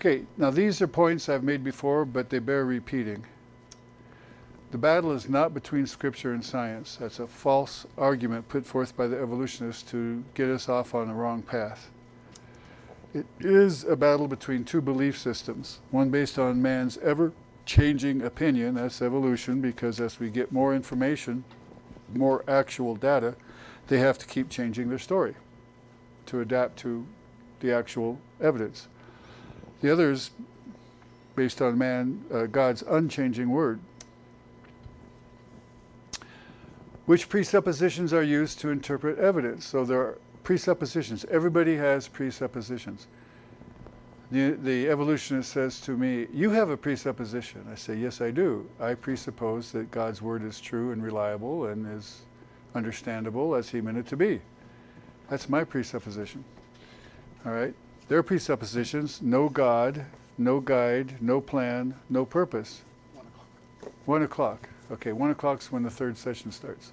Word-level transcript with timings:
Okay, 0.00 0.24
now 0.38 0.48
these 0.50 0.80
are 0.80 0.86
points 0.86 1.28
I've 1.28 1.44
made 1.44 1.62
before, 1.62 2.06
but 2.06 2.30
they 2.30 2.38
bear 2.38 2.64
repeating. 2.64 3.22
The 4.70 4.78
battle 4.78 5.12
is 5.12 5.28
not 5.28 5.52
between 5.52 5.86
scripture 5.86 6.32
and 6.32 6.42
science. 6.42 6.96
That's 6.98 7.18
a 7.18 7.26
false 7.26 7.86
argument 7.98 8.48
put 8.48 8.64
forth 8.64 8.96
by 8.96 9.08
the 9.08 9.20
evolutionists 9.20 9.82
to 9.90 10.24
get 10.32 10.48
us 10.48 10.70
off 10.70 10.94
on 10.94 11.08
the 11.08 11.12
wrong 11.12 11.42
path. 11.42 11.90
It 13.12 13.26
is 13.40 13.84
a 13.84 13.94
battle 13.94 14.26
between 14.26 14.64
two 14.64 14.80
belief 14.80 15.18
systems, 15.18 15.80
one 15.90 16.08
based 16.08 16.38
on 16.38 16.62
man's 16.62 16.96
ever 16.98 17.34
changing 17.66 18.22
opinion, 18.22 18.76
that's 18.76 19.02
evolution, 19.02 19.60
because 19.60 20.00
as 20.00 20.18
we 20.18 20.30
get 20.30 20.50
more 20.50 20.74
information, 20.74 21.44
more 22.14 22.42
actual 22.48 22.96
data, 22.96 23.34
they 23.88 23.98
have 23.98 24.16
to 24.16 24.26
keep 24.26 24.48
changing 24.48 24.88
their 24.88 24.98
story 24.98 25.34
to 26.24 26.40
adapt 26.40 26.78
to 26.78 27.06
the 27.58 27.70
actual 27.70 28.18
evidence. 28.40 28.88
The 29.80 29.92
other 29.92 30.10
is 30.10 30.30
based 31.36 31.62
on 31.62 31.78
man, 31.78 32.24
uh, 32.32 32.46
God's 32.46 32.82
unchanging 32.82 33.50
word. 33.50 33.80
Which 37.06 37.28
presuppositions 37.28 38.12
are 38.12 38.22
used 38.22 38.60
to 38.60 38.68
interpret 38.68 39.18
evidence? 39.18 39.64
So 39.64 39.84
there 39.84 40.00
are 40.00 40.18
presuppositions. 40.44 41.24
Everybody 41.30 41.76
has 41.76 42.08
presuppositions. 42.08 43.06
The, 44.30 44.50
the 44.50 44.88
evolutionist 44.88 45.50
says 45.50 45.80
to 45.80 45.96
me, 45.96 46.28
You 46.32 46.50
have 46.50 46.70
a 46.70 46.76
presupposition. 46.76 47.66
I 47.70 47.74
say, 47.74 47.96
Yes, 47.96 48.20
I 48.20 48.30
do. 48.30 48.68
I 48.78 48.94
presuppose 48.94 49.72
that 49.72 49.90
God's 49.90 50.22
word 50.22 50.44
is 50.44 50.60
true 50.60 50.92
and 50.92 51.02
reliable 51.02 51.66
and 51.66 51.86
is 51.96 52.22
understandable 52.74 53.56
as 53.56 53.68
He 53.70 53.80
meant 53.80 53.98
it 53.98 54.06
to 54.06 54.16
be. 54.16 54.40
That's 55.28 55.48
my 55.48 55.64
presupposition. 55.64 56.44
All 57.44 57.52
right? 57.52 57.74
Their 58.10 58.24
presuppositions 58.24 59.22
no 59.22 59.48
God, 59.48 60.04
no 60.36 60.58
guide, 60.58 61.22
no 61.22 61.40
plan, 61.40 61.94
no 62.08 62.24
purpose. 62.24 62.82
One 63.14 63.24
o'clock. 63.24 63.46
One 64.04 64.22
o'clock. 64.24 64.68
Okay, 64.90 65.12
one 65.12 65.30
o'clock's 65.30 65.70
when 65.70 65.84
the 65.84 65.90
third 65.90 66.18
session 66.18 66.50
starts. 66.50 66.90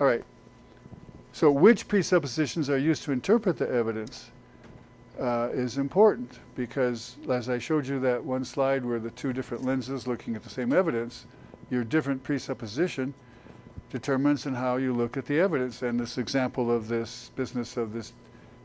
All 0.00 0.06
right. 0.06 0.22
So, 1.32 1.50
which 1.50 1.88
presuppositions 1.88 2.70
are 2.70 2.78
used 2.78 3.02
to 3.02 3.10
interpret 3.10 3.56
the 3.56 3.68
evidence 3.68 4.30
uh, 5.18 5.48
is 5.52 5.78
important 5.78 6.38
because, 6.54 7.16
as 7.28 7.48
I 7.48 7.58
showed 7.58 7.84
you 7.84 7.98
that 7.98 8.22
one 8.22 8.44
slide 8.44 8.84
where 8.84 9.00
the 9.00 9.10
two 9.10 9.32
different 9.32 9.64
lenses 9.64 10.06
looking 10.06 10.36
at 10.36 10.44
the 10.44 10.48
same 10.48 10.72
evidence, 10.72 11.26
your 11.70 11.82
different 11.82 12.22
presupposition 12.22 13.14
determines 13.90 14.46
in 14.46 14.54
how 14.54 14.76
you 14.76 14.94
look 14.94 15.16
at 15.16 15.26
the 15.26 15.40
evidence. 15.40 15.82
And 15.82 15.98
this 15.98 16.18
example 16.18 16.70
of 16.70 16.86
this 16.86 17.32
business 17.34 17.76
of 17.76 17.92
this 17.92 18.12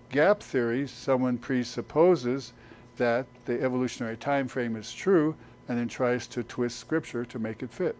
gap 0.10 0.42
theory, 0.42 0.88
someone 0.88 1.38
presupposes 1.38 2.54
that 2.98 3.26
the 3.46 3.62
evolutionary 3.62 4.18
time 4.18 4.48
frame 4.48 4.76
is 4.76 4.94
true 4.94 5.36
and 5.68 5.78
then 5.78 5.88
tries 5.88 6.28
to 6.28 6.44
twist 6.44 6.80
scripture 6.80 7.24
to 7.26 7.40
make 7.40 7.64
it 7.64 7.72
fit. 7.72 7.96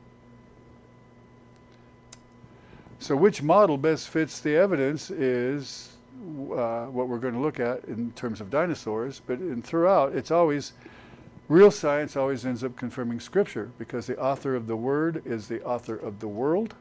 So, 3.00 3.16
which 3.16 3.42
model 3.42 3.78
best 3.78 4.10
fits 4.10 4.42
the 4.42 4.56
evidence 4.56 5.10
is 5.10 5.96
uh, 6.54 6.86
what 6.88 7.08
we're 7.08 7.20
going 7.20 7.34
to 7.34 7.40
look 7.40 7.60
at 7.60 7.86
in 7.86 8.12
terms 8.12 8.42
of 8.42 8.50
dinosaurs. 8.50 9.22
But 9.26 9.40
in, 9.40 9.62
throughout, 9.62 10.14
it's 10.14 10.32
always 10.32 10.74
real 11.48 11.72
science 11.72 12.18
always 12.18 12.46
ends 12.46 12.64
up 12.64 12.76
confirming 12.76 13.22
Scripture 13.22 13.72
because 13.78 14.06
the 14.06 14.20
author 14.20 14.54
of 14.54 14.68
the 14.68 14.76
Word 14.76 15.22
is 15.26 15.48
the 15.48 15.64
author 15.64 15.96
of 15.96 16.20
the 16.20 16.28
world. 16.28 16.76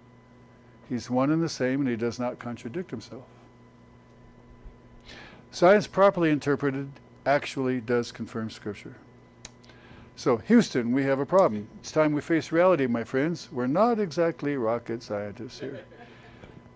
He's 0.89 1.09
one 1.09 1.31
and 1.31 1.43
the 1.43 1.49
same, 1.49 1.81
and 1.81 1.89
he 1.89 1.97
does 1.97 2.19
not 2.19 2.39
contradict 2.39 2.91
himself. 2.91 3.25
Science, 5.51 5.87
properly 5.87 6.31
interpreted, 6.31 6.91
actually 7.25 7.81
does 7.81 8.13
confirm 8.13 8.51
Scripture. 8.51 8.97
So, 10.17 10.39
Houston, 10.39 10.93
we 10.93 11.05
have 11.05 11.21
a 11.21 11.27
problem. 11.27 11.69
It's 11.81 11.93
time 11.93 12.13
we 12.13 12.21
face 12.21 12.51
reality, 12.53 12.87
my 12.87 13.05
friends. 13.05 13.49
We're 13.53 13.67
not 13.67 14.01
exactly 14.01 14.57
rocket 14.57 15.03
scientists 15.03 15.61
here. 15.61 15.85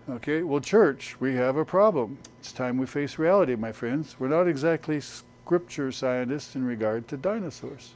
Okay, 0.09 0.43
well, 0.43 0.59
church, 0.59 1.19
we 1.19 1.35
have 1.35 1.55
a 1.55 1.65
problem. 1.65 2.17
It's 2.39 2.51
time 2.51 2.77
we 2.77 2.85
face 2.85 3.17
reality, 3.17 3.55
my 3.55 3.71
friends. 3.71 4.15
We're 4.19 4.27
not 4.27 4.47
exactly 4.47 5.01
scripture 5.01 5.91
scientists 5.91 6.55
in 6.55 6.65
regard 6.65 7.07
to 7.09 7.17
dinosaurs. 7.17 7.93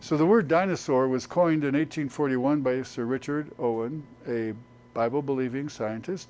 So 0.00 0.16
the 0.16 0.26
word 0.26 0.48
dinosaur 0.48 1.08
was 1.08 1.26
coined 1.26 1.64
in 1.64 1.74
1841 1.74 2.60
by 2.60 2.82
Sir 2.82 3.04
Richard 3.04 3.50
Owen, 3.58 4.04
a 4.28 4.54
Bible 4.94 5.22
believing 5.22 5.68
scientist. 5.68 6.28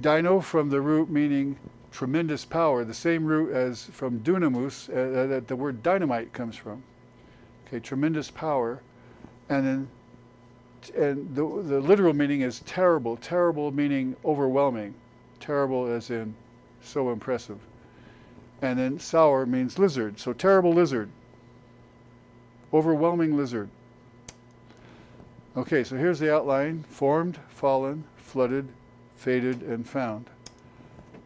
Dino 0.00 0.40
from 0.40 0.70
the 0.70 0.80
root 0.80 1.08
meaning 1.08 1.58
tremendous 1.94 2.44
power, 2.44 2.84
the 2.84 2.92
same 2.92 3.24
root 3.24 3.54
as 3.54 3.84
from 3.84 4.18
dunamis, 4.20 4.88
uh, 4.90 5.20
uh 5.20 5.26
that 5.28 5.46
the 5.46 5.54
word 5.54 5.80
dynamite 5.82 6.32
comes 6.32 6.56
from. 6.56 6.82
Okay, 7.66 7.78
tremendous 7.78 8.30
power. 8.30 8.82
And 9.48 9.64
then 9.64 9.88
and 10.96 11.34
the, 11.34 11.42
the 11.42 11.80
literal 11.80 12.12
meaning 12.12 12.42
is 12.42 12.60
terrible. 12.60 13.16
Terrible 13.16 13.70
meaning 13.70 14.16
overwhelming. 14.24 14.94
Terrible 15.40 15.86
as 15.86 16.10
in 16.10 16.34
so 16.82 17.10
impressive. 17.10 17.58
And 18.60 18.78
then 18.78 18.98
saur 18.98 19.46
means 19.46 19.78
lizard. 19.78 20.18
So 20.18 20.32
terrible 20.32 20.72
lizard. 20.72 21.08
Overwhelming 22.72 23.36
lizard. 23.36 23.68
Okay, 25.56 25.84
so 25.84 25.96
here's 25.96 26.18
the 26.18 26.34
outline 26.34 26.84
formed, 26.88 27.38
fallen, 27.48 28.04
flooded, 28.16 28.68
faded, 29.16 29.62
and 29.62 29.88
found. 29.88 30.28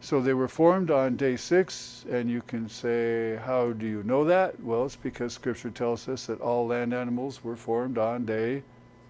So 0.01 0.21
they 0.21 0.33
were 0.33 0.47
formed 0.47 0.91
on 0.91 1.17
day 1.17 1.35
six, 1.35 2.05
and 2.09 2.29
you 2.29 2.41
can 2.41 2.69
say, 2.69 3.35
How 3.43 3.73
do 3.73 3.85
you 3.85 4.01
know 4.03 4.23
that? 4.25 4.59
Well, 4.61 4.85
it's 4.85 4.95
because 4.95 5.33
Scripture 5.33 5.69
tells 5.69 6.07
us 6.07 6.25
that 6.27 6.39
all 6.39 6.67
land 6.67 6.93
animals 6.93 7.43
were 7.43 7.57
formed 7.57 7.97
on 7.97 8.25
day 8.25 8.63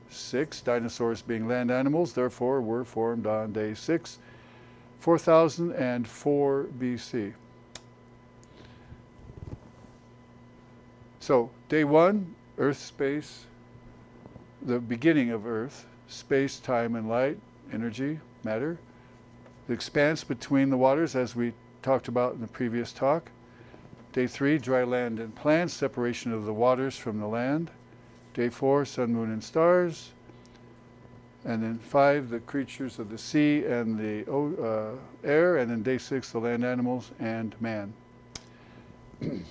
six, 0.10 0.62
dinosaurs 0.62 1.22
being 1.22 1.48
land 1.48 1.70
animals, 1.70 2.14
therefore 2.14 2.62
were 2.62 2.84
formed 2.84 3.28
on 3.28 3.54
day 3.54 3.76
six, 3.76 4.18
4004 5.00 6.68
BC. 6.80 7.34
So, 11.20 11.52
day 11.68 11.84
one, 11.84 12.34
Earth, 12.58 12.80
space, 12.80 13.46
the 14.64 14.80
beginning 14.80 15.30
of 15.30 15.46
Earth, 15.46 15.86
space, 16.08 16.60
time, 16.60 16.96
and 16.96 17.08
light, 17.08 17.38
energy, 17.72 18.20
matter, 18.44 18.80
the 19.70 19.76
expanse 19.76 20.24
between 20.24 20.72
the 20.72 20.78
waters, 20.78 21.16
as 21.16 21.36
we 21.36 21.54
talked 21.84 22.08
about 22.08 22.34
in 22.34 22.42
the 22.42 22.48
previous 22.48 22.92
talk. 22.92 23.30
Day 24.14 24.26
three, 24.26 24.58
dry 24.58 24.84
land 24.84 25.20
and 25.20 25.36
plants, 25.36 25.76
separation 25.76 26.34
of 26.34 26.46
the 26.46 26.54
waters 26.54 26.98
from 26.98 27.20
the 27.20 27.28
land. 27.28 27.70
Day 28.34 28.50
four, 28.50 28.84
sun, 28.84 29.14
moon, 29.14 29.32
and 29.32 29.44
stars. 29.44 30.10
And 31.46 31.62
then 31.62 31.78
five, 31.78 32.32
the 32.32 32.40
creatures 32.40 32.98
of 32.98 33.12
the 33.12 33.18
sea 33.20 33.64
and 33.64 33.96
the 33.96 34.28
uh, 34.32 34.94
air. 35.24 35.58
And 35.58 35.70
then 35.70 35.84
day 35.84 36.00
six, 36.00 36.32
the 36.32 36.40
land 36.40 36.66
animals 36.66 37.12
and 37.20 37.56
man. 37.62 37.94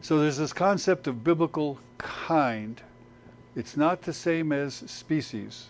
so 0.00 0.18
there's 0.18 0.38
this 0.38 0.52
concept 0.52 1.06
of 1.06 1.22
biblical 1.22 1.78
kind. 1.98 2.82
It's 3.54 3.76
not 3.76 4.02
the 4.02 4.12
same 4.12 4.50
as 4.50 4.74
species. 4.74 5.68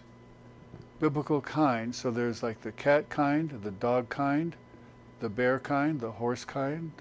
Biblical 1.04 1.42
kind. 1.42 1.94
So 1.94 2.10
there's 2.10 2.42
like 2.42 2.62
the 2.62 2.72
cat 2.72 3.10
kind, 3.10 3.60
the 3.62 3.70
dog 3.70 4.08
kind, 4.08 4.56
the 5.20 5.28
bear 5.28 5.58
kind, 5.58 6.00
the 6.00 6.12
horse 6.12 6.46
kind, 6.46 6.92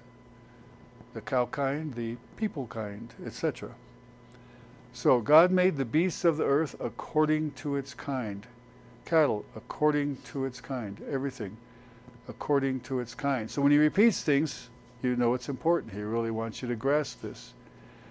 the 1.14 1.22
cow 1.22 1.46
kind, 1.46 1.94
the 1.94 2.18
people 2.36 2.66
kind, 2.66 3.14
etc. 3.24 3.70
So 4.92 5.22
God 5.22 5.50
made 5.50 5.78
the 5.78 5.86
beasts 5.86 6.22
of 6.22 6.36
the 6.36 6.44
earth 6.44 6.76
according 6.80 7.52
to 7.52 7.76
its 7.76 7.94
kind. 7.94 8.46
Cattle 9.06 9.46
according 9.56 10.18
to 10.24 10.44
its 10.44 10.60
kind. 10.60 11.02
Everything 11.10 11.56
according 12.28 12.80
to 12.80 13.00
its 13.00 13.14
kind. 13.14 13.50
So 13.50 13.62
when 13.62 13.72
he 13.72 13.78
repeats 13.78 14.22
things, 14.22 14.68
you 15.02 15.16
know 15.16 15.32
it's 15.32 15.48
important. 15.48 15.94
He 15.94 16.02
really 16.02 16.30
wants 16.30 16.60
you 16.60 16.68
to 16.68 16.76
grasp 16.76 17.22
this. 17.22 17.54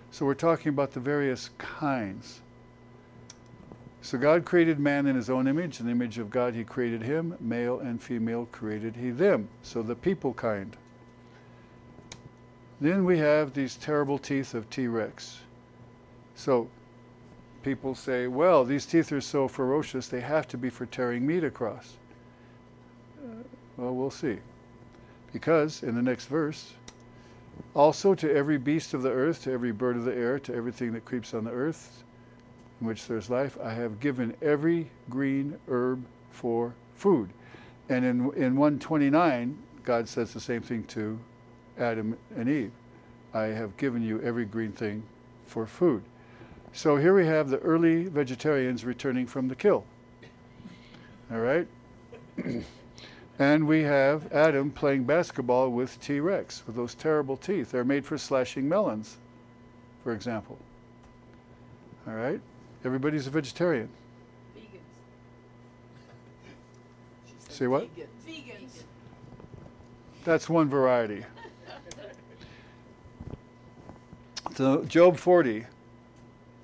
So 0.10 0.25
we're 0.25 0.34
talking 0.34 0.69
about 0.69 0.94
the 0.94 1.00
various 1.00 1.51
kinds. 1.60 2.42
So 4.04 4.18
God 4.18 4.44
created 4.44 4.80
man 4.80 5.08
in 5.08 5.16
his 5.16 5.30
own 5.30 5.48
image. 5.48 5.80
In 5.80 5.86
the 5.86 5.94
image 5.94 6.18
of 6.18 6.30
God, 6.30 6.54
he 6.54 6.66
created 6.66 7.02
him. 7.02 7.38
Male 7.40 7.80
and 7.80 8.04
female 8.04 8.50
created 8.52 8.98
he 8.98 9.12
them. 9.12 9.48
So 9.62 9.82
the 9.82 9.96
people 9.96 10.34
kind. 10.34 10.76
Then 12.82 13.06
we 13.06 13.18
have 13.20 13.54
these 13.54 13.78
terrible 13.78 14.18
teeth 14.18 14.54
of 14.56 14.70
T 14.70 14.88
Rex. 14.88 15.40
So 16.36 16.68
people 17.64 17.96
say, 17.96 18.28
well, 18.28 18.66
these 18.66 18.86
teeth 18.86 19.10
are 19.14 19.22
so 19.22 19.48
ferocious, 19.48 20.10
they 20.10 20.20
have 20.20 20.50
to 20.50 20.58
be 20.58 20.70
for 20.70 20.86
tearing 20.86 21.26
meat 21.26 21.46
across. 21.46 21.94
Uh, 23.24 23.44
well, 23.78 23.96
we'll 23.96 24.12
see. 24.12 24.38
Because 25.32 25.82
in 25.82 25.96
the 25.96 26.02
next 26.02 26.26
verse, 26.26 26.74
also 27.74 28.14
to 28.16 28.30
every 28.36 28.58
beast 28.58 28.94
of 28.94 29.02
the 29.02 29.12
earth, 29.12 29.44
to 29.44 29.52
every 29.54 29.72
bird 29.72 29.96
of 29.96 30.04
the 30.04 30.14
air, 30.14 30.40
to 30.40 30.54
everything 30.54 30.92
that 30.92 31.06
creeps 31.06 31.34
on 31.34 31.46
the 31.46 31.52
earth, 31.52 32.03
in 32.83 32.88
which 32.88 33.07
there's 33.07 33.30
life, 33.30 33.57
I 33.63 33.74
have 33.74 34.01
given 34.01 34.35
every 34.41 34.89
green 35.09 35.57
herb 35.69 36.03
for 36.31 36.74
food. 36.95 37.30
And 37.88 38.03
in, 38.03 38.19
in 38.33 38.57
129, 38.57 39.57
God 39.85 40.09
says 40.09 40.33
the 40.33 40.41
same 40.41 40.62
thing 40.62 40.83
to 40.85 41.18
Adam 41.80 42.18
and 42.35 42.50
Eve 42.50 42.74
I 43.33 43.45
have 43.45 43.77
given 43.77 44.03
you 44.03 44.21
every 44.21 44.44
green 44.44 44.74
thing 44.74 45.01
for 45.45 45.65
food. 45.65 46.03
So 46.74 46.97
here 46.97 47.15
we 47.15 47.25
have 47.25 47.50
the 47.50 47.59
early 47.59 48.03
vegetarians 48.03 48.83
returning 48.83 49.27
from 49.27 49.47
the 49.47 49.56
kill. 49.56 49.85
All 51.31 51.39
right? 51.39 51.68
and 53.39 53.65
we 53.65 53.83
have 53.83 54.31
Adam 54.33 54.71
playing 54.71 55.06
basketball 55.06 55.69
with 55.69 56.01
T 56.01 56.19
Rex 56.19 56.63
with 56.68 56.75
those 56.75 56.95
terrible 56.95 57.38
teeth. 57.38 57.71
They're 57.71 57.85
made 57.85 58.06
for 58.06 58.18
slashing 58.18 58.68
melons, 58.68 59.18
for 60.03 60.13
example. 60.13 60.59
All 62.06 62.15
right? 62.15 62.41
Everybody's 62.85 63.27
a 63.27 63.30
vegetarian. 63.30 63.89
Vegans. 64.57 64.69
Say 67.50 67.68
what? 67.68 67.88
Vegans. 68.27 68.83
That's 70.24 70.50
one 70.50 70.69
variety. 70.69 71.24
so, 74.56 74.83
Job 74.85 75.18
40. 75.18 75.65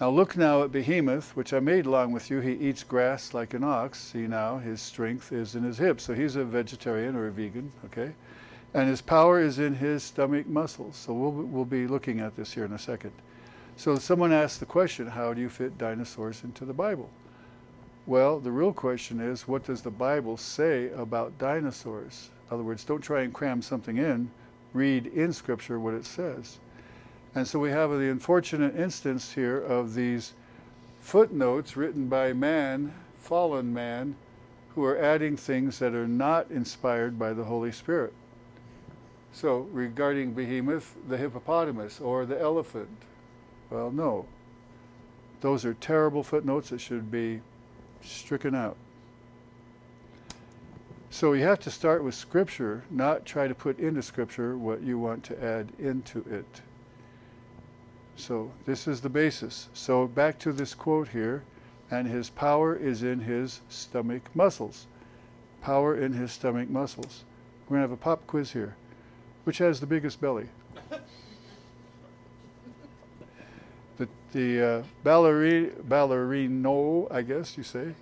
Now 0.02 0.10
look 0.10 0.38
now 0.38 0.64
at 0.64 0.72
Behemoth, 0.72 1.36
which 1.36 1.54
I 1.54 1.60
made 1.60 1.86
along 1.86 2.14
with 2.14 2.30
you. 2.30 2.40
He 2.40 2.54
eats 2.54 2.84
grass 2.84 3.34
like 3.34 3.54
an 3.54 3.66
ox. 3.66 4.00
See 4.00 4.28
now, 4.28 4.58
his 4.58 4.82
strength 4.82 5.34
is 5.34 5.56
in 5.56 5.64
his 5.64 5.78
hips. 5.78 6.06
So 6.06 6.14
he's 6.14 6.38
a 6.38 6.46
vegetarian 6.46 7.18
or 7.18 7.28
a 7.28 7.32
vegan, 7.32 7.72
okay? 7.86 8.14
And 8.74 8.88
his 8.88 9.02
power 9.02 9.42
is 9.42 9.60
in 9.60 9.76
his 9.76 10.04
stomach 10.04 10.48
muscles. 10.48 10.96
So 10.96 11.12
we'll, 11.14 11.32
we'll 11.32 11.66
be 11.66 11.86
looking 11.86 12.22
at 12.22 12.38
this 12.38 12.54
here 12.54 12.64
in 12.64 12.72
a 12.72 12.80
second. 12.80 13.12
So 13.80 13.96
someone 13.96 14.34
asked 14.34 14.60
the 14.60 14.66
question, 14.66 15.08
how 15.08 15.34
do 15.34 15.40
you 15.40 15.48
fit 15.48 15.78
dinosaurs 15.78 16.44
into 16.44 16.66
the 16.66 16.74
Bible? 16.74 17.10
Well, 18.06 18.42
the 18.42 18.52
real 18.52 18.74
question 18.74 19.22
is, 19.22 19.48
what 19.48 19.64
does 19.64 19.82
the 19.82 19.90
Bible 19.90 20.36
say 20.36 20.90
about 20.90 21.38
dinosaurs? 21.38 22.30
In 22.50 22.56
other 22.56 22.64
words, 22.64 22.84
don't 22.84 23.00
try 23.00 23.22
and 23.22 23.34
cram 23.34 23.62
something 23.62 23.96
in. 23.96 24.32
Read 24.74 25.08
in 25.08 25.32
Scripture 25.32 25.80
what 25.80 25.94
it 25.94 26.04
says. 26.04 26.60
And 27.34 27.48
so 27.48 27.58
we 27.58 27.70
have 27.70 27.92
the 27.92 28.12
unfortunate 28.12 28.76
instance 28.76 29.32
here 29.32 29.62
of 29.62 29.94
these 29.94 30.34
footnotes 31.00 31.78
written 31.78 32.10
by 32.10 32.34
man, 32.34 32.94
fallen 33.18 33.74
man, 33.74 34.18
who 34.76 34.84
are 34.84 34.98
adding 34.98 35.38
things 35.38 35.80
that 35.80 35.94
are 35.94 36.06
not 36.06 36.52
inspired 36.52 37.18
by 37.18 37.32
the 37.32 37.46
Holy 37.46 37.72
Spirit. 37.72 38.12
So, 39.32 39.70
regarding 39.72 40.34
behemoth, 40.34 40.98
the 41.08 41.16
hippopotamus 41.16 42.02
or 42.02 42.26
the 42.26 42.42
elephant, 42.42 42.90
well, 43.70 43.92
no. 43.92 44.26
Those 45.42 45.66
are 45.66 45.74
terrible 45.76 46.24
footnotes 46.24 46.70
that 46.70 46.82
should 46.82 47.12
be 47.12 47.42
stricken 48.02 48.56
out. 48.56 48.76
So 51.12 51.34
you 51.34 51.44
have 51.44 51.60
to 51.62 51.72
start 51.72 52.04
with 52.04 52.14
Scripture, 52.14 52.84
not 52.90 53.26
try 53.26 53.48
to 53.48 53.56
put 53.56 53.80
into 53.80 54.02
Scripture 54.02 54.58
what 54.58 54.82
you 54.84 55.00
want 55.00 55.24
to 55.26 55.44
add 55.44 55.72
into 55.80 56.20
it. 56.30 56.62
So 58.16 58.52
this 58.66 58.88
is 58.88 59.02
the 59.02 59.10
basis. 59.10 59.70
So 59.74 60.08
back 60.08 60.38
to 60.40 60.52
this 60.52 60.76
quote 60.76 61.08
here, 61.08 61.44
and 61.90 62.08
his 62.08 62.30
power 62.30 62.76
is 62.76 63.02
in 63.02 63.22
his 63.22 63.62
stomach 63.70 64.30
muscles. 64.36 64.86
Power 65.62 65.96
in 65.96 66.14
his 66.14 66.32
stomach 66.32 66.70
muscles. 66.70 67.24
We're 67.68 67.78
going 67.78 67.88
to 67.88 67.90
have 67.90 68.00
a 68.00 68.02
pop 68.02 68.28
quiz 68.28 68.52
here. 68.52 68.76
Which 69.46 69.58
has 69.58 69.80
the 69.80 69.88
biggest 69.88 70.22
belly? 70.22 70.48
the 74.32 74.62
uh, 74.62 74.84
balleri- 75.04 75.72
ballerino, 75.84 77.12
I 77.12 77.22
guess 77.22 77.58
you 77.58 77.64
say, 77.64 77.94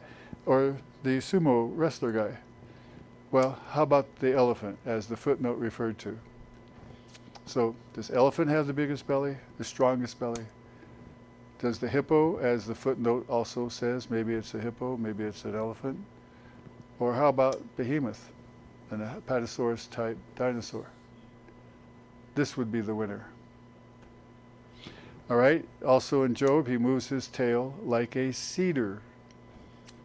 or 0.45 0.77
the 1.03 1.17
sumo 1.17 1.71
wrestler 1.73 2.11
guy. 2.11 2.37
Well, 3.31 3.59
how 3.69 3.83
about 3.83 4.07
the 4.19 4.33
elephant, 4.33 4.77
as 4.85 5.07
the 5.07 5.17
footnote 5.17 5.57
referred 5.57 5.97
to? 5.99 6.17
So, 7.45 7.75
does 7.93 8.11
elephant 8.11 8.49
have 8.49 8.67
the 8.67 8.73
biggest 8.73 9.07
belly, 9.07 9.37
the 9.57 9.63
strongest 9.63 10.19
belly? 10.19 10.45
Does 11.59 11.79
the 11.79 11.87
hippo, 11.87 12.37
as 12.37 12.65
the 12.65 12.75
footnote 12.75 13.25
also 13.29 13.67
says, 13.67 14.09
maybe 14.09 14.33
it's 14.33 14.53
a 14.53 14.59
hippo, 14.59 14.95
maybe 14.97 15.23
it's 15.23 15.43
an 15.45 15.55
elephant? 15.55 15.99
Or 16.99 17.13
how 17.13 17.29
about 17.29 17.61
behemoth, 17.77 18.31
an 18.91 18.99
apatosaurus 18.99 19.89
type 19.89 20.17
dinosaur? 20.35 20.85
This 22.35 22.55
would 22.57 22.71
be 22.71 22.81
the 22.81 22.93
winner. 22.93 23.25
All 25.29 25.35
right. 25.35 25.65
Also 25.85 26.23
in 26.23 26.35
Job, 26.35 26.67
he 26.67 26.77
moves 26.77 27.09
his 27.09 27.27
tail 27.27 27.75
like 27.83 28.15
a 28.15 28.31
cedar. 28.31 29.01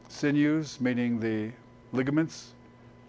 Sinews, 0.08 0.80
meaning 0.80 1.20
the 1.20 1.52
ligaments, 1.92 2.52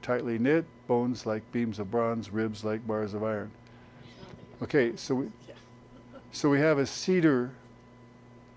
tightly 0.02 0.38
knit, 0.38 0.66
bones 0.88 1.26
like 1.26 1.50
beams 1.52 1.80
of 1.80 1.90
bronze, 1.90 2.30
ribs 2.30 2.64
like 2.64 2.86
bars 2.86 3.14
of 3.14 3.24
iron. 3.24 3.52
Okay, 4.62 4.96
so 4.96 5.16
we, 5.16 5.28
so 6.32 6.50
we 6.50 6.60
have 6.60 6.78
a 6.78 6.86
cedar 6.86 7.52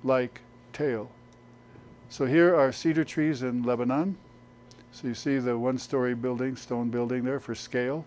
like 0.04 0.42
tail. 0.72 1.10
So 2.08 2.26
here 2.26 2.54
are 2.54 2.70
cedar 2.72 3.04
trees 3.04 3.42
in 3.42 3.62
Lebanon. 3.62 4.16
So 4.92 5.08
you 5.08 5.14
see 5.14 5.38
the 5.38 5.58
one 5.58 5.78
story 5.78 6.14
building, 6.14 6.56
stone 6.56 6.90
building 6.90 7.24
there 7.24 7.40
for 7.40 7.54
scale. 7.54 8.04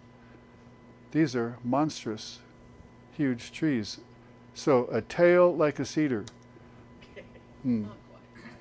These 1.12 1.36
are 1.36 1.58
monstrous, 1.64 2.40
huge 3.18 3.52
trees. 3.52 4.00
So 4.54 4.88
a 4.92 5.02
tail 5.02 5.56
like 5.56 5.80
a 5.80 5.86
cedar. 5.86 6.26
Hmm. 7.64 7.86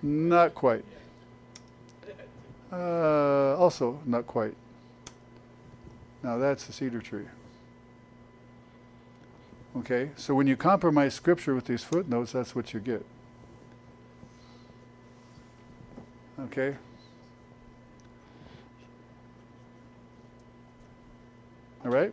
Not 0.02 0.54
quite. 0.54 0.84
Uh, 2.72 3.56
also, 3.56 3.98
not 4.04 4.26
quite. 4.26 4.54
Now 6.22 6.38
that's 6.38 6.68
a 6.68 6.72
cedar 6.72 7.00
tree. 7.00 7.24
Okay, 9.76 10.10
so 10.16 10.34
when 10.34 10.46
you 10.46 10.56
compromise 10.56 11.14
scripture 11.14 11.54
with 11.54 11.66
these 11.66 11.84
footnotes, 11.84 12.32
that's 12.32 12.54
what 12.54 12.74
you 12.74 12.80
get. 12.80 13.04
Okay? 16.40 16.76
All 21.84 21.90
right? 21.90 22.12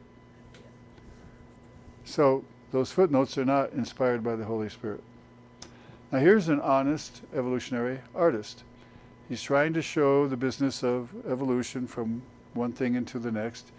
So 2.03 2.43
those 2.71 2.91
footnotes 2.91 3.37
are 3.37 3.45
not 3.45 3.71
inspired 3.73 4.23
by 4.23 4.35
the 4.35 4.45
Holy 4.45 4.69
Spirit. 4.69 5.01
Now, 6.11 6.19
here's 6.19 6.49
an 6.49 6.61
honest 6.61 7.21
evolutionary 7.33 7.99
artist. 8.13 8.63
He's 9.27 9.41
trying 9.41 9.73
to 9.73 9.81
show 9.81 10.27
the 10.27 10.37
business 10.37 10.83
of 10.83 11.09
evolution 11.27 11.87
from 11.87 12.21
one 12.53 12.71
thing 12.71 12.95
into 12.95 13.19
the 13.19 13.31
next, 13.31 13.71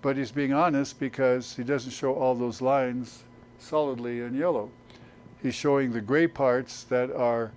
but 0.00 0.16
he's 0.16 0.30
being 0.30 0.52
honest 0.52 1.00
because 1.00 1.56
he 1.56 1.64
doesn't 1.64 1.90
show 1.90 2.14
all 2.14 2.34
those 2.34 2.62
lines 2.62 3.24
solidly 3.58 4.20
in 4.20 4.34
yellow. 4.34 4.70
He's 5.42 5.54
showing 5.54 5.92
the 5.92 6.00
gray 6.00 6.26
parts 6.26 6.84
that 6.84 7.10
are, 7.10 7.52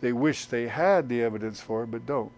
they 0.00 0.12
wish 0.12 0.46
they 0.46 0.68
had 0.68 1.08
the 1.08 1.22
evidence 1.22 1.60
for, 1.60 1.86
but 1.86 2.06
don't. 2.06 2.32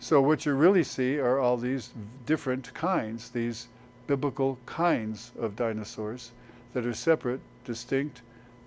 So, 0.00 0.20
what 0.20 0.46
you 0.46 0.54
really 0.54 0.84
see 0.84 1.18
are 1.18 1.38
all 1.38 1.56
these 1.56 1.90
different 2.24 2.72
kinds, 2.72 3.30
these 3.30 3.68
biblical 4.08 4.58
kinds 4.66 5.30
of 5.38 5.54
dinosaurs 5.54 6.32
that 6.72 6.84
are 6.84 6.94
separate, 6.94 7.40
distinct, 7.64 8.22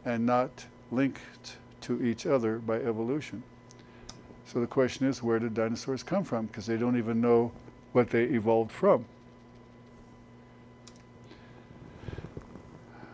and 0.06 0.26
not 0.26 0.66
linked 0.92 1.58
to 1.82 2.02
each 2.02 2.26
other 2.26 2.60
by 2.60 2.76
evolution. 2.76 3.44
So 4.46 4.62
the 4.62 4.68
question 4.68 5.08
is, 5.08 5.22
where 5.22 5.40
did 5.40 5.54
dinosaurs 5.54 6.04
come 6.04 6.24
from? 6.24 6.46
Because 6.46 6.66
they 6.66 6.78
don't 6.78 6.98
even 6.98 7.20
know 7.20 7.52
what 7.92 8.10
they 8.10 8.24
evolved 8.24 8.72
from. 8.72 9.06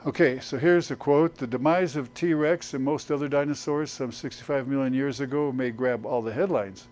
Okay, 0.05 0.39
so 0.39 0.57
here's 0.57 0.89
a 0.89 0.95
quote 0.95 1.37
The 1.37 1.47
demise 1.47 1.95
of 1.95 2.13
T 2.13 2.33
Rex 2.33 2.73
and 2.73 2.83
most 2.83 3.11
other 3.11 3.27
dinosaurs 3.27 3.91
some 3.91 4.11
65 4.11 4.67
million 4.67 4.93
years 4.93 5.19
ago 5.19 5.51
may 5.51 5.69
grab 5.69 6.05
all 6.05 6.21
the 6.21 6.33
headlines. 6.33 6.87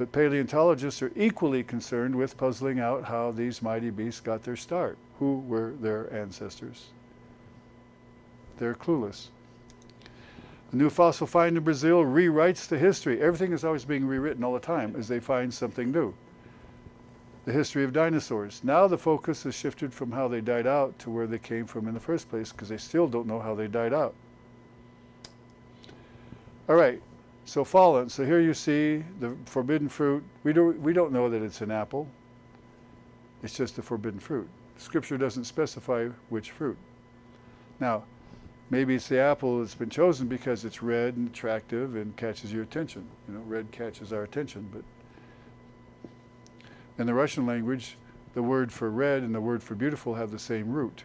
But 0.00 0.12
paleontologists 0.12 1.02
are 1.02 1.12
equally 1.14 1.62
concerned 1.62 2.14
with 2.14 2.38
puzzling 2.38 2.80
out 2.80 3.04
how 3.04 3.32
these 3.32 3.60
mighty 3.60 3.90
beasts 3.90 4.18
got 4.22 4.42
their 4.42 4.56
start. 4.56 4.96
Who 5.18 5.40
were 5.40 5.74
their 5.78 6.10
ancestors? 6.10 6.86
They're 8.56 8.74
clueless. 8.74 9.26
A 10.72 10.76
new 10.76 10.88
fossil 10.88 11.26
find 11.26 11.54
in 11.58 11.64
Brazil 11.64 12.02
rewrites 12.02 12.66
the 12.66 12.78
history. 12.78 13.20
Everything 13.20 13.52
is 13.52 13.62
always 13.62 13.84
being 13.84 14.06
rewritten 14.06 14.42
all 14.42 14.54
the 14.54 14.58
time 14.58 14.94
as 14.96 15.06
they 15.06 15.20
find 15.20 15.52
something 15.52 15.92
new. 15.92 16.14
The 17.44 17.52
history 17.52 17.84
of 17.84 17.92
dinosaurs. 17.92 18.62
Now 18.64 18.86
the 18.86 18.96
focus 18.96 19.42
has 19.42 19.54
shifted 19.54 19.92
from 19.92 20.12
how 20.12 20.28
they 20.28 20.40
died 20.40 20.66
out 20.66 20.98
to 21.00 21.10
where 21.10 21.26
they 21.26 21.36
came 21.36 21.66
from 21.66 21.86
in 21.86 21.92
the 21.92 22.00
first 22.00 22.30
place 22.30 22.52
because 22.52 22.70
they 22.70 22.78
still 22.78 23.06
don't 23.06 23.26
know 23.26 23.40
how 23.40 23.54
they 23.54 23.68
died 23.68 23.92
out. 23.92 24.14
All 26.70 26.76
right, 26.76 27.02
so 27.50 27.64
fallen. 27.64 28.08
So 28.08 28.24
here 28.24 28.38
you 28.38 28.54
see 28.54 29.02
the 29.18 29.36
forbidden 29.44 29.88
fruit. 29.88 30.22
We 30.44 30.52
don't, 30.52 30.80
we 30.80 30.92
don't 30.92 31.10
know 31.10 31.28
that 31.28 31.42
it's 31.42 31.62
an 31.62 31.72
apple. 31.72 32.06
It's 33.42 33.56
just 33.56 33.76
a 33.78 33.82
forbidden 33.82 34.20
fruit. 34.20 34.48
Scripture 34.76 35.18
doesn't 35.18 35.44
specify 35.44 36.06
which 36.28 36.52
fruit. 36.52 36.78
Now, 37.80 38.04
maybe 38.70 38.94
it's 38.94 39.08
the 39.08 39.18
apple 39.18 39.58
that's 39.58 39.74
been 39.74 39.90
chosen 39.90 40.28
because 40.28 40.64
it's 40.64 40.80
red 40.80 41.16
and 41.16 41.26
attractive 41.26 41.96
and 41.96 42.16
catches 42.16 42.52
your 42.52 42.62
attention. 42.62 43.04
You 43.26 43.34
know, 43.34 43.40
red 43.40 43.72
catches 43.72 44.12
our 44.12 44.22
attention. 44.22 44.70
But 44.72 44.84
in 46.98 47.06
the 47.06 47.14
Russian 47.14 47.46
language, 47.46 47.96
the 48.34 48.44
word 48.44 48.70
for 48.70 48.90
red 48.90 49.24
and 49.24 49.34
the 49.34 49.40
word 49.40 49.60
for 49.60 49.74
beautiful 49.74 50.14
have 50.14 50.30
the 50.30 50.38
same 50.38 50.70
root. 50.70 51.02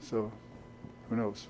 So, 0.00 0.32
who 1.10 1.16
knows? 1.16 1.48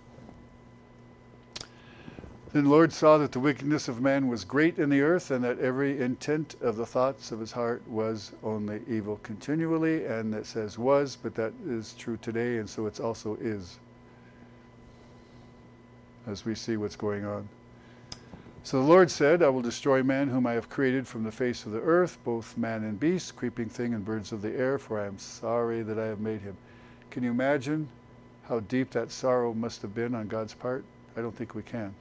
Then 2.53 2.65
the 2.65 2.71
Lord 2.71 2.95
saw 2.95 3.19
that 3.19 3.33
the 3.33 3.41
wickedness 3.41 3.89
of 3.89 4.01
man 4.01 4.27
was 4.27 4.43
great 4.43 4.79
in 4.79 4.89
the 4.89 5.03
earth, 5.03 5.31
and 5.31 5.45
that 5.45 5.59
every 5.59 6.01
intent 6.01 6.57
of 6.63 6.77
the 6.77 6.87
thoughts 6.87 7.31
of 7.31 7.41
his 7.41 7.53
heart 7.53 7.83
was 7.87 8.33
only 8.43 8.81
evil 8.89 9.21
continually. 9.23 10.07
And 10.07 10.35
it 10.35 10.47
says 10.47 10.79
was, 10.79 11.15
but 11.15 11.35
that 11.35 11.53
is 11.67 11.95
true 11.99 12.17
today, 12.23 12.57
and 12.57 12.69
so 12.69 12.87
it's 12.87 13.01
also 13.01 13.37
is, 13.39 13.79
as 16.27 16.47
we 16.47 16.55
see 16.55 16.79
what's 16.79 16.97
going 16.97 17.27
on. 17.27 17.47
So 18.63 18.81
the 18.81 18.89
Lord 18.89 19.11
said, 19.11 19.43
I 19.43 19.51
will 19.51 19.63
destroy 19.63 20.03
man 20.03 20.29
whom 20.29 20.47
I 20.47 20.53
have 20.53 20.71
created 20.71 21.07
from 21.07 21.25
the 21.25 21.33
face 21.33 21.67
of 21.67 21.73
the 21.73 21.81
earth, 21.81 22.19
both 22.25 22.57
man 22.57 22.83
and 22.85 22.99
beast, 22.99 23.37
creeping 23.37 23.69
thing 23.69 23.93
and 23.93 24.05
birds 24.05 24.33
of 24.33 24.41
the 24.41 24.57
air, 24.57 24.79
for 24.79 24.99
I 24.99 25.07
am 25.07 25.19
sorry 25.19 25.83
that 25.83 25.99
I 25.99 26.07
have 26.07 26.21
made 26.21 26.41
him. 26.41 26.57
Can 27.11 27.23
you 27.23 27.31
imagine 27.31 27.89
how 28.49 28.61
deep 28.61 28.91
that 28.93 29.11
sorrow 29.11 29.53
must 29.53 29.83
have 29.83 29.95
been 29.95 30.15
on 30.15 30.29
God's 30.29 30.55
part? 30.55 30.83
I 31.15 31.21
don't 31.21 31.35
think 31.35 31.55
we 31.55 31.63
can. 31.63 31.95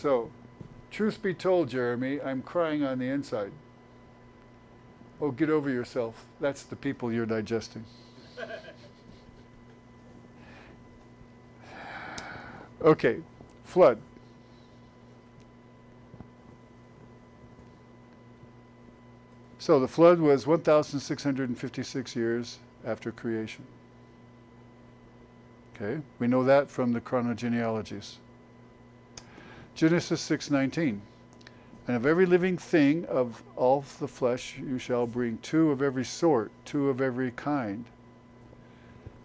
So, 0.00 0.30
truth 0.92 1.20
be 1.20 1.34
told, 1.34 1.70
Jeremy, 1.70 2.20
I'm 2.20 2.40
crying 2.40 2.84
on 2.84 3.00
the 3.00 3.08
inside. 3.08 3.50
Oh, 5.20 5.32
get 5.32 5.50
over 5.50 5.68
yourself. 5.68 6.24
That's 6.38 6.62
the 6.62 6.76
people 6.76 7.12
you're 7.12 7.26
digesting. 7.26 7.84
Okay, 12.80 13.18
flood. 13.64 13.98
So 19.58 19.80
the 19.80 19.88
flood 19.88 20.20
was 20.20 20.46
1,656 20.46 22.14
years 22.14 22.58
after 22.86 23.10
creation. 23.10 23.64
Okay, 25.74 26.00
we 26.20 26.28
know 26.28 26.44
that 26.44 26.70
from 26.70 26.92
the 26.92 27.00
chronogenealogies. 27.00 28.18
Genesis 29.78 30.20
6:19. 30.28 31.02
And 31.86 31.96
of 31.96 32.04
every 32.04 32.26
living 32.26 32.58
thing 32.58 33.04
of 33.04 33.44
all 33.54 33.84
the 34.00 34.08
flesh 34.08 34.58
you 34.58 34.76
shall 34.76 35.06
bring 35.06 35.38
two 35.38 35.70
of 35.70 35.80
every 35.80 36.04
sort, 36.04 36.50
two 36.64 36.88
of 36.88 37.00
every 37.00 37.30
kind, 37.30 37.84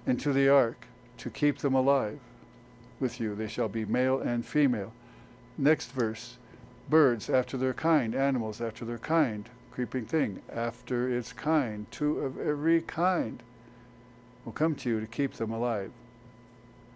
into 0.05 0.31
the 0.31 0.48
ark 0.48 0.86
to 1.17 1.31
keep 1.31 1.57
them 1.57 1.74
alive 1.74 2.19
with 3.00 3.19
you. 3.19 3.33
They 3.33 3.48
shall 3.48 3.67
be 3.67 3.83
male 3.83 4.19
and 4.19 4.45
female. 4.45 4.93
Next 5.57 5.91
verse 5.91 6.38
birds 6.88 7.31
after 7.31 7.57
their 7.57 7.74
kind, 7.74 8.13
animals 8.13 8.62
after 8.62 8.86
their 8.86 9.00
kind, 9.00 9.50
creeping 9.72 10.05
thing 10.05 10.43
after 10.53 11.10
its 11.10 11.33
kind, 11.33 11.88
two 11.89 12.19
of 12.19 12.39
every 12.39 12.79
kind 12.83 13.41
will 14.45 14.53
come 14.53 14.75
to 14.75 14.89
you 14.89 15.00
to 15.00 15.07
keep 15.07 15.33
them 15.33 15.51
alive. 15.51 15.89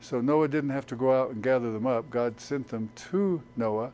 So 0.01 0.21
Noah 0.21 0.47
didn't 0.47 0.69
have 0.69 0.85
to 0.87 0.95
go 0.95 1.19
out 1.19 1.31
and 1.31 1.41
gather 1.43 1.71
them 1.71 1.87
up. 1.87 2.09
God 2.09 2.39
sent 2.39 2.67
them 2.69 2.89
to 3.09 3.41
Noah. 3.55 3.91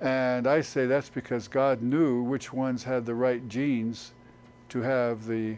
And 0.00 0.46
I 0.46 0.60
say 0.60 0.86
that's 0.86 1.08
because 1.08 1.48
God 1.48 1.82
knew 1.82 2.22
which 2.22 2.52
ones 2.52 2.84
had 2.84 3.06
the 3.06 3.14
right 3.14 3.48
genes 3.48 4.12
to 4.68 4.82
have 4.82 5.26
the 5.26 5.56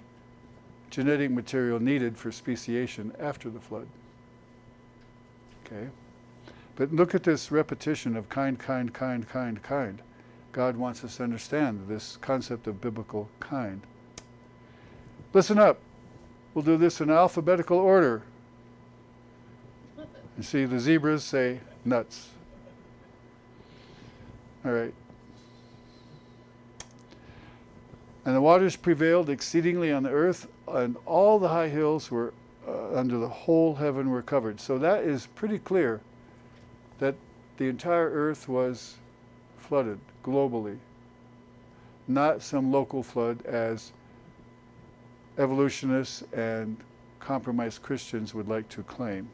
genetic 0.90 1.30
material 1.30 1.80
needed 1.80 2.16
for 2.16 2.30
speciation 2.30 3.12
after 3.18 3.50
the 3.50 3.60
flood. 3.60 3.88
Okay? 5.64 5.88
But 6.76 6.92
look 6.92 7.14
at 7.14 7.22
this 7.22 7.50
repetition 7.50 8.16
of 8.16 8.28
kind, 8.28 8.58
kind, 8.58 8.92
kind, 8.92 9.28
kind, 9.28 9.62
kind. 9.62 10.02
God 10.52 10.76
wants 10.76 11.02
us 11.04 11.16
to 11.16 11.24
understand 11.24 11.86
this 11.88 12.16
concept 12.18 12.66
of 12.66 12.80
biblical 12.80 13.28
kind. 13.40 13.80
Listen 15.32 15.58
up. 15.58 15.78
We'll 16.54 16.64
do 16.64 16.76
this 16.76 17.00
in 17.00 17.10
alphabetical 17.10 17.78
order. 17.78 18.22
You 20.36 20.42
see, 20.42 20.64
the 20.66 20.78
zebras 20.78 21.24
say 21.24 21.60
nuts. 21.84 22.28
All 24.64 24.72
right. 24.72 24.92
And 28.24 28.34
the 28.34 28.40
waters 28.40 28.76
prevailed 28.76 29.30
exceedingly 29.30 29.92
on 29.92 30.02
the 30.02 30.10
earth, 30.10 30.48
and 30.66 30.96
all 31.06 31.38
the 31.38 31.48
high 31.48 31.68
hills 31.68 32.10
were 32.10 32.34
uh, 32.66 32.94
under 32.94 33.18
the 33.18 33.28
whole 33.28 33.76
heaven 33.76 34.10
were 34.10 34.22
covered. 34.22 34.60
So 34.60 34.78
that 34.78 35.04
is 35.04 35.26
pretty 35.36 35.60
clear 35.60 36.00
that 36.98 37.14
the 37.56 37.68
entire 37.68 38.10
earth 38.10 38.48
was 38.48 38.96
flooded 39.58 40.00
globally, 40.24 40.78
not 42.08 42.42
some 42.42 42.72
local 42.72 43.02
flood 43.02 43.46
as 43.46 43.92
evolutionists 45.38 46.24
and 46.32 46.76
compromised 47.20 47.82
Christians 47.82 48.34
would 48.34 48.48
like 48.48 48.68
to 48.70 48.82
claim. 48.82 49.28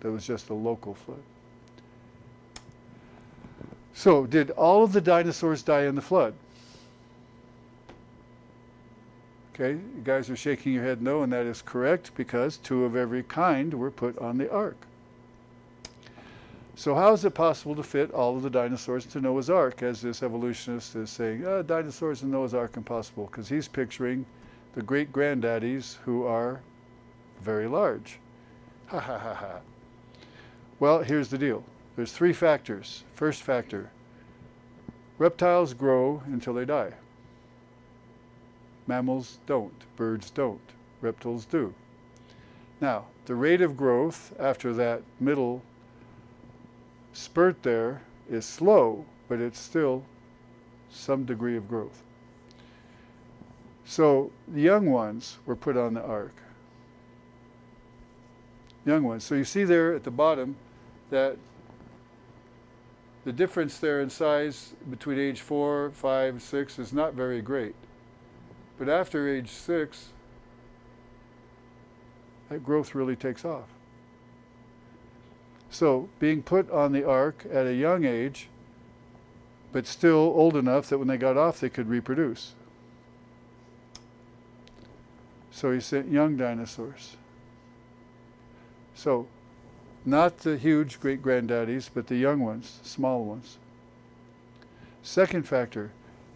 That 0.00 0.10
was 0.10 0.26
just 0.26 0.48
a 0.48 0.54
local 0.54 0.94
flood. 0.94 1.22
So, 3.94 4.26
did 4.26 4.50
all 4.52 4.82
of 4.82 4.92
the 4.92 5.00
dinosaurs 5.00 5.62
die 5.62 5.84
in 5.84 5.94
the 5.94 6.02
flood? 6.02 6.34
Okay, 9.52 9.72
you 9.72 10.02
guys 10.02 10.30
are 10.30 10.36
shaking 10.36 10.72
your 10.72 10.84
head 10.84 11.02
no, 11.02 11.22
and 11.22 11.32
that 11.32 11.44
is 11.44 11.60
correct 11.60 12.12
because 12.16 12.56
two 12.56 12.84
of 12.84 12.96
every 12.96 13.22
kind 13.22 13.74
were 13.74 13.90
put 13.90 14.18
on 14.18 14.38
the 14.38 14.50
ark. 14.50 14.86
So, 16.76 16.94
how 16.94 17.12
is 17.12 17.26
it 17.26 17.34
possible 17.34 17.74
to 17.74 17.82
fit 17.82 18.10
all 18.12 18.36
of 18.36 18.42
the 18.42 18.48
dinosaurs 18.48 19.04
into 19.04 19.20
Noah's 19.20 19.50
Ark, 19.50 19.82
as 19.82 20.00
this 20.00 20.22
evolutionist 20.22 20.96
is 20.96 21.10
saying, 21.10 21.44
oh, 21.44 21.62
dinosaurs 21.62 22.22
in 22.22 22.30
Noah's 22.30 22.54
Ark 22.54 22.78
impossible? 22.78 23.26
Because 23.26 23.50
he's 23.50 23.68
picturing 23.68 24.24
the 24.74 24.80
great 24.80 25.12
granddaddies 25.12 25.98
who 26.06 26.24
are 26.24 26.62
very 27.42 27.66
large. 27.66 28.18
Ha 28.86 28.98
ha 28.98 29.18
ha 29.18 29.34
ha. 29.34 29.58
Well, 30.80 31.02
here's 31.02 31.28
the 31.28 31.38
deal 31.38 31.62
there's 31.94 32.12
three 32.12 32.32
factors. 32.32 33.04
First 33.14 33.42
factor 33.42 33.90
reptiles 35.18 35.74
grow 35.74 36.22
until 36.26 36.54
they 36.54 36.64
die. 36.64 36.94
Mammals 38.86 39.38
don't, 39.46 39.74
birds 39.94 40.30
don't, 40.30 40.60
reptiles 41.02 41.44
do. 41.44 41.74
Now, 42.80 43.04
the 43.26 43.34
rate 43.34 43.60
of 43.60 43.76
growth 43.76 44.32
after 44.40 44.72
that 44.72 45.02
middle 45.20 45.62
spurt 47.12 47.62
there 47.62 48.00
is 48.30 48.46
slow, 48.46 49.04
but 49.28 49.38
it's 49.38 49.60
still 49.60 50.02
some 50.90 51.26
degree 51.26 51.58
of 51.58 51.68
growth. 51.68 52.02
So 53.84 54.30
the 54.48 54.62
young 54.62 54.86
ones 54.86 55.36
were 55.44 55.56
put 55.56 55.76
on 55.76 55.92
the 55.92 56.02
ark. 56.02 56.34
Young 58.86 59.02
ones. 59.02 59.24
So 59.24 59.34
you 59.34 59.44
see 59.44 59.64
there 59.64 59.94
at 59.94 60.04
the 60.04 60.10
bottom 60.10 60.56
that 61.10 61.36
the 63.24 63.32
difference 63.32 63.78
there 63.78 64.00
in 64.00 64.08
size 64.08 64.72
between 64.90 65.18
age 65.18 65.40
four, 65.40 65.90
five, 65.90 66.42
six 66.42 66.78
is 66.78 66.92
not 66.92 67.14
very 67.14 67.42
great. 67.42 67.74
But 68.78 68.88
after 68.88 69.28
age 69.28 69.50
six, 69.50 70.08
that 72.48 72.64
growth 72.64 72.94
really 72.94 73.16
takes 73.16 73.44
off. 73.44 73.68
So, 75.68 76.08
being 76.18 76.42
put 76.42 76.68
on 76.70 76.92
the 76.92 77.06
ark 77.06 77.46
at 77.52 77.66
a 77.66 77.74
young 77.74 78.04
age, 78.04 78.48
but 79.72 79.86
still 79.86 80.16
old 80.16 80.56
enough 80.56 80.88
that 80.88 80.98
when 80.98 81.08
they 81.08 81.16
got 81.16 81.36
off 81.36 81.60
they 81.60 81.68
could 81.68 81.88
reproduce. 81.88 82.54
So 85.50 85.72
he 85.72 85.80
sent 85.80 86.10
young 86.10 86.36
dinosaurs. 86.36 87.16
So, 88.94 89.26
not 90.04 90.38
the 90.38 90.56
huge 90.56 91.00
great 91.00 91.22
granddaddies, 91.22 91.90
but 91.92 92.06
the 92.06 92.16
young 92.16 92.40
ones, 92.40 92.80
small 92.82 93.24
ones. 93.24 93.58
Second 95.02 95.46
factor, 95.46 95.92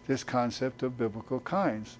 this 0.07 0.23
concept 0.23 0.83
of 0.83 0.97
biblical 0.97 1.39
kinds. 1.39 1.97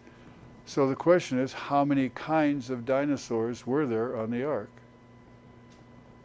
So 0.65 0.88
the 0.88 0.95
question 0.95 1.39
is, 1.39 1.53
how 1.53 1.86
many 1.86 2.10
kinds 2.10 2.69
of 2.69 2.86
dinosaurs 2.86 3.67
were 3.67 3.86
there 3.86 4.17
on 4.17 4.31
the 4.31 4.43
ark? 4.43 4.69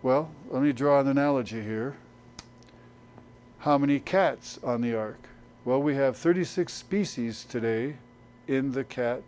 Well, 0.03 0.31
let 0.49 0.63
me 0.63 0.73
draw 0.73 1.01
an 1.01 1.09
analogy 1.09 1.63
here. 1.63 1.97
How 3.61 3.77
many 3.77 4.01
cats 4.01 4.59
on 4.65 4.81
the 4.81 4.95
ark? 4.95 5.29
Well, 5.65 5.83
we 5.83 5.95
have 5.97 6.17
36 6.17 6.73
species 6.73 7.45
today 7.45 7.97
in 8.49 8.73
the 8.73 8.85
cat 8.85 9.23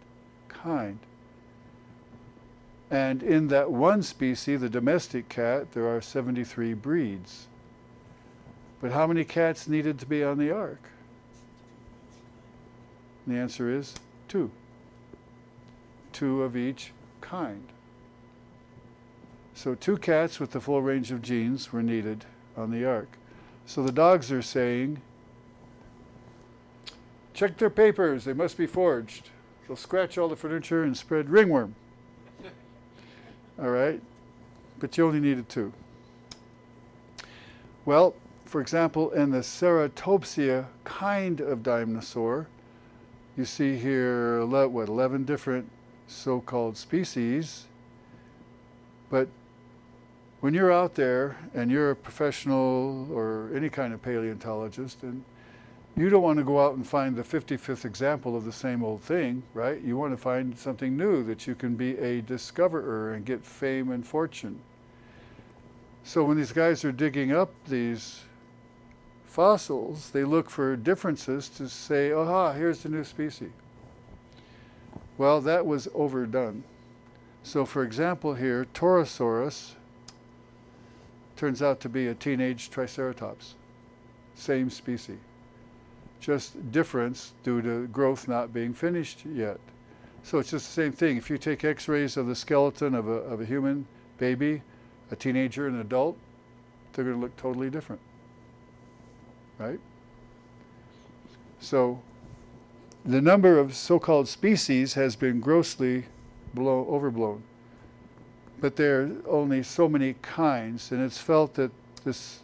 kind. 0.49 0.99
And 2.93 3.25
in 3.25 3.49
that 3.49 3.73
one 3.73 4.05
species, 4.05 4.61
the 4.61 4.69
domestic 4.69 5.29
cat, 5.29 5.73
there 5.73 5.89
are 5.89 6.01
73 6.01 6.75
breeds. 6.75 7.49
But 8.81 8.93
how 8.93 9.09
many 9.09 9.25
cats 9.25 9.67
needed 9.67 9.99
to 9.99 10.07
be 10.07 10.23
on 10.23 10.39
the 10.39 10.53
ark? 10.53 10.91
And 13.27 13.35
the 13.35 13.41
answer 13.41 13.69
is 13.69 13.95
two 14.29 14.53
two 16.13 16.43
of 16.43 16.57
each 16.57 16.93
kind. 17.21 17.65
So, 19.55 19.75
two 19.75 19.97
cats 19.97 20.39
with 20.39 20.53
the 20.53 20.61
full 20.61 20.83
range 20.83 21.11
of 21.11 21.23
genes 21.23 21.73
were 21.73 21.83
needed 21.83 22.25
on 22.57 22.71
the 22.71 22.85
ark. 22.85 23.19
So 23.67 23.83
the 23.83 23.93
dogs 23.93 24.33
are 24.33 24.43
saying, 24.43 25.01
check 27.33 27.59
their 27.59 27.71
papers, 27.71 28.25
they 28.25 28.33
must 28.33 28.57
be 28.57 28.67
forged. 28.67 29.31
They'll 29.67 29.77
scratch 29.77 30.19
all 30.19 30.29
the 30.29 30.37
furniture 30.37 30.83
and 30.83 30.97
spread 30.97 31.31
ringworm. 31.31 31.75
All 33.63 33.71
right? 33.71 34.01
But 34.81 34.99
you 34.99 35.07
only 35.07 35.21
needed 35.21 35.49
two. 35.49 35.73
Well, 37.85 38.15
for 38.45 38.61
example, 38.61 39.11
in 39.13 39.31
the 39.31 39.39
Ceratopsia 39.39 40.67
kind 40.85 41.41
of 41.41 41.63
dinosaur, 41.63 42.49
you 43.37 43.45
see 43.45 43.77
here, 43.77 44.45
what, 44.45 44.89
11 44.89 45.25
different 45.25 45.71
so-called 46.07 46.77
species. 46.77 47.67
But 49.09 49.29
when 50.41 50.55
you're 50.55 50.73
out 50.73 50.97
there 50.97 51.37
and 51.55 51.71
you're 51.71 51.93
a 51.93 51.97
professional 51.97 53.09
or 53.13 53.51
any 53.55 53.71
kind 53.71 53.95
of 53.95 54.03
paleontologist, 54.03 55.03
and 55.03 55.25
you 55.97 56.09
don't 56.09 56.23
want 56.23 56.39
to 56.39 56.45
go 56.45 56.65
out 56.65 56.75
and 56.75 56.87
find 56.87 57.15
the 57.15 57.23
55th 57.23 57.85
example 57.85 58.35
of 58.35 58.45
the 58.45 58.53
same 58.53 58.83
old 58.83 59.03
thing, 59.03 59.43
right? 59.53 59.81
You 59.83 59.97
want 59.97 60.13
to 60.13 60.17
find 60.17 60.57
something 60.57 60.97
new 60.97 61.23
that 61.25 61.47
you 61.47 61.55
can 61.55 61.75
be 61.75 61.99
a 61.99 62.23
discoverer 62.23 63.13
and 63.13 63.25
get 63.25 63.45
fame 63.45 63.91
and 63.91 64.07
fortune. 64.07 64.61
So 66.05 66.25
when 66.25 66.37
these 66.37 66.53
guys 66.53 66.85
are 66.85 66.93
digging 66.93 67.33
up 67.33 67.53
these 67.67 68.23
fossils, 69.25 70.11
they 70.11 70.25
look 70.25 70.51
for 70.51 70.77
differences 70.77 71.49
to 71.51 71.69
say, 71.69 72.13
aha, 72.13 72.53
here's 72.53 72.83
the 72.83 72.89
new 72.89 73.05
species. 73.05 73.51
Well, 75.19 75.41
that 75.43 75.67
was 75.67 75.89
overdone. 75.95 76.65
So, 77.43 77.65
for 77.65 77.83
example, 77.83 78.35
here, 78.35 78.67
Torosaurus 78.73 79.73
turns 81.37 81.61
out 81.61 81.81
to 81.81 81.89
be 81.89 82.07
a 82.07 82.15
teenage 82.15 82.71
Triceratops, 82.71 83.57
same 84.35 84.71
species, 84.71 85.19
just 86.23 86.73
difference 86.73 87.35
due 87.43 87.61
to 87.61 87.87
growth 87.89 88.29
not 88.29 88.55
being 88.55 88.73
finished 88.73 89.27
yet. 89.27 89.59
So 90.23 90.39
it's 90.39 90.51
just 90.51 90.67
the 90.67 90.83
same 90.83 90.93
thing. 90.93 91.19
If 91.19 91.29
you 91.29 91.37
take 91.37 91.65
x-rays 91.65 92.17
of 92.17 92.27
the 92.29 92.35
skeleton 92.35 92.95
of 92.95 93.09
a, 93.09 93.13
of 93.13 93.41
a 93.43 93.45
human 93.45 93.87
baby, 94.17 94.63
a 95.11 95.17
teenager, 95.17 95.67
an 95.67 95.81
adult, 95.81 96.17
they're 96.93 97.05
going 97.05 97.17
to 97.17 97.21
look 97.21 97.37
totally 97.37 97.69
different 97.69 98.01
right? 99.63 99.81
So 101.61 102.01
the 103.05 103.21
number 103.21 103.59
of 103.59 103.75
so-called 103.75 104.29
species 104.29 104.95
has 104.95 105.17
been 105.17 105.41
grossly 105.41 106.05
blow, 106.55 106.87
overblown. 106.91 107.43
But 108.61 108.77
there 108.77 109.03
are 109.03 109.11
only 109.29 109.63
so 109.63 109.89
many 109.89 110.15
kinds, 110.23 110.93
and 110.93 111.03
it's 111.03 111.19
felt 111.19 111.55
that 111.55 111.73
this 112.05 112.41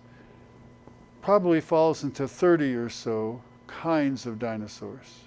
probably 1.22 1.60
falls 1.60 2.02
into 2.02 2.26
30 2.26 2.74
or 2.74 2.88
so 2.88 3.40
kinds 3.68 4.26
of 4.26 4.40
dinosaurs. 4.40 5.20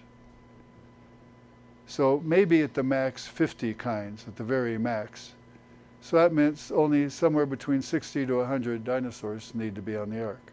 So 1.87 2.21
maybe 2.25 2.61
at 2.61 2.73
the 2.73 2.83
max 2.83 3.27
50 3.27 3.73
kinds, 3.75 4.25
at 4.27 4.35
the 4.35 4.43
very 4.43 4.77
max. 4.77 5.31
So 6.01 6.17
that 6.17 6.33
means 6.33 6.71
only 6.71 7.09
somewhere 7.09 7.45
between 7.45 7.81
60 7.81 8.25
to 8.25 8.37
100 8.37 8.83
dinosaurs 8.83 9.53
need 9.53 9.75
to 9.75 9.81
be 9.81 9.95
on 9.95 10.09
the 10.09 10.23
ark. 10.23 10.51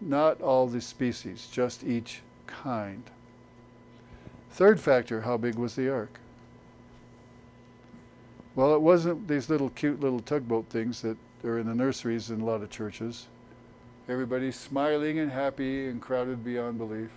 Not 0.00 0.40
all 0.40 0.66
the 0.66 0.80
species, 0.80 1.48
just 1.50 1.82
each 1.84 2.20
kind. 2.46 3.02
Third 4.50 4.80
factor, 4.80 5.22
how 5.22 5.36
big 5.36 5.56
was 5.56 5.74
the 5.74 5.90
ark? 5.90 6.20
Well, 8.54 8.74
it 8.74 8.80
wasn't 8.80 9.28
these 9.28 9.48
little 9.48 9.70
cute 9.70 10.00
little 10.00 10.20
tugboat 10.20 10.66
things 10.68 11.02
that 11.02 11.16
are 11.44 11.58
in 11.58 11.66
the 11.66 11.74
nurseries 11.74 12.30
in 12.30 12.40
a 12.40 12.44
lot 12.44 12.62
of 12.62 12.70
churches. 12.70 13.28
Everybody's 14.08 14.56
smiling 14.56 15.18
and 15.18 15.30
happy 15.30 15.86
and 15.86 16.00
crowded 16.00 16.42
beyond 16.42 16.78
belief. 16.78 17.10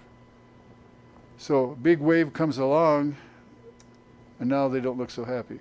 So, 1.38 1.78
big 1.82 2.00
wave 2.00 2.34
comes 2.34 2.58
along, 2.58 3.16
and 4.40 4.50
now 4.50 4.68
they 4.68 4.82
don't 4.82 4.98
look 4.98 5.10
so 5.10 5.24
happy. 5.24 5.60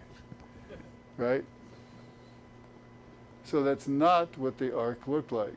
Right? 1.17 1.45
So, 3.45 3.63
that's 3.63 3.87
not 3.87 4.37
what 4.37 4.59
the 4.59 4.77
ark 4.77 5.07
looked 5.07 5.31
like. 5.31 5.57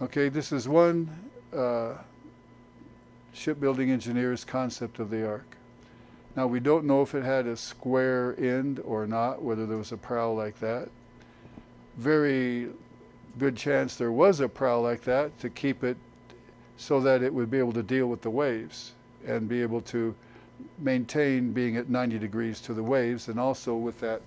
Okay, 0.00 0.28
this 0.28 0.52
is 0.52 0.68
one 0.68 1.10
uh, 1.54 1.94
shipbuilding 3.32 3.90
engineer's 3.90 4.44
concept 4.44 5.00
of 5.00 5.10
the 5.10 5.26
ark. 5.26 5.56
Now, 6.36 6.46
we 6.46 6.60
don't 6.60 6.84
know 6.84 7.02
if 7.02 7.14
it 7.14 7.24
had 7.24 7.46
a 7.46 7.56
square 7.56 8.34
end 8.38 8.80
or 8.84 9.06
not, 9.06 9.42
whether 9.42 9.66
there 9.66 9.78
was 9.78 9.92
a 9.92 9.96
prow 9.96 10.30
like 10.30 10.60
that. 10.60 10.88
Very 11.96 12.68
good 13.38 13.56
chance 13.56 13.96
there 13.96 14.12
was 14.12 14.40
a 14.40 14.48
prow 14.48 14.80
like 14.80 15.02
that 15.02 15.38
to 15.40 15.50
keep 15.50 15.84
it 15.84 15.96
so 16.76 17.00
that 17.00 17.22
it 17.22 17.32
would 17.32 17.50
be 17.50 17.58
able 17.58 17.72
to 17.72 17.82
deal 17.82 18.06
with 18.06 18.22
the 18.22 18.30
waves 18.30 18.92
and 19.26 19.48
be 19.48 19.62
able 19.62 19.80
to 19.80 20.14
maintain 20.78 21.52
being 21.52 21.76
at 21.76 21.88
90 21.88 22.18
degrees 22.18 22.60
to 22.60 22.74
the 22.74 22.82
waves 22.82 23.28
and 23.28 23.38
also 23.38 23.74
with 23.74 24.00
that 24.00 24.20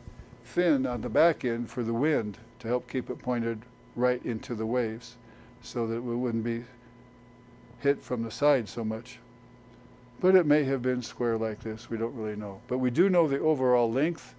fin 0.43 0.85
on 0.85 1.01
the 1.01 1.09
back 1.09 1.45
end 1.45 1.69
for 1.69 1.83
the 1.83 1.93
wind 1.93 2.37
to 2.59 2.67
help 2.67 2.89
keep 2.89 3.09
it 3.09 3.19
pointed 3.19 3.61
right 3.95 4.23
into 4.25 4.55
the 4.55 4.65
waves 4.65 5.17
so 5.61 5.87
that 5.87 6.01
we 6.01 6.15
wouldn't 6.15 6.43
be 6.43 6.63
hit 7.79 8.01
from 8.01 8.23
the 8.23 8.31
side 8.31 8.67
so 8.67 8.83
much. 8.83 9.19
But 10.19 10.35
it 10.35 10.45
may 10.45 10.63
have 10.63 10.81
been 10.81 11.01
square 11.01 11.37
like 11.37 11.61
this, 11.61 11.89
we 11.89 11.97
don't 11.97 12.15
really 12.15 12.35
know. 12.35 12.61
But 12.67 12.79
we 12.79 12.89
do 12.89 13.09
know 13.09 13.27
the 13.27 13.39
overall 13.39 13.91
length 13.91 14.35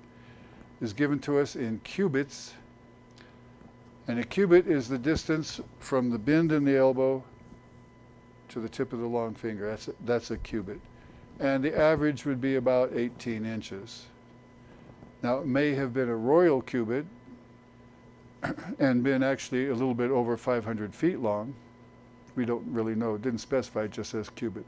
is 0.81 0.93
given 0.93 1.19
to 1.21 1.39
us 1.39 1.55
in 1.55 1.81
cubits. 1.85 2.55
And 4.09 4.19
a 4.19 4.25
cubit 4.25 4.67
is 4.67 4.89
the 4.89 4.99
distance 4.99 5.61
from 5.79 6.11
the 6.11 6.19
bend 6.19 6.51
in 6.51 6.65
the 6.65 6.77
elbow 6.77 7.23
to 8.49 8.61
the 8.61 8.69
tip 8.69 8.95
of 8.95 9.01
the 9.01 9.07
long 9.07 9.35
finger. 9.35 9.69
That's 9.69 9.89
a, 9.89 9.93
that's 10.07 10.31
a 10.31 10.39
cubit. 10.39 10.81
And 11.39 11.63
the 11.63 11.79
average 11.79 12.25
would 12.25 12.41
be 12.41 12.57
about 12.57 12.93
18 12.95 13.45
inches. 13.45 14.07
Now, 15.23 15.39
it 15.39 15.47
may 15.47 15.75
have 15.75 15.93
been 15.93 16.09
a 16.09 16.17
royal 16.17 16.63
cubit, 16.63 17.05
and 18.79 19.03
been 19.03 19.23
actually 19.23 19.69
a 19.69 19.75
little 19.75 19.95
bit 19.95 20.11
over 20.11 20.37
500 20.37 20.95
feet 20.95 21.19
long. 21.19 21.55
We 22.35 22.45
don't 22.45 22.67
really 22.73 22.95
know. 22.95 23.17
It 23.17 23.23
didn't 23.23 23.41
specify, 23.41 23.85
it 23.85 23.91
just 23.91 24.13
says 24.13 24.31
cubit. 24.31 24.65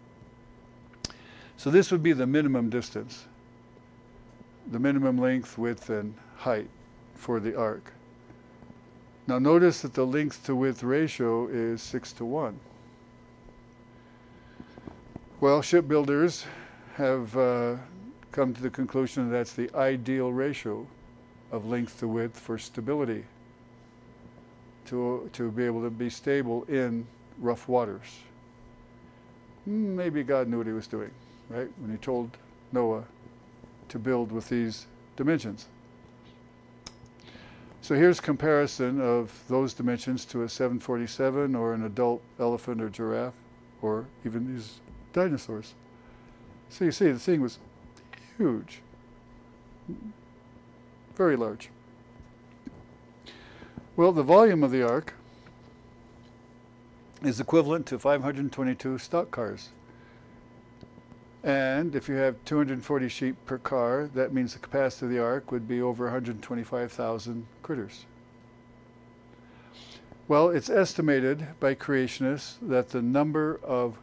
So 1.57 1.70
this 1.70 1.90
would 1.90 2.03
be 2.03 2.12
the 2.12 2.26
minimum 2.26 2.68
distance, 2.68 3.26
the 4.70 4.79
minimum 4.79 5.18
length, 5.18 5.57
width, 5.57 5.88
and 5.88 6.14
height 6.37 6.68
for 7.14 7.38
the 7.40 7.57
ark. 7.57 7.92
Now 9.31 9.38
notice 9.38 9.83
that 9.83 9.95
the 9.95 10.05
length 10.05 10.45
to 10.47 10.57
width 10.57 10.83
ratio 10.83 11.47
is 11.47 11.83
6 11.83 12.14
to 12.14 12.25
1. 12.25 12.59
Well, 15.40 15.62
shipbuilders 15.62 16.47
have 16.97 17.37
uh, 17.37 17.77
come 18.33 18.53
to 18.53 18.61
the 18.61 18.71
conclusion 18.71 19.31
that 19.31 19.37
that's 19.37 19.53
the 19.53 19.71
ideal 19.77 20.33
ratio 20.33 20.85
of 21.53 21.64
length 21.64 22.01
to 22.01 22.09
width 22.09 22.40
for 22.40 22.59
stability 22.59 23.25
to, 24.87 25.31
to 25.35 25.53
be 25.53 25.62
able 25.62 25.85
to 25.85 25.90
be 25.90 26.11
stable 26.11 26.64
in 26.64 27.07
rough 27.38 27.69
waters. 27.69 28.19
Maybe 29.64 30.25
God 30.25 30.49
knew 30.49 30.59
what 30.59 30.66
he 30.66 30.73
was 30.73 30.88
doing, 30.88 31.12
right? 31.49 31.71
When 31.79 31.93
he 31.93 31.99
told 31.99 32.37
Noah 32.73 33.05
to 33.90 33.99
build 34.01 34.33
with 34.33 34.49
these 34.49 34.88
dimensions. 35.14 35.69
So 37.83 37.95
here's 37.95 38.21
comparison 38.21 39.01
of 39.01 39.43
those 39.49 39.73
dimensions 39.73 40.25
to 40.27 40.43
a 40.43 40.49
747 40.49 41.55
or 41.55 41.73
an 41.73 41.85
adult 41.85 42.23
elephant 42.38 42.81
or 42.83 42.90
giraffe 42.90 43.35
or 43.83 44.07
even 44.25 44.55
these 44.55 44.81
dinosaurs. 45.12 45.75
So 46.69 46.85
you 46.85 46.93
see 46.93 47.11
the 47.11 47.19
thing 47.19 47.40
was 47.40 47.59
huge, 48.37 48.81
very 51.16 51.37
large. 51.37 51.71
Well, 53.97 54.12
the 54.12 54.23
volume 54.23 54.62
of 54.62 54.71
the 54.71 54.87
ark 54.87 55.14
is 57.23 57.40
equivalent 57.40 57.87
to 57.87 57.99
522 57.99 58.99
stock 58.99 59.31
cars. 59.31 59.71
And 61.42 61.94
if 61.94 62.09
you 62.09 62.16
have 62.16 62.37
240 62.44 63.09
sheep 63.09 63.37
per 63.46 63.59
car, 63.59 64.11
that 64.14 64.35
means 64.35 64.53
the 64.53 64.59
capacity 64.59 65.07
of 65.07 65.12
the 65.12 65.22
ark 65.22 65.50
would 65.50 65.66
be 65.66 65.81
over 65.81 66.05
125,000 66.05 67.46
critters. 67.62 68.05
Well, 70.29 70.50
it's 70.50 70.70
estimated 70.70 71.46
by 71.59 71.74
creationists 71.74 72.55
that 72.62 72.90
the 72.90 73.03
number 73.03 73.59
of 73.64 73.96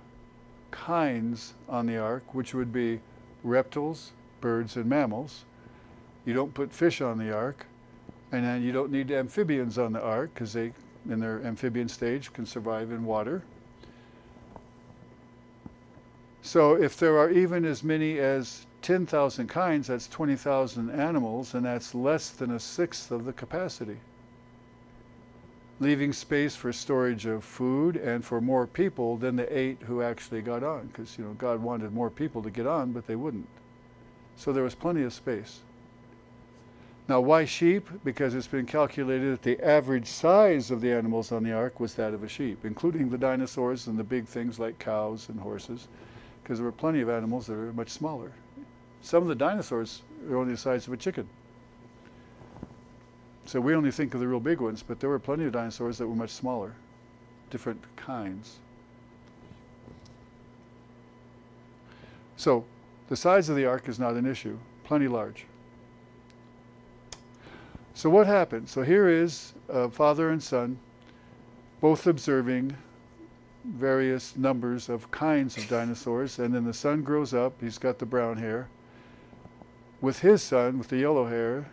kinds 0.71 1.53
on 1.69 1.85
the 1.85 1.97
ark, 1.97 2.33
which 2.33 2.53
would 2.53 2.73
be 2.73 2.99
reptiles, 3.43 4.11
birds, 4.41 4.75
and 4.75 4.87
mammals, 4.87 5.45
you 6.25 6.33
don't 6.33 6.53
put 6.53 6.73
fish 6.73 6.99
on 7.01 7.17
the 7.17 7.33
ark, 7.33 7.65
and 8.31 8.43
then 8.43 8.61
you 8.61 8.73
don't 8.73 8.91
need 8.91 9.11
amphibians 9.11 9.77
on 9.77 9.93
the 9.93 10.01
ark 10.01 10.31
because 10.33 10.51
they, 10.51 10.73
in 11.09 11.19
their 11.19 11.41
amphibian 11.45 11.87
stage, 11.87 12.33
can 12.33 12.45
survive 12.45 12.91
in 12.91 13.05
water. 13.05 13.43
So 16.47 16.75
if 16.75 16.95
there 16.95 17.17
are 17.17 17.29
even 17.29 17.65
as 17.65 17.83
many 17.83 18.19
as 18.19 18.67
10,000 18.81 19.49
kinds, 19.49 19.87
that's 19.87 20.07
20,000 20.07 20.89
animals, 20.89 21.53
and 21.53 21.65
that's 21.65 21.93
less 21.93 22.29
than 22.29 22.51
a 22.51 22.59
sixth 22.59 23.11
of 23.11 23.25
the 23.25 23.33
capacity. 23.33 23.97
leaving 25.81 26.13
space 26.13 26.55
for 26.55 26.71
storage 26.71 27.25
of 27.25 27.43
food 27.43 27.97
and 27.97 28.23
for 28.23 28.39
more 28.39 28.65
people 28.65 29.17
than 29.17 29.35
the 29.35 29.57
eight 29.57 29.77
who 29.81 30.01
actually 30.01 30.41
got 30.41 30.63
on, 30.63 30.87
because 30.87 31.17
you 31.17 31.25
know 31.25 31.33
God 31.33 31.61
wanted 31.61 31.93
more 31.93 32.09
people 32.09 32.41
to 32.41 32.49
get 32.49 32.65
on, 32.65 32.93
but 32.93 33.07
they 33.07 33.17
wouldn't. 33.17 33.49
So 34.37 34.53
there 34.53 34.63
was 34.63 34.73
plenty 34.73 35.03
of 35.03 35.11
space. 35.13 35.59
Now, 37.09 37.19
why 37.19 37.43
sheep? 37.43 37.89
Because 38.05 38.33
it's 38.33 38.47
been 38.47 38.65
calculated 38.65 39.33
that 39.33 39.43
the 39.43 39.59
average 39.61 40.07
size 40.07 40.71
of 40.71 40.79
the 40.79 40.93
animals 40.93 41.33
on 41.33 41.43
the 41.43 41.51
ark 41.51 41.81
was 41.81 41.93
that 41.95 42.13
of 42.13 42.23
a 42.23 42.29
sheep, 42.29 42.63
including 42.63 43.09
the 43.09 43.17
dinosaurs 43.17 43.87
and 43.87 43.99
the 43.99 44.03
big 44.05 44.25
things 44.27 44.59
like 44.59 44.79
cows 44.79 45.27
and 45.27 45.41
horses, 45.41 45.89
because 46.47 46.59
there 46.59 46.65
were 46.65 46.71
plenty 46.71 47.01
of 47.01 47.09
animals 47.09 47.47
that 47.47 47.55
are 47.55 47.73
much 47.73 47.89
smaller. 47.89 48.31
Some 49.01 49.21
of 49.21 49.27
the 49.27 49.35
dinosaurs 49.35 50.03
are 50.29 50.37
only 50.37 50.53
the 50.53 50.57
size 50.57 50.87
of 50.87 50.93
a 50.93 50.97
chicken. 50.97 51.27
So 53.45 53.59
we 53.59 53.75
only 53.75 53.91
think 53.91 54.13
of 54.13 54.21
the 54.21 54.29
real 54.29 54.39
big 54.39 54.61
ones, 54.61 54.81
but 54.81 55.01
there 55.01 55.09
were 55.09 55.19
plenty 55.19 55.43
of 55.43 55.51
dinosaurs 55.51 55.97
that 55.97 56.07
were 56.07 56.15
much 56.15 56.29
smaller, 56.29 56.73
different 57.49 57.83
kinds. 57.97 58.59
So 62.37 62.63
the 63.09 63.17
size 63.17 63.49
of 63.49 63.57
the 63.57 63.65
ark 63.65 63.89
is 63.89 63.99
not 63.99 64.13
an 64.13 64.25
issue, 64.25 64.57
plenty 64.85 65.09
large. 65.09 65.45
So 67.93 68.09
what 68.09 68.25
happened? 68.25 68.69
So 68.69 68.83
here 68.83 69.09
is 69.09 69.51
uh, 69.69 69.89
father 69.89 70.29
and 70.29 70.41
son, 70.41 70.79
both 71.81 72.07
observing 72.07 72.77
various 73.67 74.35
numbers 74.35 74.89
of 74.89 75.09
kinds 75.11 75.57
of 75.57 75.67
dinosaurs, 75.67 76.39
and 76.39 76.53
then 76.53 76.65
the 76.65 76.73
son 76.73 77.03
grows 77.03 77.33
up. 77.33 77.53
He's 77.61 77.77
got 77.77 77.99
the 77.99 78.05
brown 78.05 78.37
hair. 78.37 78.69
With 80.01 80.19
his 80.19 80.41
son, 80.41 80.77
with 80.77 80.89
the 80.89 80.97
yellow 80.97 81.27
hair, 81.27 81.69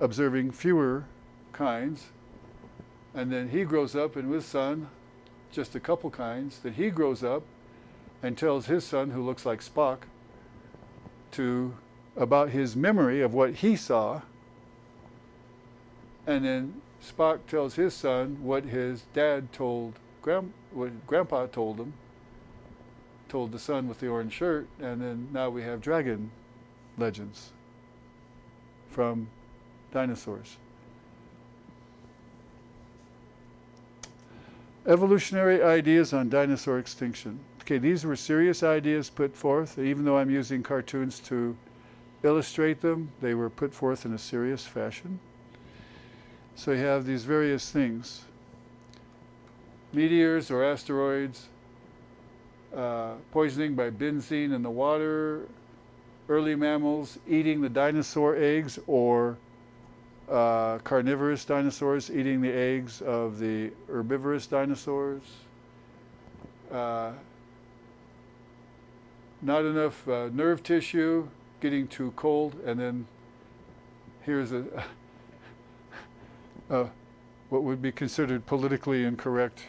observing 0.00 0.52
fewer 0.52 1.04
kinds, 1.52 2.06
and 3.14 3.32
then 3.32 3.48
he 3.48 3.64
grows 3.64 3.96
up, 3.96 4.16
and 4.16 4.30
with 4.30 4.44
son, 4.44 4.88
just 5.50 5.74
a 5.74 5.80
couple 5.80 6.10
kinds. 6.10 6.58
Then 6.60 6.74
he 6.74 6.90
grows 6.90 7.24
up 7.24 7.42
and 8.22 8.36
tells 8.36 8.66
his 8.66 8.84
son, 8.84 9.10
who 9.10 9.22
looks 9.22 9.44
like 9.44 9.60
Spock, 9.60 9.98
to 11.32 11.74
about 12.16 12.50
his 12.50 12.76
memory 12.76 13.20
of 13.20 13.34
what 13.34 13.56
he 13.56 13.76
saw 13.76 14.22
and 16.26 16.44
then 16.44 16.82
Spock 17.00 17.46
tells 17.46 17.76
his 17.76 17.94
son 17.94 18.38
what 18.42 18.64
his 18.64 19.04
dad 19.14 19.52
told 19.52 19.94
grand, 20.26 20.52
what 20.72 21.06
Grandpa 21.06 21.46
told 21.46 21.78
him, 21.78 21.92
told 23.28 23.52
the 23.52 23.60
son 23.60 23.86
with 23.86 24.00
the 24.00 24.08
orange 24.08 24.32
shirt, 24.32 24.66
and 24.80 25.00
then 25.00 25.28
now 25.32 25.48
we 25.48 25.62
have 25.62 25.80
dragon 25.80 26.32
legends 26.98 27.50
from 28.90 29.28
dinosaurs. 29.92 30.56
Evolutionary 34.84 35.62
ideas 35.62 36.12
on 36.12 36.28
dinosaur 36.28 36.80
extinction. 36.80 37.38
Okay, 37.60 37.78
these 37.78 38.04
were 38.04 38.16
serious 38.16 38.64
ideas 38.64 39.08
put 39.08 39.36
forth, 39.36 39.78
even 39.78 40.04
though 40.04 40.18
I'm 40.18 40.30
using 40.30 40.60
cartoons 40.60 41.20
to 41.20 41.56
illustrate 42.24 42.80
them, 42.80 43.12
they 43.20 43.34
were 43.34 43.48
put 43.48 43.72
forth 43.72 44.04
in 44.04 44.12
a 44.12 44.18
serious 44.18 44.66
fashion. 44.66 45.20
So 46.56 46.72
you 46.72 46.78
have 46.78 47.06
these 47.06 47.22
various 47.22 47.70
things 47.70 48.24
meteors 49.96 50.50
or 50.50 50.62
asteroids, 50.62 51.48
uh, 52.76 53.14
poisoning 53.32 53.74
by 53.74 53.88
benzene 53.88 54.52
in 54.54 54.62
the 54.62 54.70
water, 54.70 55.48
early 56.28 56.54
mammals 56.54 57.18
eating 57.26 57.62
the 57.62 57.68
dinosaur 57.68 58.36
eggs, 58.36 58.78
or 58.86 59.38
uh, 60.30 60.76
carnivorous 60.78 61.46
dinosaurs 61.46 62.10
eating 62.10 62.42
the 62.42 62.52
eggs 62.52 63.00
of 63.00 63.38
the 63.38 63.70
herbivorous 63.88 64.46
dinosaurs. 64.46 65.22
Uh, 66.70 67.12
not 69.40 69.64
enough 69.64 70.06
uh, 70.08 70.28
nerve 70.32 70.62
tissue, 70.62 71.26
getting 71.60 71.88
too 71.88 72.12
cold, 72.16 72.54
and 72.66 72.78
then 72.78 73.06
here's 74.22 74.52
a 74.52 74.64
what 77.48 77.62
would 77.62 77.80
be 77.80 77.92
considered 77.92 78.44
politically 78.44 79.04
incorrect 79.04 79.62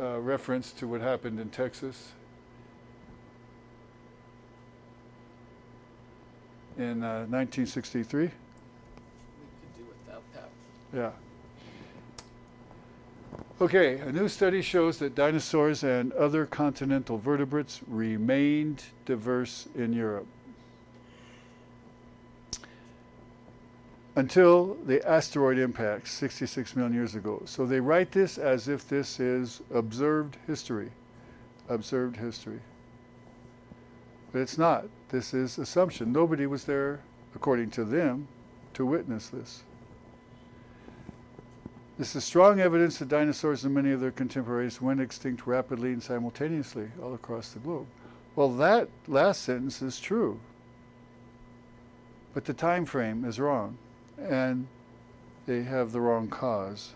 uh, 0.00 0.20
reference 0.20 0.72
to 0.72 0.88
what 0.88 1.00
happened 1.00 1.38
in 1.38 1.50
Texas 1.50 2.12
in 6.78 7.02
uh, 7.02 7.26
1963. 7.28 8.30
Yeah. 10.94 11.10
Okay, 13.60 13.98
a 13.98 14.12
new 14.12 14.28
study 14.28 14.60
shows 14.60 14.98
that 14.98 15.14
dinosaurs 15.14 15.84
and 15.84 16.12
other 16.14 16.46
continental 16.46 17.16
vertebrates 17.16 17.80
remained 17.86 18.84
diverse 19.06 19.68
in 19.74 19.92
Europe. 19.92 20.26
Until 24.14 24.76
the 24.84 25.06
asteroid 25.08 25.58
impact 25.58 26.08
66 26.08 26.76
million 26.76 26.92
years 26.92 27.14
ago. 27.14 27.42
So 27.46 27.64
they 27.64 27.80
write 27.80 28.12
this 28.12 28.36
as 28.36 28.68
if 28.68 28.86
this 28.86 29.18
is 29.18 29.62
observed 29.72 30.36
history. 30.46 30.90
Observed 31.68 32.16
history. 32.16 32.60
But 34.32 34.40
it's 34.40 34.58
not. 34.58 34.84
This 35.08 35.32
is 35.32 35.58
assumption. 35.58 36.12
Nobody 36.12 36.46
was 36.46 36.64
there, 36.64 37.00
according 37.34 37.70
to 37.72 37.84
them, 37.84 38.28
to 38.74 38.84
witness 38.84 39.28
this. 39.28 39.62
This 41.98 42.16
is 42.16 42.24
strong 42.24 42.60
evidence 42.60 42.98
that 42.98 43.08
dinosaurs 43.08 43.64
and 43.64 43.74
many 43.74 43.92
of 43.92 44.00
their 44.00 44.10
contemporaries 44.10 44.80
went 44.80 45.00
extinct 45.00 45.46
rapidly 45.46 45.92
and 45.92 46.02
simultaneously 46.02 46.88
all 47.02 47.14
across 47.14 47.50
the 47.50 47.60
globe. 47.60 47.86
Well, 48.34 48.48
that 48.54 48.88
last 49.06 49.42
sentence 49.42 49.82
is 49.82 50.00
true, 50.00 50.40
but 52.32 52.46
the 52.46 52.54
time 52.54 52.86
frame 52.86 53.26
is 53.26 53.38
wrong 53.38 53.76
and 54.28 54.66
they 55.46 55.62
have 55.62 55.92
the 55.92 56.00
wrong 56.00 56.28
cause. 56.28 56.92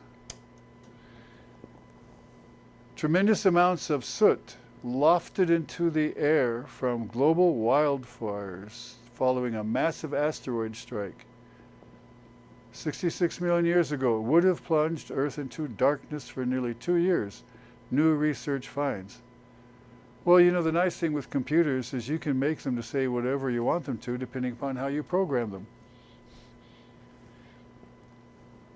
Tremendous 2.95 3.45
amounts 3.45 3.91
of 3.91 4.05
soot 4.05 4.57
lofted 4.85 5.51
into 5.51 5.91
the 5.91 6.17
air 6.17 6.65
from 6.67 7.07
global 7.07 7.57
wildfires 7.57 8.95
following 9.15 9.55
a 9.55 9.65
massive 9.65 10.15
asteroid 10.15 10.77
strike. 10.77 11.27
66 12.73 13.41
million 13.41 13.65
years 13.65 13.91
ago 13.91 14.21
would 14.21 14.45
have 14.45 14.65
plunged 14.65 15.11
Earth 15.11 15.39
into 15.39 15.67
darkness 15.67 16.29
for 16.29 16.45
nearly 16.45 16.75
two 16.75 16.97
years, 16.97 17.43
new 17.91 18.15
research 18.15 18.69
finds. 18.69 19.23
Well, 20.27 20.41
you 20.41 20.51
know, 20.51 20.62
the 20.62 20.73
nice 20.73 20.97
thing 20.97 21.12
with 21.12 21.31
computers 21.31 21.95
is 21.95 22.09
you 22.09 22.19
can 22.19 22.39
make 22.39 22.59
them 22.59 22.77
to 22.77 22.83
say 22.83 23.09
whatever 23.09 23.51
you 23.51 23.65
want 23.65 23.85
them 23.85 23.97
to 23.99 24.19
depending 24.19 24.53
upon 24.53 24.77
how 24.77 24.89
you 24.89 25.03
program 25.03 25.51
them. 25.51 25.67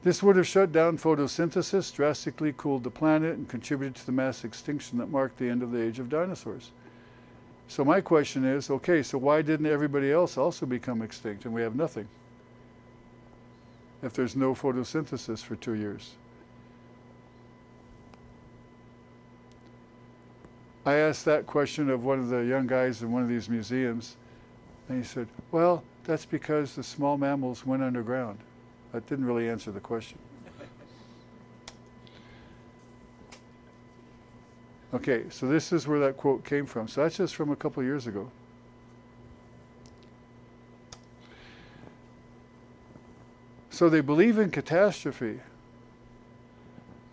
This 0.03 0.23
would 0.23 0.37
have 0.37 0.47
shut 0.47 0.73
down 0.73 0.97
photosynthesis, 0.97 1.95
drastically 1.95 2.55
cooled 2.57 2.85
the 2.85 2.91
planet, 2.91 3.37
and 3.37 3.49
contributed 3.49 3.97
to 3.97 4.07
the 4.07 4.13
mass 4.13 4.45
extinction 4.45 4.99
that 4.99 5.11
marked 5.11 5.39
the 5.39 5.51
end 5.51 5.63
of 5.63 5.73
the 5.73 5.83
age 5.83 5.99
of 5.99 6.09
dinosaurs. 6.09 6.71
So 7.69 7.85
my 7.85 8.01
question 8.01 8.45
is, 8.45 8.71
okay, 8.71 9.03
so 9.03 9.19
why 9.19 9.43
didn't 9.43 9.67
everybody 9.67 10.11
else 10.11 10.39
also 10.39 10.65
become 10.67 11.03
extinct 11.03 11.45
and 11.45 11.53
we 11.53 11.63
have 11.63 11.77
nothing? 11.77 12.09
If 14.03 14.15
there's 14.15 14.35
no 14.35 14.55
photosynthesis 14.55 15.43
for 15.43 15.57
two 15.57 15.75
years. 15.75 16.13
I 20.87 20.95
asked 20.95 21.27
that 21.27 21.47
question 21.47 21.91
of 21.91 22.05
one 22.05 22.19
of 22.19 22.31
the 22.31 22.39
young 22.39 22.67
guys 22.67 23.03
in 23.03 23.13
one 23.13 23.23
of 23.23 23.29
these 23.29 23.51
museums, 23.51 24.17
and 24.89 24.97
he 24.97 25.05
said, 25.05 25.29
well, 25.53 25.85
that's 26.05 26.25
because 26.25 26.75
the 26.75 26.83
small 26.83 27.19
mammals 27.19 27.67
went 27.67 27.83
underground. 27.83 28.39
That 28.93 29.07
didn't 29.09 29.25
really 29.25 29.49
answer 29.49 29.71
the 29.71 29.81
question. 29.81 30.19
Okay, 34.93 35.25
so 35.31 35.47
this 35.47 35.73
is 35.73 35.87
where 35.87 36.01
that 36.01 36.17
quote 36.17 36.45
came 36.45 36.67
from. 36.67 36.89
So 36.89 37.03
that's 37.03 37.17
just 37.17 37.37
from 37.37 37.51
a 37.51 37.57
couple 37.57 37.83
years 37.83 38.09
ago. 38.09 38.31
So 43.71 43.89
they 43.89 44.01
believe 44.01 44.37
in 44.37 44.51
catastrophe. 44.51 45.41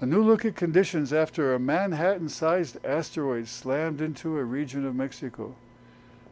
A 0.01 0.05
new 0.05 0.23
look 0.23 0.43
at 0.43 0.55
conditions 0.55 1.13
after 1.13 1.53
a 1.53 1.59
Manhattan 1.59 2.29
sized 2.29 2.83
asteroid 2.83 3.47
slammed 3.47 4.01
into 4.01 4.37
a 4.37 4.43
region 4.43 4.85
of 4.85 4.95
Mexico. 4.95 5.55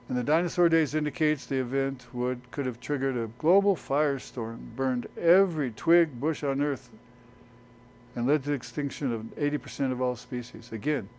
And 0.07 0.17
the 0.17 0.23
dinosaur 0.23 0.69
days 0.69 0.93
indicates 0.93 1.45
the 1.45 1.59
event 1.59 2.07
would 2.13 2.51
could 2.51 2.65
have 2.65 2.79
triggered 2.79 3.17
a 3.17 3.27
global 3.39 3.75
firestorm, 3.75 4.75
burned 4.75 5.07
every 5.19 5.71
twig, 5.71 6.19
bush 6.19 6.43
on 6.43 6.61
Earth, 6.61 6.91
and 8.15 8.27
led 8.27 8.43
to 8.43 8.49
the 8.49 8.55
extinction 8.55 9.11
of 9.11 9.21
80% 9.35 9.91
of 9.91 10.01
all 10.01 10.15
species. 10.15 10.71
Again, 10.71 11.09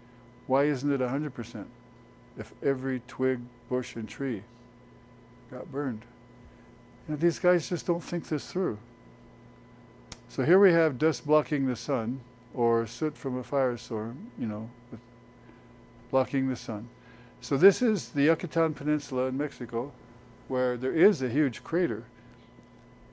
why 0.47 0.65
isn't 0.65 0.91
it 0.91 1.01
100% 1.01 1.65
if 2.39 2.53
every 2.63 3.03
twig, 3.09 3.41
bush, 3.69 3.97
and 3.97 4.09
tree 4.09 4.45
got 5.51 5.71
burned? 5.73 6.05
You 7.09 7.15
know, 7.15 7.21
these 7.21 7.41
guys 7.41 7.69
just 7.69 7.87
don't 7.87 8.03
think 8.03 8.29
this 8.29 8.51
through. 8.51 8.79
So 10.29 10.45
here 10.45 10.59
we 10.59 10.73
have 10.73 10.99
dust 10.99 11.27
blocking 11.27 11.67
the 11.67 11.77
sun, 11.77 12.21
or 12.55 12.87
soot 12.87 13.17
from 13.17 13.37
a 13.37 13.43
firestorm, 13.43 14.15
you 14.39 14.47
know, 14.47 14.71
blocking 16.11 16.49
the 16.49 16.57
sun. 16.57 16.89
So 17.47 17.57
this 17.57 17.81
is 17.81 18.09
the 18.09 18.23
Yucatan 18.23 18.75
Peninsula 18.75 19.27
in 19.27 19.39
Mexico, 19.39 19.93
where 20.49 20.77
there 20.77 20.93
is 20.93 21.23
a 21.23 21.29
huge 21.29 21.63
crater. 21.63 22.03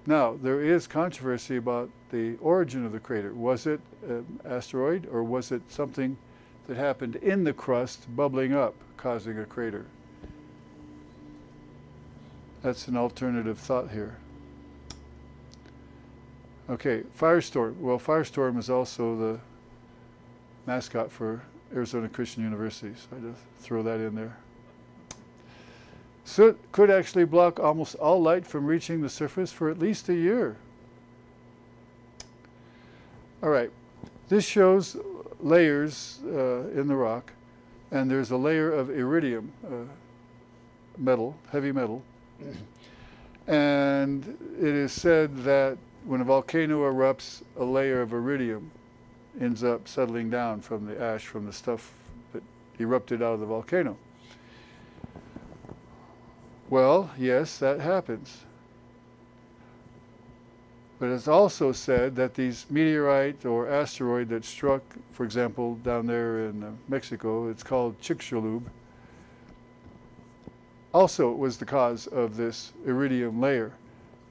Now, 0.08 0.40
there 0.42 0.60
is 0.60 0.88
controversy 0.88 1.58
about 1.58 1.92
the 2.10 2.38
origin 2.42 2.84
of 2.84 2.94
the 2.94 3.00
crater. 3.00 3.32
Was 3.32 3.68
it 3.68 3.80
an 4.02 4.40
asteroid, 4.44 5.08
or 5.12 5.24
was 5.24 5.52
it 5.52 5.62
something 5.70 6.18
that 6.66 6.78
happened 6.78 7.18
in 7.18 7.44
the 7.44 7.54
crust 7.54 8.08
bubbling 8.16 8.56
up, 8.56 8.74
causing 8.98 9.38
a 9.38 9.46
crater? 9.46 9.86
That's 12.64 12.88
an 12.88 12.98
alternative 12.98 13.60
thought 13.60 13.92
here. 13.92 14.18
Okay, 16.72 17.04
Firestorm. 17.16 17.78
Well, 17.78 18.00
Firestorm 18.00 18.58
is 18.58 18.72
also 18.72 19.16
the 19.16 19.40
mascot 20.66 21.12
for 21.12 21.44
Arizona 21.74 22.08
Christian 22.08 22.44
University, 22.44 22.94
so 22.96 23.18
I 23.18 23.20
just 23.20 23.42
throw 23.60 23.84
that 23.84 24.00
in 24.00 24.16
there. 24.16 24.38
Soot 26.26 26.58
could 26.72 26.90
actually 26.90 27.26
block 27.26 27.60
almost 27.60 27.96
all 27.96 28.22
light 28.22 28.46
from 28.46 28.66
reaching 28.66 29.02
the 29.02 29.10
surface 29.10 29.52
for 29.52 29.70
at 29.70 29.80
least 29.80 30.08
a 30.10 30.14
year. 30.14 30.56
All 33.42 33.50
right, 33.50 33.72
this 34.30 34.46
shows 34.46 34.96
layers 35.42 36.20
uh, 36.26 36.68
in 36.70 36.88
the 36.88 36.96
rock, 36.96 37.34
and 37.92 38.10
there's 38.10 38.32
a 38.32 38.38
layer 38.38 38.72
of 38.72 38.90
iridium 38.90 39.52
uh, 39.66 39.86
metal, 40.98 41.36
heavy 41.52 41.72
metal, 41.72 42.04
and 43.48 44.38
it 44.60 44.74
is 44.74 44.92
said 44.94 45.44
that 45.44 45.78
when 46.06 46.22
a 46.22 46.24
volcano 46.24 46.90
erupts, 46.90 47.42
a 47.58 47.64
layer 47.64 48.02
of 48.02 48.14
iridium 48.14 48.72
ends 49.40 49.64
up 49.64 49.88
settling 49.88 50.30
down 50.30 50.62
from 50.62 50.86
the 50.86 51.02
ash 51.02 51.26
from 51.26 51.46
the 51.46 51.54
stuff 51.54 51.92
that 52.34 52.44
erupted 52.80 53.22
out 53.22 53.34
of 53.34 53.40
the 53.40 53.46
volcano. 53.46 53.98
Well, 56.70 57.12
yes, 57.18 57.58
that 57.60 57.80
happens. 57.80 58.44
But 61.00 61.10
it's 61.10 61.28
also 61.28 61.72
said 61.72 62.16
that 62.16 62.34
these 62.34 62.66
meteorite 62.70 63.46
or 63.46 63.68
asteroid 63.70 64.30
that 64.30 64.46
struck, 64.46 64.82
for 65.12 65.26
example, 65.26 65.76
down 65.84 66.06
there 66.06 66.46
in 66.46 66.64
uh, 66.64 66.72
Mexico, 66.88 67.50
it's 67.50 67.64
called 67.64 68.00
Chicxulub, 68.00 68.64
also 70.94 71.32
was 71.32 71.58
the 71.58 71.66
cause 71.66 72.08
of 72.08 72.38
this 72.38 72.72
iridium 72.86 73.42
layer. 73.42 73.74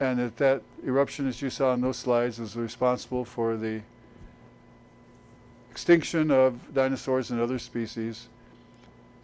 And 0.01 0.19
that 0.19 0.37
that 0.39 0.63
eruption, 0.85 1.29
as 1.29 1.43
you 1.43 1.51
saw 1.51 1.75
in 1.75 1.81
those 1.81 1.99
slides, 1.99 2.39
was 2.39 2.57
responsible 2.57 3.25
for 3.25 3.57
the 3.57 3.83
extinction 5.73 6.31
of 6.31 6.75
dinosaurs 6.75 7.31
and 7.31 7.41
other 7.41 7.59
species. 7.59 8.29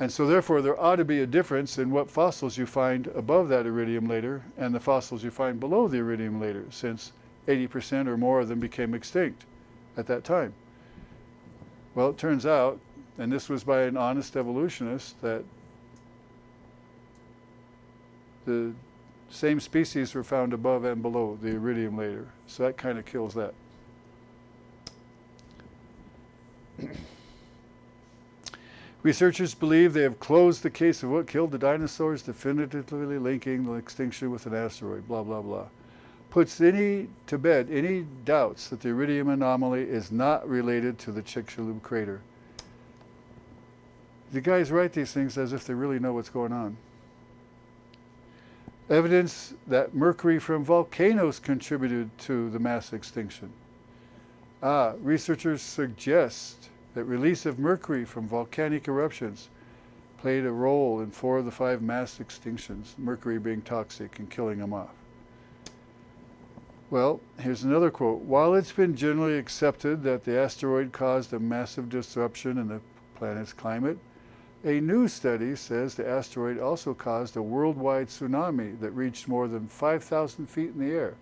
And 0.01 0.11
so 0.11 0.27
therefore 0.27 0.63
there 0.63 0.81
ought 0.81 0.97
to 0.97 1.05
be 1.05 1.21
a 1.21 1.27
difference 1.27 1.77
in 1.77 1.91
what 1.91 2.11
fossils 2.11 2.57
you 2.57 2.65
find 2.65 3.07
above 3.09 3.51
that 3.51 3.67
iridium 3.67 4.09
layer 4.09 4.41
and 4.57 4.75
the 4.75 4.81
fossils 4.81 5.23
you 5.23 5.31
find 5.31 5.61
below 5.61 5.89
the 5.89 5.99
iridium 5.99 6.41
layer, 6.41 6.65
since 6.71 7.13
80% 7.49 8.07
or 8.07 8.17
more 8.17 8.41
of 8.41 8.49
them 8.49 8.61
became 8.61 8.95
extinct 8.95 9.45
at 9.99 10.07
that 10.07 10.25
time. 10.25 10.55
Well, 11.95 12.09
it 12.09 12.17
turns 12.17 12.47
out, 12.47 12.81
and 13.19 13.31
this 13.31 13.51
was 13.51 13.63
by 13.63 13.83
an 13.83 13.99
honest 13.99 14.35
evolutionist, 14.35 15.21
that 15.21 15.45
the 18.47 18.73
same 19.29 19.61
species 19.61 20.15
were 20.15 20.25
found 20.25 20.55
above 20.55 20.85
and 20.85 21.03
below 21.03 21.37
the 21.43 21.49
iridium 21.49 21.99
layer. 21.99 22.25
So 22.47 22.63
that 22.63 22.79
kind 22.79 22.99
of 22.99 23.05
kills 23.05 23.35
that. 23.35 23.53
Researchers 29.03 29.55
believe 29.55 29.93
they 29.93 30.03
have 30.03 30.19
closed 30.19 30.63
the 30.63 30.71
case 30.71 31.03
of 31.03 31.11
what 31.11 31.29
killed 31.29 31.53
the 31.53 31.59
dinosaurs, 31.59 32.23
definitively 32.23 33.19
linking 33.19 33.65
the 33.65 33.75
extinction 33.75 34.31
with 34.31 34.45
an 34.47 34.55
asteroid, 34.55 35.07
blah, 35.07 35.23
blah, 35.23 35.41
blah. 35.41 35.67
Puts 36.31 36.61
any 36.61 37.09
to 37.27 37.39
bed 37.39 37.69
any 37.71 38.05
doubts 38.25 38.69
that 38.69 38.81
the 38.81 38.89
iridium 38.91 39.29
anomaly 39.29 39.83
is 39.83 40.13
not 40.13 40.47
related 40.49 40.99
to 40.99 41.13
the 41.13 41.23
Chicxulub 41.23 41.81
crater. 41.83 42.21
The 44.33 44.41
guys 44.41 44.71
write 44.71 44.93
these 44.93 45.13
things 45.13 45.39
as 45.39 45.53
if 45.53 45.65
they 45.65 45.75
really 45.75 45.99
know 45.99 46.13
what's 46.13 46.29
going 46.29 46.53
on. 46.53 46.77
Evidence 48.91 49.55
that 49.67 49.95
mercury 49.95 50.39
from 50.39 50.65
volcanoes 50.65 51.39
contributed 51.39 52.11
to 52.19 52.51
the 52.51 52.59
mass 52.59 52.93
extinction. 52.93 53.53
Ah, 54.63 54.95
researchers 55.01 55.63
suggest 55.63 56.69
that 56.95 57.05
release 57.05 57.47
of 57.47 57.61
mercury 57.61 58.05
from 58.05 58.27
volcanic 58.27 58.89
eruptions 58.89 59.51
played 60.17 60.45
a 60.45 60.51
role 60.51 61.01
in 61.01 61.13
four 61.13 61.39
of 61.39 61.45
the 61.45 61.51
five 61.51 61.81
mass 61.81 62.19
extinctions, 62.19 62.99
mercury 62.99 63.39
being 63.39 63.63
toxic 63.63 64.19
and 64.19 64.29
killing 64.29 64.59
them 64.59 64.73
off. 64.73 64.91
Well, 66.91 67.21
here's 67.39 67.63
another 67.63 67.91
quote. 67.91 68.23
While 68.23 68.55
it's 68.55 68.73
been 68.73 68.97
generally 68.97 69.39
accepted 69.39 70.03
that 70.03 70.25
the 70.25 70.37
asteroid 70.37 70.91
caused 70.91 71.33
a 71.33 71.39
massive 71.39 71.89
disruption 71.89 72.59
in 72.59 72.67
the 72.67 72.81
planet's 73.15 73.53
climate, 73.53 73.99
a 74.65 74.81
new 74.81 75.07
study 75.07 75.55
says 75.55 75.95
the 75.95 76.09
asteroid 76.09 76.59
also 76.59 76.95
caused 76.95 77.37
a 77.37 77.43
worldwide 77.43 78.09
tsunami 78.09 78.81
that 78.81 78.91
reached 78.91 79.29
more 79.29 79.47
than 79.47 79.69
5,000 79.69 80.47
feet 80.49 80.71
in 80.71 80.81
the 80.81 80.93
air. 80.93 81.15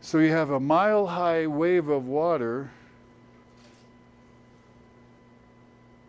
So 0.00 0.18
you 0.18 0.30
have 0.30 0.50
a 0.50 0.60
mile 0.60 1.06
high 1.06 1.46
wave 1.46 1.88
of 1.88 2.06
water 2.06 2.70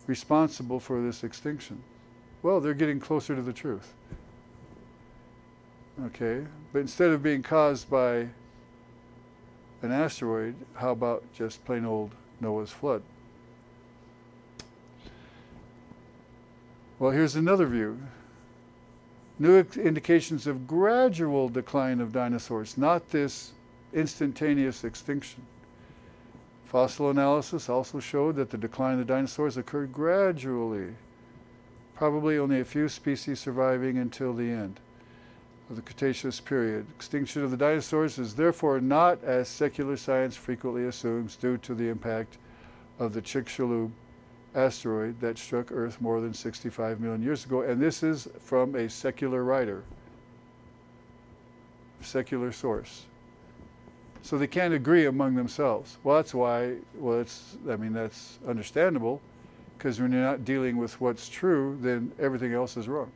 responsible 0.06 0.80
for 0.80 1.02
this 1.02 1.22
extinction. 1.22 1.82
Well, 2.42 2.60
they're 2.60 2.74
getting 2.74 3.00
closer 3.00 3.36
to 3.36 3.42
the 3.42 3.52
truth. 3.52 3.92
Okay, 6.06 6.46
but 6.72 6.78
instead 6.78 7.10
of 7.10 7.22
being 7.22 7.42
caused 7.42 7.90
by 7.90 8.28
an 9.82 9.92
asteroid, 9.92 10.54
how 10.74 10.92
about 10.92 11.24
just 11.34 11.64
plain 11.64 11.84
old 11.84 12.12
Noah's 12.40 12.70
flood? 12.70 13.02
Well, 16.98 17.10
here's 17.10 17.36
another 17.36 17.66
view. 17.66 17.98
New 19.38 19.64
indications 19.76 20.46
of 20.46 20.66
gradual 20.66 21.48
decline 21.48 22.00
of 22.00 22.12
dinosaurs, 22.12 22.76
not 22.76 23.10
this 23.10 23.52
instantaneous 23.92 24.84
extinction. 24.84 25.42
Fossil 26.66 27.10
analysis 27.10 27.68
also 27.68 27.98
showed 27.98 28.36
that 28.36 28.50
the 28.50 28.58
decline 28.58 28.92
of 28.92 28.98
the 29.00 29.04
dinosaurs 29.04 29.56
occurred 29.56 29.92
gradually, 29.92 30.94
probably 31.94 32.38
only 32.38 32.60
a 32.60 32.64
few 32.64 32.88
species 32.88 33.40
surviving 33.40 33.98
until 33.98 34.32
the 34.32 34.50
end 34.50 34.78
of 35.68 35.76
the 35.76 35.82
Cretaceous 35.82 36.40
period. 36.40 36.86
Extinction 36.96 37.42
of 37.42 37.50
the 37.50 37.56
dinosaurs 37.56 38.18
is 38.18 38.34
therefore 38.34 38.80
not, 38.80 39.22
as 39.24 39.48
secular 39.48 39.96
science 39.96 40.36
frequently 40.36 40.84
assumes, 40.84 41.36
due 41.36 41.56
to 41.58 41.74
the 41.74 41.88
impact 41.88 42.38
of 42.98 43.12
the 43.12 43.22
Chicxulub 43.22 43.90
asteroid 44.54 45.20
that 45.20 45.38
struck 45.38 45.70
Earth 45.72 46.00
more 46.00 46.20
than 46.20 46.34
65 46.34 47.00
million 47.00 47.22
years 47.22 47.44
ago. 47.44 47.62
And 47.62 47.80
this 47.80 48.02
is 48.02 48.28
from 48.40 48.74
a 48.74 48.88
secular 48.88 49.44
writer, 49.44 49.84
secular 52.00 52.52
source. 52.52 53.06
So 54.22 54.38
they 54.38 54.46
can't 54.46 54.74
agree 54.74 55.06
among 55.06 55.34
themselves. 55.34 55.98
Well, 56.04 56.16
that's 56.16 56.34
why, 56.34 56.76
well, 56.94 57.20
it's, 57.20 57.56
I 57.68 57.76
mean, 57.76 57.92
that's 57.92 58.38
understandable, 58.46 59.20
because 59.76 60.00
when 60.00 60.12
you're 60.12 60.20
not 60.20 60.44
dealing 60.44 60.76
with 60.76 61.00
what's 61.00 61.28
true, 61.28 61.78
then 61.80 62.12
everything 62.18 62.52
else 62.52 62.76
is 62.76 62.86
wrong. 62.86 63.10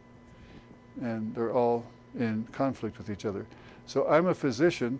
And 1.00 1.34
they're 1.34 1.52
all 1.52 1.84
in 2.18 2.46
conflict 2.52 2.98
with 2.98 3.10
each 3.10 3.24
other. 3.24 3.46
So 3.86 4.08
I'm 4.08 4.26
a 4.26 4.34
physician, 4.34 4.98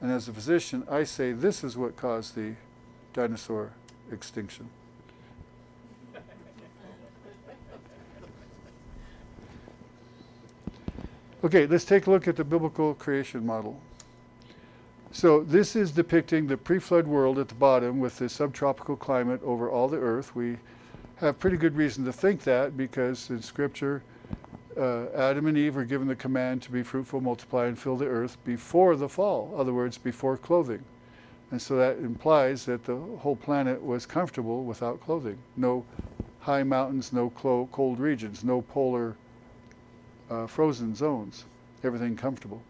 and 0.00 0.10
as 0.10 0.26
a 0.28 0.32
physician, 0.32 0.84
I 0.90 1.04
say 1.04 1.32
this 1.32 1.62
is 1.62 1.76
what 1.76 1.96
caused 1.96 2.34
the 2.34 2.54
dinosaur 3.12 3.72
extinction. 4.10 4.68
Okay, 11.44 11.66
let's 11.66 11.84
take 11.84 12.06
a 12.06 12.10
look 12.10 12.28
at 12.28 12.36
the 12.36 12.44
biblical 12.44 12.94
creation 12.94 13.44
model. 13.44 13.80
So 15.14 15.42
this 15.42 15.76
is 15.76 15.90
depicting 15.90 16.46
the 16.46 16.56
pre-flood 16.56 17.06
world 17.06 17.38
at 17.38 17.48
the 17.48 17.54
bottom 17.54 18.00
with 18.00 18.16
the 18.16 18.30
subtropical 18.30 18.96
climate 18.96 19.42
over 19.44 19.70
all 19.70 19.86
the 19.86 19.98
earth. 19.98 20.34
We 20.34 20.56
have 21.16 21.38
pretty 21.38 21.58
good 21.58 21.76
reason 21.76 22.02
to 22.06 22.12
think 22.14 22.42
that 22.44 22.78
because 22.78 23.28
in 23.28 23.42
scripture, 23.42 24.02
uh, 24.74 25.08
Adam 25.14 25.48
and 25.48 25.58
Eve 25.58 25.76
were 25.76 25.84
given 25.84 26.08
the 26.08 26.16
command 26.16 26.62
to 26.62 26.72
be 26.72 26.82
fruitful, 26.82 27.20
multiply, 27.20 27.66
and 27.66 27.78
fill 27.78 27.96
the 27.96 28.06
earth 28.06 28.38
before 28.44 28.96
the 28.96 29.08
fall. 29.08 29.54
Other 29.54 29.74
words, 29.74 29.98
before 29.98 30.38
clothing. 30.38 30.82
And 31.50 31.60
so 31.60 31.76
that 31.76 31.98
implies 31.98 32.64
that 32.64 32.84
the 32.84 32.96
whole 32.96 33.36
planet 33.36 33.84
was 33.84 34.06
comfortable 34.06 34.64
without 34.64 34.98
clothing. 35.02 35.36
No 35.58 35.84
high 36.40 36.62
mountains, 36.62 37.12
no 37.12 37.28
cold 37.28 38.00
regions, 38.00 38.44
no 38.44 38.62
polar 38.62 39.14
uh, 40.30 40.46
frozen 40.46 40.94
zones, 40.94 41.44
everything 41.84 42.16
comfortable. 42.16 42.62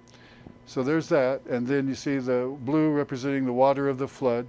So 0.66 0.82
there's 0.82 1.08
that, 1.08 1.44
and 1.46 1.66
then 1.66 1.88
you 1.88 1.94
see 1.94 2.18
the 2.18 2.56
blue 2.60 2.90
representing 2.90 3.44
the 3.44 3.52
water 3.52 3.88
of 3.88 3.98
the 3.98 4.08
flood, 4.08 4.48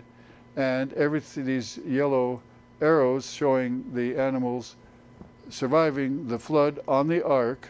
and 0.55 0.93
everything 0.93 1.45
these 1.45 1.79
yellow 1.85 2.41
arrows 2.81 3.31
showing 3.31 3.83
the 3.93 4.17
animals 4.17 4.75
surviving 5.49 6.27
the 6.27 6.39
flood 6.39 6.79
on 6.87 7.07
the 7.07 7.25
ark, 7.25 7.67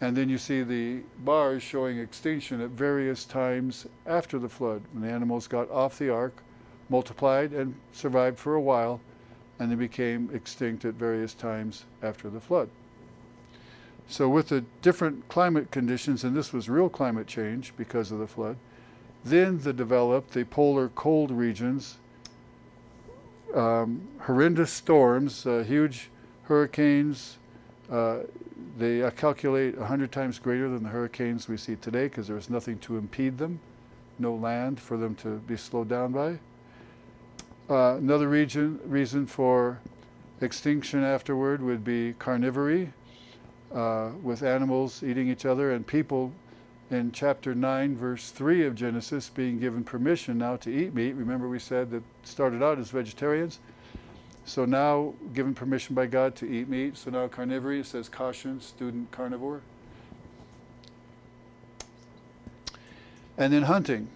and 0.00 0.16
then 0.16 0.28
you 0.28 0.38
see 0.38 0.62
the 0.62 1.00
bars 1.18 1.62
showing 1.62 1.98
extinction 1.98 2.60
at 2.60 2.70
various 2.70 3.24
times 3.24 3.86
after 4.06 4.38
the 4.38 4.48
flood, 4.48 4.82
when 4.92 5.02
the 5.02 5.10
animals 5.12 5.46
got 5.46 5.70
off 5.70 5.98
the 5.98 6.10
ark, 6.10 6.42
multiplied, 6.88 7.52
and 7.52 7.74
survived 7.92 8.38
for 8.38 8.54
a 8.54 8.60
while, 8.60 9.00
and 9.58 9.70
they 9.70 9.76
became 9.76 10.30
extinct 10.32 10.84
at 10.84 10.94
various 10.94 11.34
times 11.34 11.84
after 12.02 12.30
the 12.30 12.40
flood. 12.40 12.68
So, 14.10 14.28
with 14.28 14.48
the 14.48 14.64
different 14.82 15.28
climate 15.28 15.70
conditions, 15.70 16.24
and 16.24 16.36
this 16.36 16.52
was 16.52 16.68
real 16.68 16.88
climate 16.88 17.28
change 17.28 17.72
because 17.76 18.10
of 18.10 18.18
the 18.18 18.26
flood, 18.26 18.56
then 19.24 19.60
the 19.60 19.72
developed 19.72 20.32
the 20.32 20.42
polar 20.44 20.88
cold 20.88 21.30
regions, 21.30 21.98
um, 23.54 24.08
horrendous 24.22 24.72
storms, 24.72 25.46
uh, 25.46 25.62
huge 25.64 26.10
hurricanes. 26.42 27.38
Uh, 27.88 28.20
they 28.76 29.00
uh, 29.00 29.10
calculate 29.10 29.78
100 29.78 30.10
times 30.10 30.40
greater 30.40 30.68
than 30.68 30.82
the 30.82 30.88
hurricanes 30.88 31.48
we 31.48 31.56
see 31.56 31.76
today 31.76 32.08
because 32.08 32.26
there 32.26 32.36
was 32.36 32.50
nothing 32.50 32.80
to 32.80 32.98
impede 32.98 33.38
them, 33.38 33.60
no 34.18 34.34
land 34.34 34.80
for 34.80 34.96
them 34.96 35.14
to 35.14 35.36
be 35.38 35.56
slowed 35.56 35.88
down 35.88 36.10
by. 36.10 36.36
Uh, 37.72 37.96
another 37.96 38.28
region, 38.28 38.80
reason 38.84 39.24
for 39.24 39.78
extinction 40.40 41.04
afterward 41.04 41.62
would 41.62 41.84
be 41.84 42.12
carnivory, 42.14 42.90
uh, 43.72 44.10
with 44.22 44.42
animals 44.42 45.02
eating 45.02 45.28
each 45.28 45.46
other 45.46 45.72
and 45.72 45.86
people 45.86 46.32
in 46.90 47.12
chapter 47.12 47.54
9, 47.54 47.96
verse 47.96 48.30
3 48.30 48.66
of 48.66 48.74
Genesis, 48.74 49.28
being 49.28 49.60
given 49.60 49.84
permission 49.84 50.38
now 50.38 50.56
to 50.56 50.70
eat 50.70 50.92
meat. 50.92 51.12
Remember, 51.12 51.48
we 51.48 51.60
said 51.60 51.90
that 51.92 52.02
started 52.24 52.62
out 52.62 52.78
as 52.78 52.90
vegetarians. 52.90 53.60
So 54.44 54.64
now 54.64 55.14
given 55.32 55.54
permission 55.54 55.94
by 55.94 56.06
God 56.06 56.34
to 56.36 56.50
eat 56.50 56.68
meat. 56.68 56.96
So 56.96 57.10
now 57.10 57.28
carnivory 57.28 57.84
says 57.84 58.08
caution, 58.08 58.60
student 58.60 59.10
carnivore. 59.12 59.60
And 63.38 63.52
then 63.52 63.62
hunting, 63.62 64.08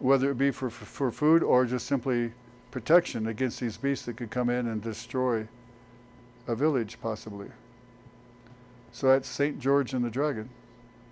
whether 0.00 0.30
it 0.30 0.38
be 0.38 0.50
for, 0.50 0.68
for 0.68 1.12
food 1.12 1.42
or 1.42 1.64
just 1.64 1.86
simply 1.86 2.32
protection 2.72 3.28
against 3.28 3.60
these 3.60 3.76
beasts 3.76 4.04
that 4.06 4.16
could 4.16 4.30
come 4.30 4.50
in 4.50 4.66
and 4.66 4.82
destroy 4.82 5.46
a 6.48 6.54
village, 6.54 6.98
possibly. 7.00 7.48
So 8.92 9.08
that's 9.08 9.28
St. 9.28 9.58
George 9.58 9.92
and 9.92 10.04
the 10.04 10.10
Dragon. 10.10 10.48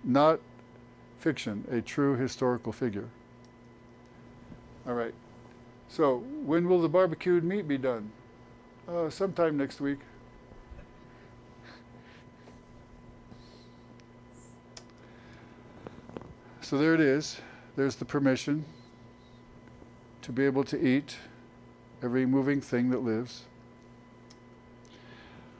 Not 0.03 0.39
fiction, 1.19 1.67
a 1.71 1.81
true 1.81 2.15
historical 2.15 2.71
figure. 2.71 3.09
All 4.87 4.93
right. 4.93 5.13
So, 5.87 6.17
when 6.43 6.67
will 6.67 6.81
the 6.81 6.89
barbecued 6.89 7.43
meat 7.43 7.67
be 7.67 7.77
done? 7.77 8.11
Uh, 8.87 9.09
sometime 9.09 9.57
next 9.57 9.79
week. 9.79 9.99
So 16.61 16.79
there 16.79 16.95
it 16.95 16.99
is. 16.99 17.39
There's 17.75 17.95
the 17.95 18.05
permission 18.05 18.65
to 20.23 20.31
be 20.31 20.45
able 20.45 20.63
to 20.63 20.83
eat 20.83 21.17
every 22.01 22.25
moving 22.25 22.59
thing 22.59 22.89
that 22.89 23.03
lives. 23.03 23.43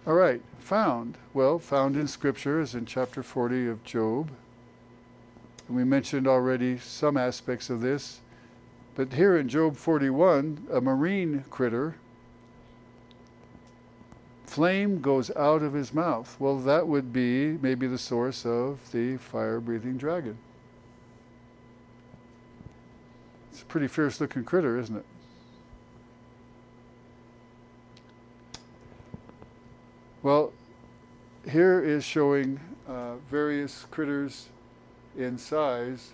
All 0.07 0.13
right, 0.13 0.41
found. 0.59 1.17
Well, 1.33 1.57
found 1.57 1.95
in 1.95 2.07
Scripture 2.07 2.61
is 2.61 2.75
in 2.75 2.85
chapter 2.85 3.23
40 3.23 3.67
of 3.67 3.83
Job. 3.83 4.29
And 5.67 5.75
we 5.75 5.83
mentioned 5.83 6.27
already 6.27 6.77
some 6.77 7.17
aspects 7.17 7.71
of 7.71 7.81
this. 7.81 8.19
But 8.93 9.13
here 9.13 9.35
in 9.35 9.49
Job 9.49 9.75
41, 9.75 10.67
a 10.71 10.79
marine 10.79 11.43
critter, 11.49 11.95
flame 14.45 15.01
goes 15.01 15.31
out 15.35 15.63
of 15.63 15.73
his 15.73 15.91
mouth. 15.91 16.35
Well, 16.39 16.59
that 16.59 16.87
would 16.87 17.11
be 17.11 17.57
maybe 17.59 17.87
the 17.87 17.97
source 17.97 18.45
of 18.45 18.91
the 18.91 19.17
fire 19.17 19.59
breathing 19.59 19.97
dragon. 19.97 20.37
It's 23.51 23.63
a 23.63 23.65
pretty 23.65 23.87
fierce 23.87 24.21
looking 24.21 24.43
critter, 24.43 24.77
isn't 24.77 24.97
it? 24.97 25.05
Well, 30.25 30.53
here 31.47 31.83
is 31.83 32.03
showing 32.03 32.59
uh, 32.87 33.17
various 33.29 33.85
critters 33.91 34.47
in 35.15 35.37
size 35.37 36.13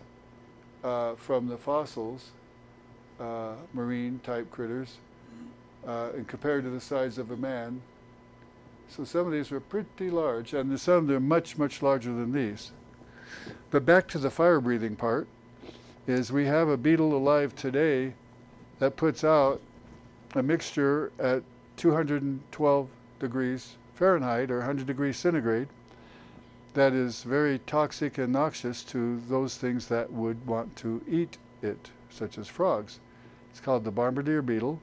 uh, 0.83 1.15
from 1.15 1.47
the 1.47 1.55
fossils, 1.55 2.31
uh, 3.21 3.53
marine 3.73 4.19
type 4.21 4.51
critters, 4.51 4.97
uh, 5.87 6.09
and 6.13 6.27
compared 6.27 6.65
to 6.65 6.69
the 6.69 6.81
size 6.81 7.17
of 7.17 7.31
a 7.31 7.37
man. 7.37 7.81
So 8.89 9.05
some 9.05 9.27
of 9.27 9.31
these 9.31 9.49
were 9.49 9.61
pretty 9.61 10.09
large, 10.09 10.53
and 10.53 10.77
some 10.77 10.95
of 10.95 11.07
them 11.07 11.15
are 11.15 11.19
much, 11.21 11.57
much 11.57 11.81
larger 11.81 12.09
than 12.09 12.33
these. 12.33 12.73
But 13.69 13.85
back 13.85 14.09
to 14.09 14.17
the 14.17 14.29
fire 14.29 14.59
breathing 14.59 14.97
part, 14.97 15.29
is 16.05 16.33
we 16.33 16.47
have 16.47 16.67
a 16.67 16.75
beetle 16.75 17.15
alive 17.15 17.55
today 17.55 18.15
that 18.79 18.97
puts 18.97 19.23
out 19.23 19.61
a 20.35 20.43
mixture 20.43 21.13
at 21.17 21.43
212 21.77 22.89
degrees 23.17 23.77
Fahrenheit 24.01 24.49
or 24.49 24.57
100 24.57 24.87
degrees 24.87 25.15
centigrade 25.15 25.67
that 26.73 26.91
is 26.91 27.21
very 27.21 27.59
toxic 27.67 28.17
and 28.17 28.33
noxious 28.33 28.83
to 28.83 29.21
those 29.29 29.57
things 29.57 29.85
that 29.85 30.11
would 30.11 30.47
want 30.47 30.75
to 30.75 31.03
eat 31.07 31.37
it, 31.61 31.91
such 32.09 32.39
as 32.39 32.47
frogs. 32.47 32.99
It's 33.51 33.59
called 33.59 33.83
the 33.83 33.91
bombardier 33.91 34.41
beetle, 34.41 34.79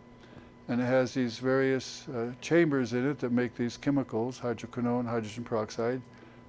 and 0.69 0.81
it 0.81 0.85
has 0.85 1.15
these 1.15 1.39
various 1.39 2.09
uh, 2.11 2.31
chambers 2.41 2.93
in 2.93 3.11
it 3.11 3.19
that 3.19 3.33
make 3.33 3.57
these 3.57 3.77
chemicals, 3.77 4.39
hydroquinone, 4.39 5.09
hydrogen 5.09 5.43
peroxide, 5.43 6.01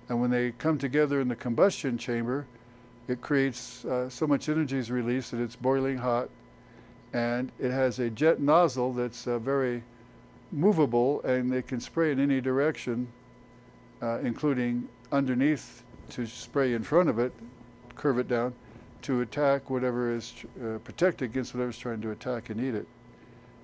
and 0.07 0.21
when 0.21 0.29
they 0.29 0.51
come 0.51 0.77
together 0.77 1.21
in 1.21 1.27
the 1.27 1.35
combustion 1.35 1.97
chamber, 1.97 2.45
it 3.07 3.19
creates 3.19 3.83
uh, 3.85 4.07
so 4.11 4.27
much 4.27 4.47
energy 4.47 4.77
is 4.77 4.91
released 4.91 5.31
that 5.31 5.41
it's 5.41 5.55
boiling 5.55 5.97
hot, 5.97 6.29
and 7.13 7.51
it 7.57 7.71
has 7.71 7.97
a 7.97 8.11
jet 8.11 8.39
nozzle 8.39 8.93
that's 8.93 9.25
uh, 9.25 9.39
very 9.39 9.81
movable 10.51 11.21
and 11.23 11.51
they 11.51 11.61
can 11.61 11.79
spray 11.79 12.11
in 12.11 12.19
any 12.19 12.41
direction, 12.41 13.07
uh, 14.01 14.19
including 14.19 14.87
underneath 15.11 15.83
to 16.09 16.25
spray 16.25 16.73
in 16.73 16.83
front 16.83 17.09
of 17.09 17.19
it, 17.19 17.31
curve 17.95 18.17
it 18.19 18.27
down, 18.27 18.53
to 19.01 19.21
attack 19.21 19.69
whatever 19.69 20.13
is 20.13 20.33
uh, 20.63 20.77
protect 20.79 21.21
against 21.21 21.53
whatever's 21.53 21.77
trying 21.77 22.01
to 22.01 22.11
attack 22.11 22.49
and 22.49 22.59
eat 22.59 22.75
it. 22.75 22.87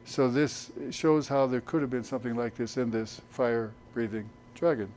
So 0.05 0.29
this 0.29 0.71
shows 0.91 1.27
how 1.27 1.47
there 1.47 1.61
could 1.61 1.81
have 1.81 1.89
been 1.89 2.03
something 2.03 2.35
like 2.35 2.55
this 2.55 2.77
in 2.77 2.91
this 2.91 3.21
fire-breathing 3.31 4.29
dragon. 4.53 4.89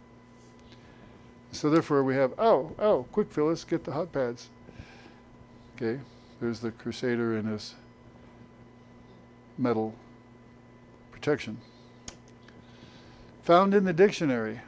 So 1.51 1.71
therefore 1.71 2.05
we 2.05 2.15
have, 2.15 2.35
oh, 2.39 2.73
oh, 2.79 3.07
quick 3.11 3.33
Phyllis, 3.33 3.65
get 3.65 3.85
the 3.85 3.93
hot 3.93 4.13
pads. 4.13 4.51
Okay, 5.77 6.01
there's 6.41 6.61
the 6.61 6.73
Crusader 6.73 7.39
in 7.39 7.47
his 7.47 7.75
metal 9.57 9.95
protection. 11.11 11.59
Found 13.49 13.73
in 13.73 13.85
the 13.85 13.95
dictionary. 13.95 14.61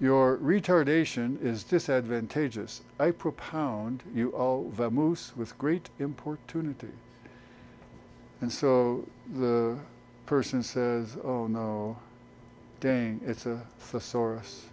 Your 0.00 0.38
retardation 0.38 1.40
is 1.40 1.62
disadvantageous. 1.62 2.80
I 2.98 3.12
propound 3.12 4.02
you 4.12 4.30
all 4.30 4.72
vamoose 4.76 5.36
with 5.36 5.56
great 5.56 5.88
importunity. 6.00 6.90
And 8.40 8.50
so 8.50 9.06
the 9.32 9.78
person 10.26 10.64
says, 10.64 11.16
oh 11.22 11.46
no, 11.46 11.96
dang, 12.80 13.20
it's 13.24 13.46
a 13.46 13.60
thesaurus. 13.78 14.64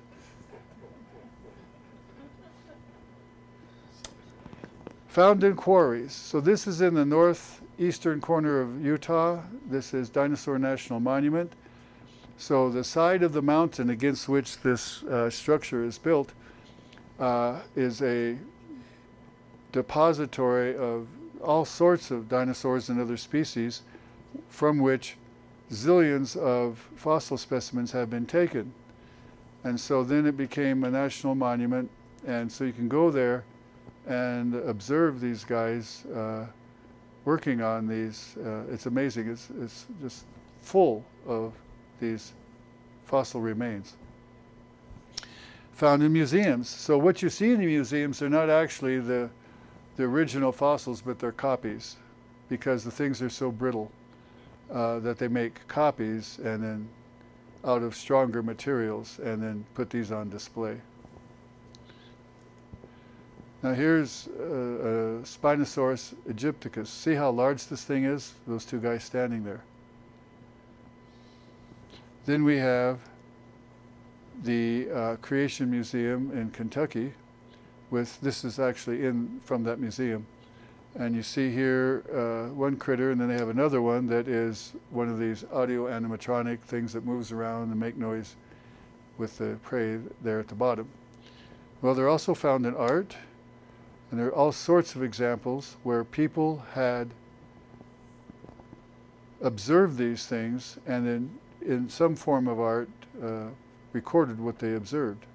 Found 5.10 5.44
in 5.44 5.56
quarries. 5.56 6.14
So 6.14 6.42
this 6.42 6.66
is 6.66 6.82
in 6.82 6.96
the 6.96 7.06
northeastern 7.06 8.22
corner 8.22 8.60
of 8.60 8.84
Utah. 8.84 9.42
This 9.70 9.94
is 9.94 10.10
Dinosaur 10.10 10.58
National 10.58 11.00
Monument. 11.00 11.54
So 12.42 12.72
the 12.72 12.84
side 12.84 13.22
of 13.22 13.34
the 13.34 13.44
mountain 13.44 13.92
against 13.92 14.28
which 14.28 14.62
this 14.62 15.04
uh, 15.04 15.30
structure 15.30 15.86
is 15.86 16.00
built 16.00 16.34
uh, 17.20 17.60
is 17.76 18.02
a 18.02 18.36
depository 19.72 20.76
of 20.76 21.08
all 21.44 21.66
sorts 21.66 22.10
of 22.10 22.30
dinosaurs 22.30 22.90
and 22.90 23.00
other 23.00 23.16
species 23.16 23.84
from 24.50 24.80
which 24.80 25.18
zillions 25.72 26.36
of 26.36 26.80
fossil 26.96 27.38
specimens 27.38 27.92
have 27.92 28.10
been 28.10 28.26
taken. 28.26 28.74
And 29.64 29.80
so 29.80 30.04
then 30.04 30.26
it 30.26 30.36
became 30.36 30.84
a 30.84 30.90
national 30.90 31.36
monument, 31.36 31.92
and 32.26 32.52
so 32.52 32.64
you 32.64 32.74
can 32.74 32.88
go 32.88 33.12
there 33.12 33.44
and 34.08 34.56
observe 34.56 35.22
these 35.22 35.44
guys 35.44 36.06
uh, 36.08 36.48
working 37.24 37.62
on 37.62 37.88
these. 37.88 38.36
Uh, 38.44 38.64
it's 38.72 38.88
amazing. 38.88 39.30
It's, 39.30 39.48
it's 39.62 39.86
just 40.02 40.26
full 40.60 41.06
of 41.28 41.54
these 42.02 42.34
fossil 43.06 43.40
remains. 43.40 43.96
found 45.74 46.04
in 46.04 46.14
museums. 46.14 46.70
So 46.70 46.98
what 46.98 47.22
you 47.22 47.30
see 47.30 47.54
in 47.54 47.60
the 47.60 47.66
museums 47.66 48.22
are 48.22 48.30
not 48.30 48.50
actually 48.50 49.00
the, 49.00 49.30
the 49.96 50.04
original 50.04 50.52
fossils, 50.52 51.02
but 51.02 51.18
they're 51.18 51.32
copies 51.32 51.96
because 52.50 52.84
the 52.84 52.92
things 52.92 53.22
are 53.22 53.30
so 53.30 53.50
brittle 53.50 53.92
uh, 54.72 55.00
that 55.00 55.18
they 55.18 55.28
make 55.28 55.68
copies 55.68 56.38
and 56.44 56.64
then 56.64 56.88
out 57.66 57.82
of 57.82 57.96
stronger 57.96 58.44
materials 58.44 59.20
and 59.24 59.42
then 59.42 59.66
put 59.74 59.90
these 59.90 60.12
on 60.12 60.30
display. 60.30 60.78
Now 63.64 63.74
here's 63.74 64.28
uh, 64.28 65.22
Spinosaurus 65.24 66.14
aegyptiacus. 66.28 66.88
See 66.88 67.14
how 67.14 67.32
large 67.32 67.68
this 67.68 67.84
thing 67.84 68.06
is? 68.06 68.34
Those 68.48 68.66
two 68.66 68.80
guys 68.80 69.04
standing 69.04 69.44
there. 69.44 69.62
Then 72.26 72.44
we 72.44 72.58
have 72.58 73.00
the 74.44 74.90
uh, 74.92 75.16
Creation 75.18 75.72
Museum 75.72 76.32
in 76.38 76.52
Kentucky 76.52 77.14
with, 77.90 78.22
this 78.22 78.46
is 78.46 78.60
actually 78.60 79.06
in 79.06 79.42
from 79.44 79.64
that 79.64 79.80
museum. 79.80 80.26
And 80.96 81.16
you 81.16 81.24
see 81.24 81.52
here 81.52 82.04
uh, 82.14 82.54
one 82.54 82.78
critter, 82.78 83.12
and 83.12 83.20
then 83.20 83.28
they 83.28 83.38
have 83.38 83.50
another 83.50 83.82
one 83.82 84.08
that 84.08 84.28
is 84.28 84.74
one 84.92 85.10
of 85.10 85.20
these 85.20 85.46
audio 85.52 85.88
animatronic 85.88 86.60
things 86.60 86.94
that 86.94 87.06
moves 87.06 87.32
around 87.32 87.72
and 87.72 87.80
make 87.80 87.98
noise 87.98 88.36
with 89.18 89.38
the 89.38 89.58
prey 89.64 90.00
there 90.22 90.40
at 90.40 90.48
the 90.48 90.56
bottom. 90.56 90.88
Well, 91.82 91.96
they're 91.96 92.10
also 92.10 92.34
found 92.34 92.66
in 92.66 92.76
art, 92.76 93.16
and 94.12 94.20
there 94.20 94.28
are 94.28 94.36
all 94.36 94.52
sorts 94.52 94.96
of 94.96 95.02
examples 95.02 95.78
where 95.84 96.04
people 96.04 96.64
had 96.74 97.10
observed 99.42 99.98
these 99.98 100.28
things 100.28 100.78
and 100.86 101.08
then 101.08 101.40
in 101.62 101.90
some 101.90 102.16
form 102.16 102.48
of 102.48 102.60
art 102.60 102.90
uh, 103.24 103.46
recorded 103.94 104.40
what 104.40 104.60
they 104.60 104.74
observed. 104.74 105.26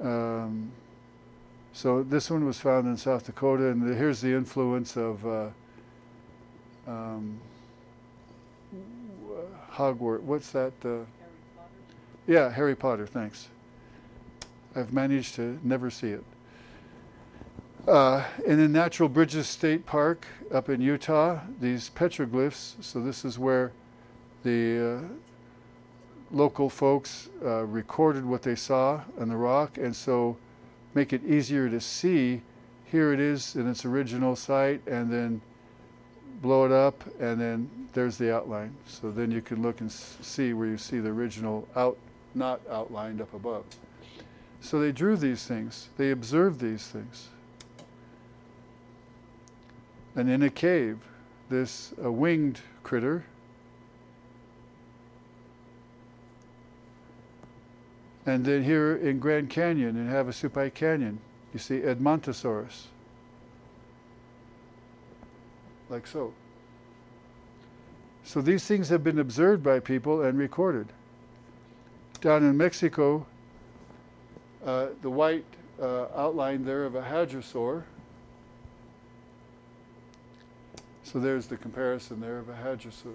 Um, 0.00 0.70
so 1.72 2.02
this 2.02 2.30
one 2.30 2.44
was 2.44 2.58
found 2.58 2.86
in 2.86 2.96
South 2.96 3.26
Dakota, 3.26 3.68
and 3.68 3.88
the, 3.88 3.94
here's 3.94 4.20
the 4.20 4.32
influence 4.32 4.96
of 4.96 5.26
uh, 5.26 5.48
um, 6.86 7.40
Hogwarts. 9.72 10.22
What's 10.22 10.50
that? 10.50 10.72
Uh, 10.84 10.88
Harry 10.88 11.04
yeah, 12.26 12.50
Harry 12.50 12.74
Potter. 12.74 13.06
Thanks. 13.06 13.48
I've 14.74 14.92
managed 14.92 15.34
to 15.36 15.58
never 15.62 15.90
see 15.90 16.10
it. 16.10 16.24
Uh, 17.86 18.24
in 18.44 18.70
Natural 18.70 19.08
Bridges 19.08 19.46
State 19.46 19.86
Park 19.86 20.26
up 20.52 20.68
in 20.68 20.80
Utah, 20.80 21.40
these 21.60 21.90
petroglyphs. 21.94 22.74
So 22.82 23.00
this 23.00 23.24
is 23.24 23.38
where 23.38 23.72
the 24.48 24.96
uh, 24.96 25.00
local 26.30 26.70
folks 26.70 27.28
uh, 27.44 27.64
recorded 27.64 28.24
what 28.24 28.42
they 28.42 28.54
saw 28.54 29.02
on 29.20 29.28
the 29.28 29.36
rock, 29.36 29.76
and 29.76 29.94
so 29.94 30.36
make 30.94 31.12
it 31.12 31.22
easier 31.24 31.68
to 31.68 31.80
see. 31.80 32.42
Here 32.86 33.12
it 33.12 33.20
is 33.20 33.56
in 33.56 33.68
its 33.68 33.84
original 33.84 34.36
site, 34.36 34.80
and 34.86 35.12
then 35.12 35.42
blow 36.40 36.64
it 36.64 36.72
up, 36.72 37.04
and 37.20 37.38
then 37.38 37.70
there's 37.92 38.16
the 38.16 38.34
outline. 38.34 38.74
So 38.86 39.10
then 39.10 39.30
you 39.30 39.42
can 39.42 39.60
look 39.60 39.80
and 39.80 39.92
see 39.92 40.54
where 40.54 40.68
you 40.68 40.78
see 40.78 40.98
the 40.98 41.10
original 41.10 41.68
out, 41.76 41.98
not 42.34 42.60
outlined 42.70 43.20
up 43.20 43.34
above. 43.34 43.64
So 44.60 44.80
they 44.80 44.92
drew 44.92 45.16
these 45.16 45.44
things. 45.44 45.90
They 45.98 46.10
observed 46.10 46.60
these 46.60 46.86
things. 46.86 47.28
And 50.16 50.30
in 50.30 50.42
a 50.42 50.50
cave, 50.50 50.98
this 51.48 51.92
a 52.02 52.10
winged 52.10 52.60
critter 52.82 53.24
And 58.28 58.44
then 58.44 58.62
here 58.62 58.94
in 58.94 59.20
Grand 59.20 59.48
Canyon, 59.48 59.96
in 59.96 60.06
Havasupai 60.06 60.74
Canyon, 60.74 61.18
you 61.54 61.58
see 61.58 61.80
Edmontosaurus. 61.80 62.88
Like 65.88 66.06
so. 66.06 66.34
So 68.24 68.42
these 68.42 68.66
things 68.66 68.90
have 68.90 69.02
been 69.02 69.18
observed 69.18 69.62
by 69.62 69.80
people 69.80 70.20
and 70.20 70.38
recorded. 70.38 70.88
Down 72.20 72.44
in 72.44 72.54
Mexico, 72.58 73.24
uh, 74.62 74.88
the 75.00 75.08
white 75.08 75.46
uh, 75.80 76.08
outline 76.14 76.66
there 76.66 76.84
of 76.84 76.96
a 76.96 77.02
hadrosaur. 77.02 77.84
So 81.02 81.18
there's 81.18 81.46
the 81.46 81.56
comparison 81.56 82.20
there 82.20 82.36
of 82.36 82.50
a 82.50 82.52
hadrosaur 82.52 83.14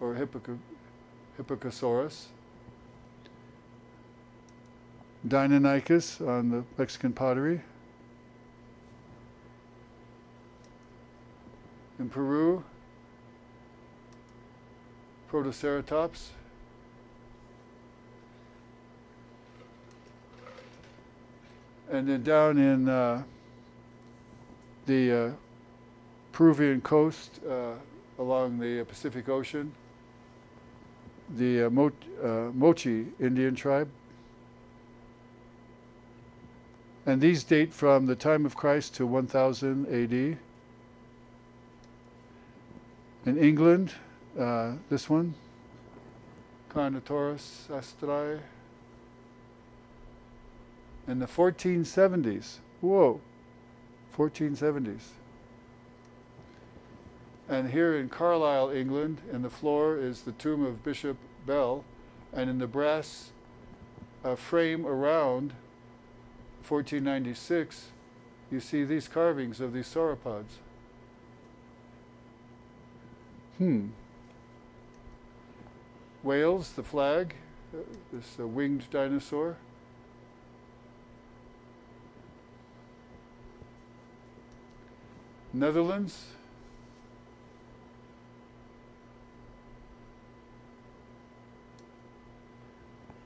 or 0.00 0.14
Hippoca- 0.14 0.58
Hypacrosaurus. 1.38 2.24
Deinonychus 5.26 6.26
on 6.26 6.50
the 6.50 6.64
Mexican 6.76 7.12
pottery. 7.12 7.62
In 11.98 12.08
Peru, 12.08 12.62
Protoceratops. 15.30 16.28
And 21.90 22.08
then 22.08 22.22
down 22.22 22.58
in 22.58 22.88
uh, 22.88 23.22
the 24.86 25.12
uh, 25.12 25.30
Peruvian 26.32 26.80
coast 26.80 27.40
uh, 27.48 27.72
along 28.18 28.58
the 28.58 28.84
Pacific 28.84 29.28
Ocean, 29.28 29.72
the 31.36 31.64
uh, 31.64 31.70
Mo- 31.70 31.92
uh, 32.22 32.50
Moche 32.54 33.06
Indian 33.18 33.54
tribe. 33.54 33.88
And 37.08 37.22
these 37.22 37.42
date 37.42 37.72
from 37.72 38.04
the 38.04 38.14
time 38.14 38.44
of 38.44 38.54
Christ 38.54 38.94
to 38.96 39.06
1000 39.06 39.86
AD. 39.86 40.36
In 43.24 43.38
England, 43.38 43.94
uh, 44.38 44.72
this 44.90 45.08
one, 45.08 45.32
Carnotaurus 46.68 47.66
sastrei. 47.66 48.40
In 51.06 51.18
the 51.18 51.24
1470s, 51.24 52.56
whoa, 52.82 53.22
1470s. 54.14 55.12
And 57.48 57.70
here 57.70 57.96
in 57.96 58.10
Carlisle, 58.10 58.68
England, 58.68 59.22
in 59.32 59.40
the 59.40 59.48
floor 59.48 59.96
is 59.96 60.20
the 60.20 60.32
tomb 60.32 60.62
of 60.62 60.84
Bishop 60.84 61.16
Bell, 61.46 61.84
and 62.34 62.50
in 62.50 62.58
the 62.58 62.66
brass 62.66 63.30
uh, 64.22 64.34
frame 64.34 64.84
around 64.84 65.54
1496, 66.66 67.88
you 68.50 68.60
see 68.60 68.84
these 68.84 69.08
carvings 69.08 69.60
of 69.60 69.72
these 69.72 69.86
sauropods. 69.86 70.58
Hmm. 73.58 73.88
Wales, 76.22 76.72
the 76.72 76.82
flag, 76.82 77.34
uh, 77.74 77.78
this 78.12 78.36
uh, 78.38 78.46
winged 78.46 78.84
dinosaur. 78.90 79.56
Netherlands. 85.52 86.26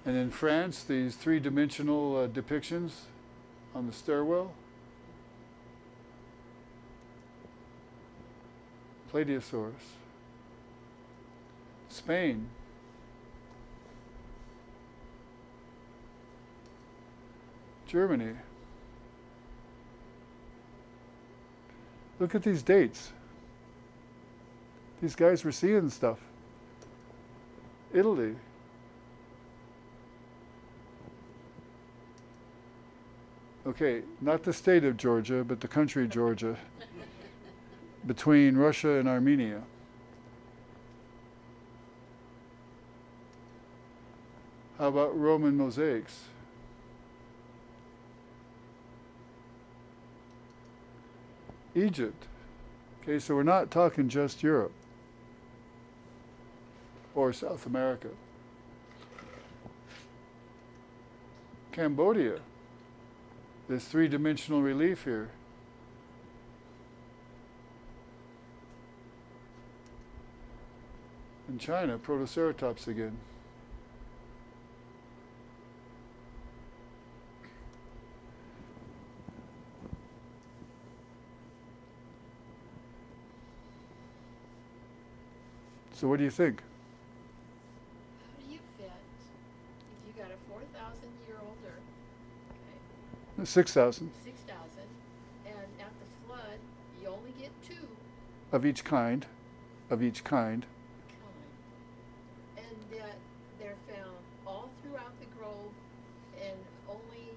And 0.04 0.16
in 0.16 0.30
France, 0.30 0.82
these 0.82 1.14
three 1.14 1.38
dimensional 1.38 2.16
uh, 2.16 2.28
depictions 2.28 2.92
on 3.74 3.86
the 3.86 3.92
stairwell. 3.92 4.52
Plateosaurus. 9.12 9.72
Spain. 11.88 12.48
Germany. 17.86 18.32
Look 22.18 22.34
at 22.34 22.42
these 22.42 22.62
dates. 22.62 23.12
These 25.02 25.14
guys 25.14 25.44
were 25.44 25.52
seeing 25.52 25.90
stuff. 25.90 26.18
Italy. 27.92 28.36
Okay, 33.64 34.02
not 34.20 34.42
the 34.42 34.52
state 34.52 34.82
of 34.82 34.96
Georgia, 34.96 35.44
but 35.44 35.60
the 35.60 35.68
country 35.68 36.08
Georgia, 36.08 36.56
between 38.04 38.56
Russia 38.56 38.98
and 38.98 39.08
Armenia. 39.08 39.62
How 44.78 44.88
about 44.88 45.16
Roman 45.16 45.56
mosaics? 45.56 46.24
Egypt. 51.76 52.26
Okay, 53.02 53.20
so 53.20 53.36
we're 53.36 53.44
not 53.44 53.70
talking 53.70 54.08
just 54.08 54.42
Europe 54.42 54.72
or 57.14 57.32
South 57.32 57.64
America. 57.66 58.08
Cambodia. 61.70 62.40
There's 63.72 63.84
three 63.84 64.06
dimensional 64.06 64.60
relief 64.60 65.04
here. 65.04 65.30
In 71.48 71.58
China, 71.58 71.96
Protoceratops 71.96 72.86
again. 72.86 73.16
So, 85.94 86.08
what 86.08 86.18
do 86.18 86.24
you 86.24 86.30
think? 86.30 86.60
How 88.20 88.44
do 88.46 88.52
you 88.52 88.58
fit 88.76 88.90
if 88.90 90.14
you 90.14 90.22
got 90.22 90.30
a 90.30 90.36
4,000 90.50 91.08
year 91.26 91.38
old 91.40 91.56
Earth, 91.64 91.80
okay, 92.50 93.31
6,000 93.48 94.10
6,000, 94.24 94.58
and 95.46 95.56
at 95.80 95.90
the 96.00 96.26
flood, 96.26 96.58
you 97.00 97.08
only 97.08 97.32
get 97.40 97.50
two 97.66 97.86
of 98.52 98.64
each 98.66 98.84
kind, 98.84 99.26
of 99.90 100.02
each 100.02 100.22
kind. 100.24 100.66
kind, 102.56 102.66
and 102.66 102.98
that 102.98 103.16
they're 103.58 103.76
found 103.88 104.16
all 104.46 104.68
throughout 104.82 105.12
the 105.20 105.26
grove 105.38 105.72
and 106.40 106.58
only 106.88 107.28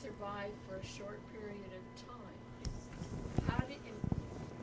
survive 0.00 0.50
for 0.68 0.76
a 0.76 0.84
short 0.84 1.20
period 1.32 1.70
of 1.76 1.84
time. 2.08 3.48
How 3.48 3.60
did, 3.66 3.78
in, 3.86 3.94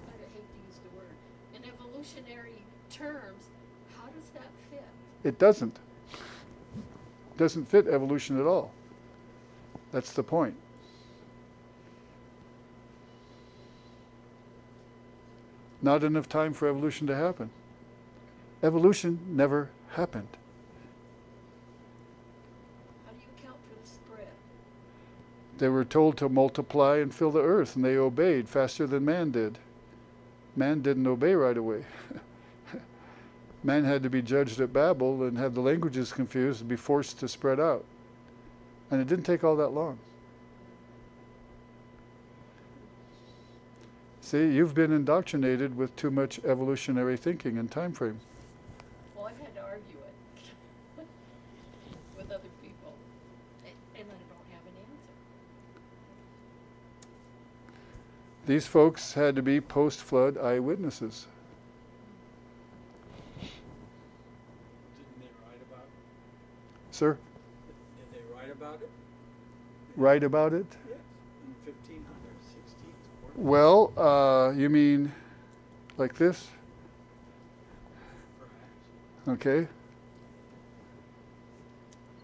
I 0.07 0.17
hate 0.33 0.47
to 0.47 0.59
use 0.67 0.79
the 0.83 0.97
word, 0.97 1.15
in 1.55 1.61
evolutionary 1.69 2.61
terms, 2.89 3.45
how 3.95 4.07
does 4.07 4.29
that 4.33 4.49
fit? 4.69 4.83
It 5.23 5.39
doesn't. 5.39 5.77
Doesn't 7.37 7.65
fit 7.65 7.87
evolution 7.87 8.39
at 8.39 8.45
all. 8.45 8.71
That's 9.91 10.13
the 10.13 10.23
point. 10.23 10.55
Not 15.81 16.03
enough 16.03 16.29
time 16.29 16.53
for 16.53 16.67
evolution 16.69 17.07
to 17.07 17.15
happen. 17.15 17.49
Evolution 18.61 19.19
never 19.27 19.69
happened. 19.93 20.27
How 23.05 23.11
do 23.11 23.17
you 23.17 23.43
account 23.43 23.57
for 23.67 23.81
the 23.81 23.87
spread? 23.87 24.27
They 25.57 25.69
were 25.69 25.83
told 25.83 26.17
to 26.17 26.29
multiply 26.29 26.97
and 26.97 27.13
fill 27.13 27.31
the 27.31 27.41
earth, 27.41 27.75
and 27.75 27.83
they 27.83 27.97
obeyed 27.97 28.47
faster 28.47 28.85
than 28.85 29.03
man 29.03 29.31
did. 29.31 29.57
Man 30.55 30.81
didn't 30.81 31.07
obey 31.07 31.33
right 31.33 31.57
away. 31.57 31.85
man 33.63 33.83
had 33.83 34.03
to 34.03 34.09
be 34.09 34.21
judged 34.21 34.61
at 34.61 34.71
Babel 34.71 35.23
and 35.23 35.37
have 35.37 35.55
the 35.55 35.61
languages 35.61 36.13
confused 36.13 36.61
and 36.61 36.69
be 36.69 36.75
forced 36.75 37.19
to 37.19 37.27
spread 37.27 37.59
out. 37.59 37.85
And 38.91 38.99
it 38.99 39.07
didn't 39.07 39.23
take 39.23 39.43
all 39.45 39.55
that 39.55 39.69
long. 39.69 39.97
See, 44.19 44.51
you've 44.51 44.73
been 44.73 44.91
indoctrinated 44.91 45.75
with 45.75 45.95
too 45.95 46.11
much 46.11 46.39
evolutionary 46.45 47.17
thinking 47.17 47.57
and 47.57 47.71
time 47.71 47.93
frame. 47.93 48.19
Well, 49.15 49.25
I've 49.25 49.37
had 49.39 49.55
to 49.55 49.61
argue 49.61 49.97
it 50.97 51.03
with 52.17 52.31
other 52.31 52.49
people, 52.61 52.93
and, 53.65 53.73
and 53.97 54.07
I 54.09 54.15
don't 54.29 54.51
have 54.51 54.61
an 54.61 54.73
answer. 54.77 55.13
These 58.45 58.67
folks 58.67 59.13
had 59.13 59.35
to 59.37 59.41
be 59.41 59.59
post 59.59 59.99
flood 59.99 60.37
eyewitnesses. 60.37 61.27
Didn't 63.39 63.51
they 65.19 65.27
write 65.45 65.61
about, 65.69 65.87
Sir, 66.91 67.13
did 67.13 67.17
they 67.17 67.17
write 67.17 67.30
about 68.71 68.83
it? 68.83 68.89
write 69.97 70.23
about 70.23 70.53
it? 70.53 70.65
Yes, 70.87 70.97
in 71.43 71.73
1500, 71.73 72.05
16, 72.53 72.89
Well, 73.35 73.91
uh, 73.97 74.51
you 74.55 74.69
mean 74.69 75.11
like 75.97 76.15
this? 76.15 76.47
perhaps. 79.27 79.45
Okay. 79.45 79.67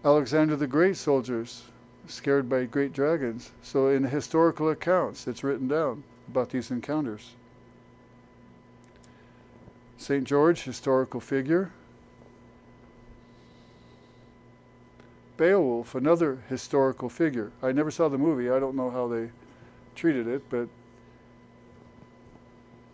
Alexander 0.04 0.56
the 0.56 0.66
Great 0.66 0.96
soldiers 0.96 1.64
scared 2.06 2.48
by 2.48 2.64
great 2.64 2.94
dragons. 2.94 3.50
So 3.62 3.88
in 3.88 4.04
historical 4.04 4.70
accounts, 4.70 5.26
it's 5.26 5.44
written 5.44 5.68
down 5.68 6.02
about 6.28 6.48
these 6.50 6.70
encounters. 6.70 7.32
St. 9.98 10.24
George, 10.24 10.62
historical 10.62 11.20
figure. 11.20 11.70
Beowulf, 15.38 15.94
another 15.94 16.42
historical 16.48 17.08
figure. 17.08 17.52
I 17.62 17.72
never 17.72 17.90
saw 17.90 18.08
the 18.08 18.18
movie. 18.18 18.50
I 18.50 18.58
don't 18.58 18.74
know 18.74 18.90
how 18.90 19.06
they 19.06 19.30
treated 19.94 20.26
it, 20.26 20.42
but 20.50 20.68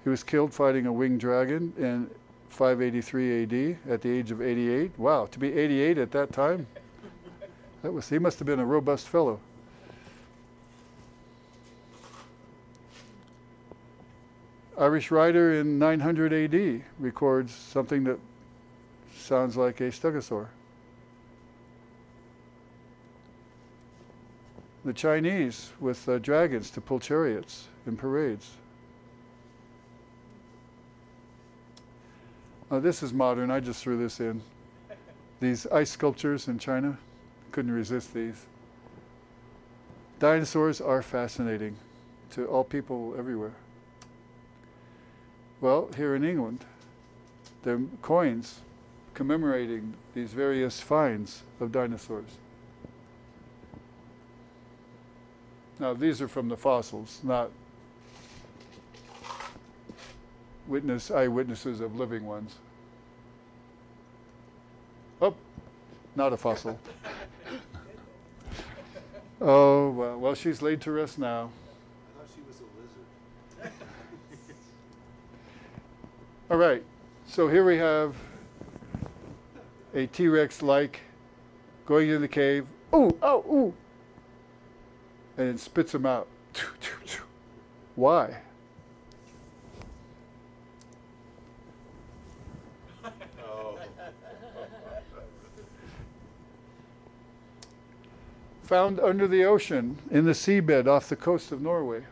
he 0.04 0.10
was 0.10 0.22
killed 0.22 0.52
fighting 0.52 0.86
a 0.86 0.92
winged 0.92 1.20
dragon 1.20 1.72
in 1.78 2.08
583 2.50 3.42
AD 3.42 3.78
at 3.90 4.02
the 4.02 4.10
age 4.10 4.30
of 4.30 4.42
88. 4.42 4.92
Wow, 4.98 5.26
to 5.26 5.38
be 5.38 5.52
88 5.52 5.98
at 5.98 6.10
that 6.12 6.32
time, 6.32 6.66
that 7.82 7.90
was 7.90 8.10
he 8.10 8.18
must 8.18 8.38
have 8.38 8.46
been 8.46 8.60
a 8.60 8.66
robust 8.66 9.08
fellow. 9.08 9.40
Irish 14.78 15.10
writer 15.10 15.54
in 15.54 15.78
900 15.78 16.32
AD 16.32 16.82
records 16.98 17.54
something 17.54 18.04
that 18.04 18.18
sounds 19.16 19.56
like 19.56 19.80
a 19.80 19.84
stegosaur. 19.84 20.48
The 24.84 24.92
Chinese 24.92 25.70
with 25.80 26.06
uh, 26.08 26.18
dragons 26.18 26.70
to 26.70 26.80
pull 26.80 27.00
chariots 27.00 27.68
in 27.86 27.96
parades. 27.96 28.50
Oh, 32.70 32.80
this 32.80 33.02
is 33.02 33.12
modern. 33.12 33.50
I 33.50 33.60
just 33.60 33.82
threw 33.82 33.96
this 33.96 34.20
in. 34.20 34.42
These 35.40 35.66
ice 35.68 35.90
sculptures 35.90 36.48
in 36.48 36.58
China, 36.58 36.98
couldn't 37.50 37.72
resist 37.72 38.12
these. 38.12 38.46
Dinosaurs 40.18 40.80
are 40.80 41.02
fascinating 41.02 41.76
to 42.32 42.46
all 42.46 42.64
people 42.64 43.14
everywhere. 43.16 43.54
Well, 45.60 45.88
here 45.96 46.14
in 46.14 46.24
England, 46.24 46.64
there 47.62 47.76
are 47.76 47.82
coins 48.02 48.60
commemorating 49.14 49.94
these 50.14 50.32
various 50.32 50.80
finds 50.80 51.42
of 51.60 51.72
dinosaurs. 51.72 52.38
Now, 55.78 55.92
these 55.92 56.22
are 56.22 56.28
from 56.28 56.48
the 56.48 56.56
fossils, 56.56 57.20
not 57.22 57.50
witness 60.66 61.10
eyewitnesses 61.10 61.80
of 61.80 61.96
living 61.96 62.24
ones. 62.24 62.54
Oh, 65.20 65.34
not 66.16 66.32
a 66.32 66.36
fossil. 66.36 66.78
oh 69.40 69.90
well, 69.90 70.18
well, 70.18 70.34
she's 70.34 70.62
laid 70.62 70.80
to 70.82 70.92
rest 70.92 71.18
now. 71.18 71.50
I 71.50 72.18
thought 72.18 72.28
she 72.34 72.40
was 72.42 72.60
a 72.60 73.62
lizard. 73.62 73.70
All 76.50 76.56
right, 76.56 76.82
so 77.26 77.48
here 77.48 77.64
we 77.64 77.78
have 77.78 78.14
a 79.94 80.06
T-Rex 80.06 80.62
like 80.62 81.00
going 81.86 82.10
in 82.10 82.20
the 82.20 82.28
cave. 82.28 82.66
Ooh, 82.94 83.16
oh, 83.22 83.44
ooh, 83.48 83.74
and 85.36 85.48
it 85.48 85.58
spits 85.60 85.92
them 85.92 86.06
out. 86.06 86.26
Why? 87.96 88.38
Found 98.64 98.98
under 99.00 99.28
the 99.28 99.44
ocean 99.44 99.98
in 100.10 100.24
the 100.24 100.32
seabed 100.32 100.86
off 100.86 101.08
the 101.08 101.16
coast 101.16 101.52
of 101.52 101.60
Norway. 101.60 102.04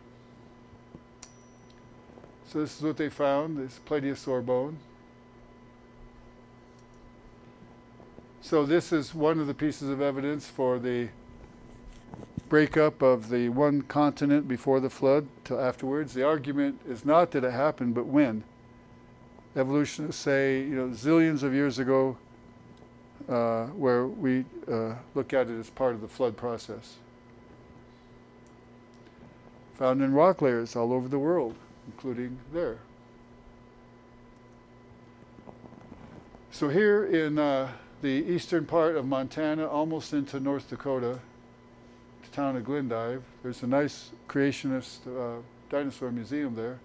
So 2.46 2.60
this 2.60 2.76
is 2.76 2.82
what 2.82 2.98
they 2.98 3.08
found, 3.08 3.56
this 3.56 3.80
plesiosaur 3.86 4.44
bone. 4.44 4.76
So 8.42 8.66
this 8.66 8.92
is 8.92 9.14
one 9.14 9.40
of 9.40 9.46
the 9.46 9.54
pieces 9.54 9.88
of 9.88 10.02
evidence 10.02 10.48
for 10.48 10.78
the 10.78 11.08
breakup 12.52 13.00
of 13.00 13.30
the 13.30 13.48
one 13.48 13.80
continent 13.80 14.46
before 14.46 14.78
the 14.78 14.90
flood 14.90 15.26
till 15.42 15.58
afterwards. 15.58 16.12
The 16.12 16.22
argument 16.22 16.78
is 16.86 17.02
not 17.02 17.30
that 17.30 17.44
it 17.44 17.50
happened, 17.50 17.94
but 17.94 18.04
when. 18.04 18.44
Evolutionists 19.56 20.20
say, 20.20 20.60
you 20.60 20.76
know, 20.76 20.88
zillions 20.88 21.42
of 21.42 21.54
years 21.54 21.78
ago, 21.78 22.18
uh, 23.26 23.68
where 23.68 24.06
we 24.06 24.44
uh, 24.70 24.96
look 25.14 25.32
at 25.32 25.48
it 25.48 25.58
as 25.58 25.70
part 25.70 25.94
of 25.94 26.02
the 26.02 26.08
flood 26.08 26.36
process. 26.36 26.96
Found 29.76 30.02
in 30.02 30.12
rock 30.12 30.42
layers 30.42 30.76
all 30.76 30.92
over 30.92 31.08
the 31.08 31.18
world, 31.18 31.54
including 31.86 32.38
there. 32.52 32.76
So 36.50 36.68
here 36.68 37.02
in 37.06 37.38
uh, 37.38 37.70
the 38.02 38.10
eastern 38.10 38.66
part 38.66 38.96
of 38.96 39.06
Montana, 39.06 39.66
almost 39.66 40.12
into 40.12 40.38
North 40.38 40.68
Dakota, 40.68 41.20
town 42.32 42.56
of 42.56 42.64
Glendive. 42.64 43.22
There's 43.42 43.62
a 43.62 43.66
nice 43.66 44.10
creationist 44.28 45.06
uh, 45.06 45.42
dinosaur 45.68 46.10
museum 46.10 46.54
there, 46.54 46.78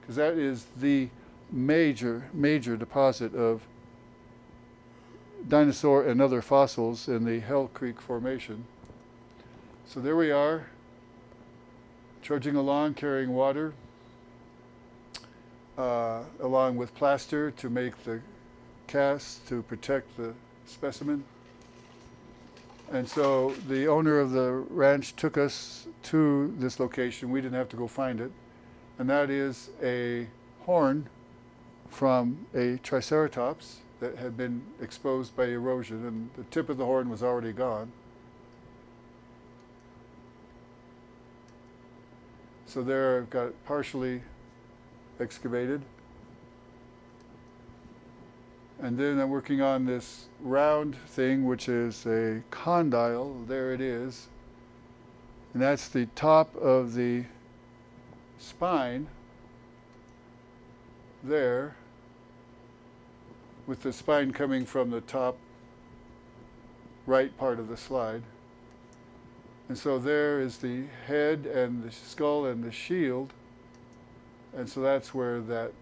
because 0.00 0.16
that 0.16 0.34
is 0.34 0.66
the 0.78 1.08
major, 1.52 2.28
major 2.32 2.76
deposit 2.76 3.34
of 3.34 3.62
dinosaur 5.46 6.04
and 6.04 6.22
other 6.22 6.40
fossils 6.40 7.06
in 7.06 7.24
the 7.24 7.40
Hell 7.40 7.70
Creek 7.74 8.00
Formation. 8.00 8.64
So 9.86 10.00
there 10.00 10.16
we 10.16 10.30
are, 10.30 10.66
trudging 12.22 12.56
along, 12.56 12.94
carrying 12.94 13.34
water, 13.34 13.74
uh, 15.76 16.22
along 16.40 16.76
with 16.76 16.94
plaster 16.94 17.50
to 17.50 17.68
make 17.68 18.04
the 18.04 18.20
cast 18.86 19.46
to 19.48 19.62
protect 19.62 20.16
the 20.16 20.32
specimen. 20.66 21.24
And 22.94 23.08
so 23.08 23.50
the 23.66 23.88
owner 23.88 24.20
of 24.20 24.30
the 24.30 24.52
ranch 24.52 25.16
took 25.16 25.36
us 25.36 25.88
to 26.04 26.54
this 26.58 26.78
location. 26.78 27.28
We 27.28 27.40
didn't 27.40 27.56
have 27.56 27.68
to 27.70 27.76
go 27.76 27.88
find 27.88 28.20
it. 28.20 28.30
And 29.00 29.10
that 29.10 29.30
is 29.30 29.70
a 29.82 30.28
horn 30.60 31.08
from 31.88 32.46
a 32.54 32.78
Triceratops 32.84 33.78
that 33.98 34.18
had 34.18 34.36
been 34.36 34.62
exposed 34.80 35.34
by 35.34 35.46
erosion, 35.46 36.06
and 36.06 36.30
the 36.36 36.44
tip 36.44 36.68
of 36.68 36.76
the 36.76 36.84
horn 36.84 37.10
was 37.10 37.20
already 37.20 37.52
gone. 37.52 37.90
So 42.64 42.80
there 42.80 43.18
I've 43.18 43.30
got 43.30 43.52
partially 43.64 44.22
excavated. 45.18 45.82
And 48.82 48.98
then 48.98 49.18
I'm 49.18 49.30
working 49.30 49.62
on 49.62 49.86
this 49.86 50.26
round 50.40 50.96
thing, 51.06 51.44
which 51.46 51.68
is 51.68 52.04
a 52.06 52.42
condyle. 52.50 53.44
There 53.46 53.72
it 53.72 53.80
is. 53.80 54.28
And 55.52 55.62
that's 55.62 55.88
the 55.88 56.06
top 56.14 56.54
of 56.56 56.94
the 56.94 57.24
spine 58.38 59.06
there, 61.22 61.76
with 63.66 63.82
the 63.82 63.92
spine 63.92 64.32
coming 64.32 64.66
from 64.66 64.90
the 64.90 65.00
top 65.00 65.38
right 67.06 67.36
part 67.38 67.58
of 67.58 67.68
the 67.68 67.76
slide. 67.76 68.22
And 69.68 69.78
so 69.78 69.98
there 69.98 70.40
is 70.40 70.58
the 70.58 70.84
head 71.06 71.46
and 71.46 71.82
the 71.82 71.90
skull 71.90 72.46
and 72.46 72.62
the 72.62 72.72
shield. 72.72 73.32
And 74.54 74.68
so 74.68 74.80
that's 74.80 75.14
where 75.14 75.40
that 75.40 75.72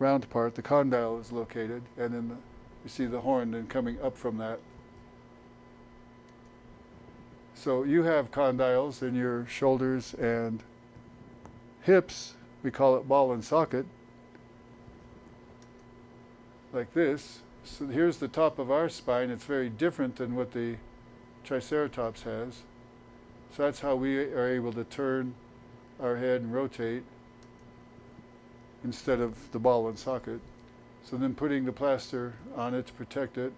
round 0.00 0.28
part, 0.30 0.56
the 0.56 0.62
condyle, 0.62 1.18
is 1.18 1.30
located. 1.30 1.82
And 1.96 2.12
then 2.12 2.28
the, 2.28 2.34
you 2.82 2.88
see 2.88 3.06
the 3.06 3.20
horn 3.20 3.52
then 3.52 3.68
coming 3.68 4.00
up 4.02 4.16
from 4.18 4.38
that. 4.38 4.58
So 7.54 7.84
you 7.84 8.02
have 8.04 8.32
condyles 8.32 9.02
in 9.02 9.14
your 9.14 9.46
shoulders 9.46 10.14
and 10.14 10.62
hips. 11.82 12.34
We 12.62 12.70
call 12.70 12.96
it 12.96 13.06
ball 13.06 13.32
and 13.32 13.44
socket. 13.44 13.86
Like 16.72 16.92
this. 16.94 17.40
So 17.62 17.86
here's 17.86 18.16
the 18.16 18.28
top 18.28 18.58
of 18.58 18.70
our 18.70 18.88
spine. 18.88 19.30
It's 19.30 19.44
very 19.44 19.68
different 19.68 20.16
than 20.16 20.34
what 20.34 20.52
the 20.52 20.76
Triceratops 21.44 22.22
has. 22.22 22.62
So 23.54 23.64
that's 23.64 23.80
how 23.80 23.96
we 23.96 24.16
are 24.18 24.48
able 24.48 24.72
to 24.72 24.84
turn 24.84 25.34
our 26.00 26.16
head 26.16 26.40
and 26.40 26.54
rotate 26.54 27.02
instead 28.84 29.20
of 29.20 29.50
the 29.52 29.58
ball 29.58 29.88
and 29.88 29.98
socket. 29.98 30.40
So 31.04 31.16
then 31.16 31.34
putting 31.34 31.64
the 31.64 31.72
plaster 31.72 32.34
on 32.56 32.74
it 32.74 32.86
to 32.86 32.92
protect 32.92 33.38
it. 33.38 33.52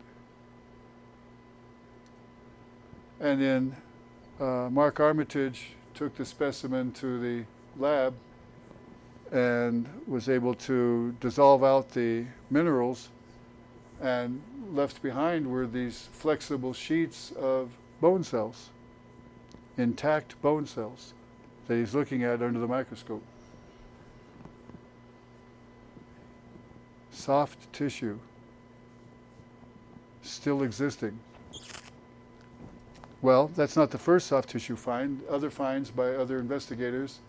And 3.20 3.40
then 3.40 3.76
uh, 4.40 4.68
Mark 4.70 5.00
Armitage 5.00 5.70
took 5.94 6.16
the 6.16 6.24
specimen 6.24 6.92
to 6.92 7.20
the 7.20 7.44
lab 7.78 8.14
and 9.30 9.88
was 10.06 10.28
able 10.28 10.54
to 10.54 11.14
dissolve 11.20 11.64
out 11.64 11.90
the 11.90 12.26
minerals 12.50 13.08
and 14.02 14.42
left 14.72 15.00
behind 15.00 15.46
were 15.46 15.66
these 15.66 16.08
flexible 16.12 16.72
sheets 16.72 17.32
of 17.32 17.70
bone 18.00 18.24
cells, 18.24 18.70
intact 19.78 20.40
bone 20.42 20.66
cells 20.66 21.14
that 21.68 21.76
he's 21.76 21.94
looking 21.94 22.24
at 22.24 22.42
under 22.42 22.58
the 22.58 22.66
microscope. 22.66 23.22
Soft 27.22 27.72
tissue 27.72 28.18
still 30.22 30.64
existing. 30.64 31.16
Well, 33.20 33.48
that's 33.54 33.76
not 33.76 33.92
the 33.92 33.98
first 33.98 34.26
soft 34.26 34.48
tissue 34.48 34.74
find. 34.74 35.22
Other 35.30 35.48
finds 35.48 35.92
by 35.92 36.16
other 36.16 36.38
investigators 36.38 37.20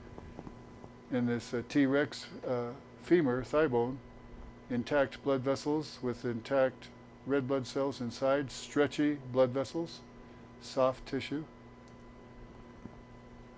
in 1.12 1.28
this 1.28 1.54
uh, 1.54 1.62
T. 1.70 1.86
rex 1.86 2.26
uh, 2.48 2.70
femur, 3.04 3.44
thigh 3.44 3.68
bone, 3.68 4.00
intact 4.72 5.24
blood 5.24 5.42
vessels 5.42 6.00
with 6.02 6.26
intact 6.26 6.88
red 7.28 7.48
blood 7.48 7.68
cells 7.68 8.02
inside, 8.02 8.50
stretchy 8.50 9.20
blood 9.32 9.52
vessels, 9.52 10.00
soft 10.60 11.06
tissue. 11.06 11.44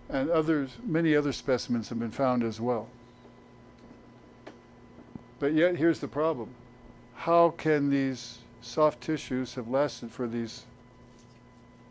And 0.09 0.29
others, 0.29 0.71
many 0.85 1.15
other 1.15 1.31
specimens 1.31 1.87
have 1.87 1.99
been 1.99 2.11
found 2.11 2.43
as 2.43 2.59
well. 2.59 2.89
But 5.39 5.53
yet, 5.53 5.75
here's 5.75 5.99
the 5.99 6.07
problem 6.07 6.49
how 7.13 7.51
can 7.51 7.89
these 7.89 8.39
soft 8.61 9.01
tissues 9.01 9.55
have 9.55 9.67
lasted 9.67 10.11
for 10.11 10.27
these 10.27 10.65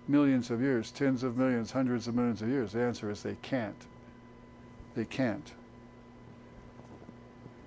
millions 0.07 0.51
of 0.51 0.61
years, 0.61 0.91
tens 0.91 1.23
of 1.23 1.37
millions, 1.37 1.71
hundreds 1.71 2.07
of 2.09 2.15
millions 2.15 2.43
of 2.43 2.49
years? 2.49 2.73
The 2.73 2.83
answer 2.83 3.11
is 3.11 3.23
they 3.23 3.37
can't. 3.43 3.87
They 4.95 5.05
can't. 5.05 5.53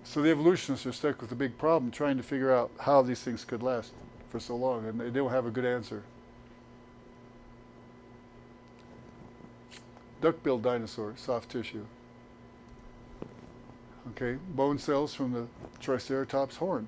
So 0.04 0.22
the 0.22 0.32
evolutionists 0.32 0.86
are 0.86 0.94
stuck 0.94 1.22
with 1.22 1.32
a 1.34 1.36
big 1.36 1.58
problem 1.58 1.92
trying 1.92 2.16
to 2.18 2.24
figure 2.24 2.54
out 2.54 2.72
how 2.80 3.02
these 3.02 3.20
things 3.20 3.44
could 3.44 3.62
last 3.62 3.94
for 4.30 4.40
so 4.40 4.56
long, 4.56 4.86
and 4.86 5.00
they 5.00 5.10
don't 5.10 5.32
have 5.32 5.46
a 5.46 5.52
good 5.52 5.66
answer. 5.66 6.04
Duck-billed 10.22 10.64
dinosaur, 10.64 11.14
soft 11.18 11.50
tissue. 11.50 11.86
Okay, 14.12 14.38
bone 14.56 14.80
cells 14.80 15.14
from 15.14 15.34
the 15.34 15.48
Triceratops 15.80 16.58
horn. 16.58 16.88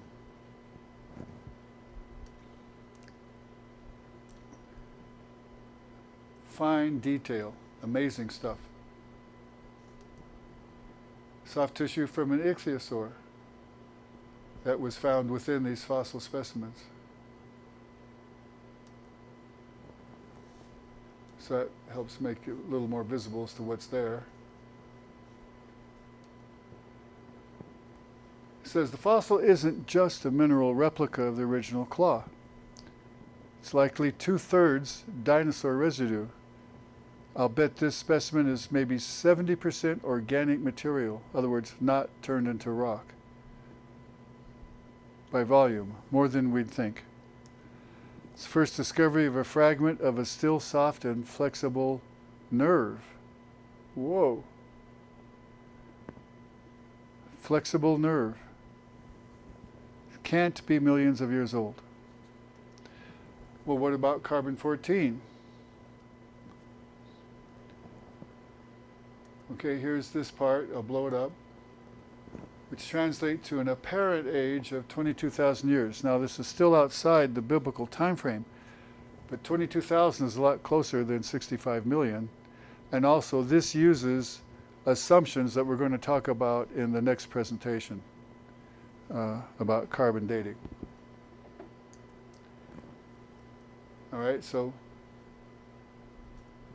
Fine 6.47 6.99
detail, 6.99 7.53
amazing 7.83 8.29
stuff. 8.29 8.57
Soft 11.45 11.75
tissue 11.75 12.05
from 12.05 12.31
an 12.31 12.39
ichthyosaur 12.39 13.11
that 14.63 14.79
was 14.79 14.95
found 14.95 15.31
within 15.31 15.63
these 15.63 15.83
fossil 15.83 16.19
specimens. 16.19 16.83
So 21.39 21.59
that 21.59 21.69
helps 21.93 22.19
make 22.21 22.37
it 22.45 22.55
a 22.67 22.71
little 22.71 22.87
more 22.87 23.03
visible 23.03 23.45
as 23.45 23.53
to 23.53 23.63
what's 23.63 23.87
there. 23.87 24.23
Says 28.69 28.91
the 28.91 28.97
fossil 28.97 29.39
isn't 29.39 29.87
just 29.87 30.25
a 30.25 30.31
mineral 30.31 30.75
replica 30.75 31.23
of 31.23 31.37
the 31.37 31.43
original 31.43 31.85
claw. 31.85 32.23
It's 33.61 33.73
likely 33.73 34.11
two 34.11 34.37
thirds 34.37 35.03
dinosaur 35.23 35.75
residue. 35.75 36.27
I'll 37.35 37.49
bet 37.49 37.77
this 37.77 37.95
specimen 37.95 38.47
is 38.47 38.71
maybe 38.71 38.97
70% 38.97 40.03
organic 40.03 40.59
material, 40.59 41.21
in 41.33 41.39
other 41.39 41.49
words, 41.49 41.73
not 41.81 42.09
turned 42.21 42.47
into 42.47 42.69
rock. 42.69 43.13
By 45.31 45.43
volume, 45.43 45.95
more 46.11 46.27
than 46.27 46.51
we'd 46.51 46.69
think. 46.69 47.03
It's 48.33 48.45
first 48.45 48.77
discovery 48.77 49.25
of 49.25 49.35
a 49.35 49.43
fragment 49.43 49.99
of 49.99 50.19
a 50.19 50.25
still 50.25 50.59
soft 50.59 51.05
and 51.05 51.27
flexible 51.27 52.01
nerve. 52.51 52.99
Whoa. 53.95 54.43
Flexible 57.39 57.97
nerve 57.97 58.37
can't 60.29 60.63
be 60.67 60.77
millions 60.77 61.21
of 61.21 61.31
years 61.31 61.55
old. 61.55 61.73
Well, 63.65 63.79
what 63.79 63.93
about 63.93 64.21
carbon 64.21 64.55
14? 64.55 65.19
Okay, 69.53 69.79
here's 69.79 70.09
this 70.09 70.29
part, 70.29 70.69
I'll 70.71 70.83
blow 70.83 71.07
it 71.07 71.15
up, 71.15 71.31
which 72.69 72.87
translates 72.87 73.49
to 73.49 73.59
an 73.59 73.69
apparent 73.69 74.27
age 74.27 74.71
of 74.71 74.87
22,000 74.87 75.67
years. 75.67 76.03
Now, 76.03 76.19
this 76.19 76.37
is 76.37 76.45
still 76.45 76.75
outside 76.75 77.33
the 77.33 77.41
biblical 77.41 77.87
time 77.87 78.15
frame, 78.15 78.45
but 79.31 79.43
22,000 79.43 80.27
is 80.27 80.35
a 80.35 80.41
lot 80.43 80.61
closer 80.61 81.03
than 81.03 81.23
65 81.23 81.87
million. 81.87 82.29
And 82.91 83.03
also, 83.03 83.41
this 83.41 83.73
uses 83.73 84.41
assumptions 84.85 85.55
that 85.55 85.65
we're 85.65 85.75
going 85.75 85.91
to 85.91 85.97
talk 85.97 86.27
about 86.27 86.69
in 86.75 86.91
the 86.91 87.01
next 87.01 87.31
presentation 87.31 88.03
uh, 89.13 89.41
about 89.59 89.89
carbon 89.89 90.27
dating. 90.27 90.55
All 94.11 94.19
right, 94.19 94.43
so 94.43 94.73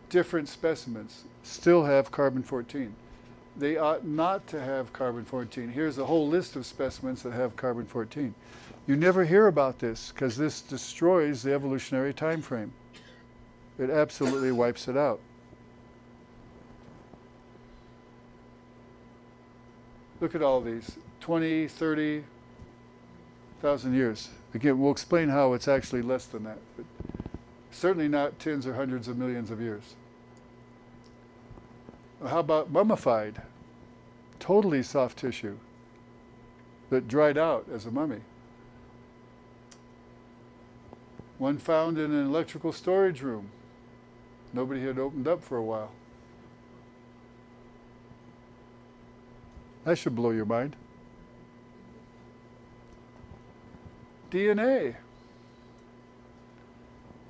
different 0.09 0.49
specimens 0.49 1.25
still 1.43 1.85
have 1.85 2.11
carbon 2.11 2.43
14. 2.43 2.95
They 3.57 3.77
ought 3.77 4.05
not 4.05 4.47
to 4.49 4.61
have 4.61 4.93
carbon 4.93 5.25
14. 5.25 5.69
Here's 5.69 5.99
a 5.99 6.05
whole 6.05 6.29
list 6.29 6.57
of 6.57 6.67
specimens 6.67 7.23
that 7.23 7.33
have 7.33 7.57
carbon 7.57 7.87
14. 7.87 8.35
You 8.87 8.97
never 8.97 9.25
hear 9.25 9.47
about 9.47 9.79
this 9.79 10.13
because 10.13 10.37
this 10.37 10.61
destroys 10.61 11.43
the 11.43 11.53
evolutionary 11.53 12.13
time 12.13 12.43
frame. 12.43 12.73
It 13.79 13.91
absolutely 13.91 14.53
wipes 14.53 14.89
it 14.89 14.97
out. 14.97 15.21
Look 20.21 20.35
at 20.35 20.43
all 20.43 20.61
these 20.61 20.99
20, 21.21 21.69
30 21.69 22.25
thousand 23.65 23.95
years. 23.95 24.29
Again, 24.53 24.79
we'll 24.79 24.93
explain 24.93 25.31
how 25.31 25.55
it's 25.55 25.69
actually 25.69 26.03
less 26.03 26.27
than 26.27 26.45
that, 26.45 26.59
but 26.77 26.85
certainly 27.71 28.09
not 28.09 28.39
tens 28.39 28.67
or 28.67 28.75
hundreds 28.75 29.09
of 29.09 29.17
millions 29.17 29.51
of 29.51 29.59
years. 29.59 29.95
How 32.23 32.41
about 32.41 32.71
mummified? 32.71 33.41
Totally 34.39 34.83
soft 34.83 35.19
tissue 35.19 35.57
that 36.91 37.09
dried 37.09 37.39
out 37.39 37.67
as 37.73 37.87
a 37.87 37.91
mummy. 37.91 38.21
One 41.39 41.57
found 41.57 41.97
in 41.97 42.13
an 42.13 42.27
electrical 42.27 42.71
storage 42.71 43.23
room. 43.23 43.49
Nobody 44.53 44.83
had 44.83 44.99
opened 44.99 45.27
up 45.27 45.43
for 45.43 45.57
a 45.57 45.63
while. 45.63 45.93
That 49.85 49.99
should 49.99 50.15
blow 50.15 50.31
your 50.31 50.47
mind. 50.47 50.77
DNA. 54.31 54.97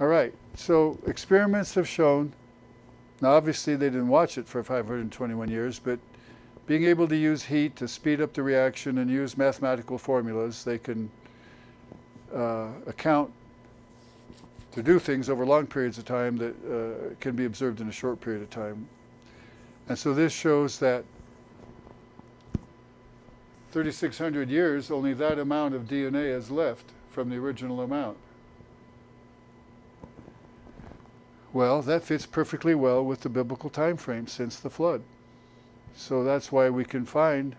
All 0.01 0.07
right, 0.07 0.33
so 0.57 0.99
experiments 1.07 1.75
have 1.75 1.89
shown, 1.89 2.33
now 3.21 3.33
obviously 3.33 3.77
they 3.77 3.91
didn't 3.91 4.09
watch 4.09 4.39
it 4.39 4.49
for 4.49 4.63
521 4.63 5.49
years, 5.49 5.79
but 5.79 5.99
being 6.67 6.85
able 6.85 7.07
to 7.09 7.17
use 7.17 7.45
heat 7.45 7.77
to 7.77 7.87
speed 7.87 8.21
up 8.21 8.33
the 8.33 8.43
reaction 8.43 8.99
and 8.99 9.11
use 9.11 9.37
mathematical 9.37 9.99
formulas, 9.99 10.65
they 10.65 10.79
can 10.79 11.11
uh, 12.35 12.69
account 12.87 13.31
to 14.73 14.83
do 14.83 14.99
things 14.99 15.29
over 15.29 15.47
long 15.47 15.67
periods 15.67 15.99
of 15.99 16.05
time 16.05 16.37
that 16.39 16.55
uh, 16.67 17.15
can 17.21 17.37
be 17.37 17.45
observed 17.45 17.81
in 17.81 17.89
a 17.89 17.93
short 17.93 18.21
period 18.21 18.43
of 18.43 18.51
time. 18.51 18.89
And 19.89 19.97
so 19.97 20.15
this 20.15 20.33
shows 20.33 20.79
that 20.81 21.05
3,600 23.75 24.51
years, 24.51 24.89
only 24.89 25.13
that 25.15 25.37
amount 25.37 25.75
of 25.75 25.89
DNA 25.89 26.33
is 26.33 26.49
left 26.49 26.93
from 27.11 27.29
the 27.29 27.37
original 27.37 27.81
amount. 27.81 28.17
Well, 31.53 31.83
that 31.83 32.05
fits 32.05 32.25
perfectly 32.25 32.77
well 32.77 33.05
with 33.05 33.23
the 33.23 33.29
biblical 33.29 33.69
time 33.69 33.97
frame 33.97 34.29
since 34.29 34.61
the 34.61 34.71
flood. 34.71 35.03
So 35.97 36.23
that's 36.23 36.53
why 36.53 36.71
we 36.71 36.85
can 36.85 37.05
find 37.05 37.57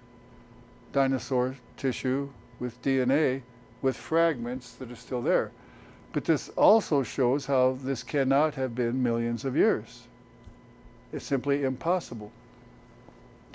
dinosaur 0.93 1.57
tissue 1.75 2.29
with 2.61 2.81
DNA 2.81 3.41
with 3.81 3.97
fragments 3.97 4.71
that 4.75 4.89
are 4.89 4.95
still 4.95 5.21
there. 5.21 5.51
But 6.13 6.23
this 6.23 6.47
also 6.55 7.03
shows 7.03 7.47
how 7.47 7.77
this 7.81 8.03
cannot 8.03 8.55
have 8.55 8.73
been 8.73 9.03
millions 9.03 9.43
of 9.43 9.57
years. 9.57 10.03
It's 11.11 11.25
simply 11.25 11.65
impossible 11.65 12.31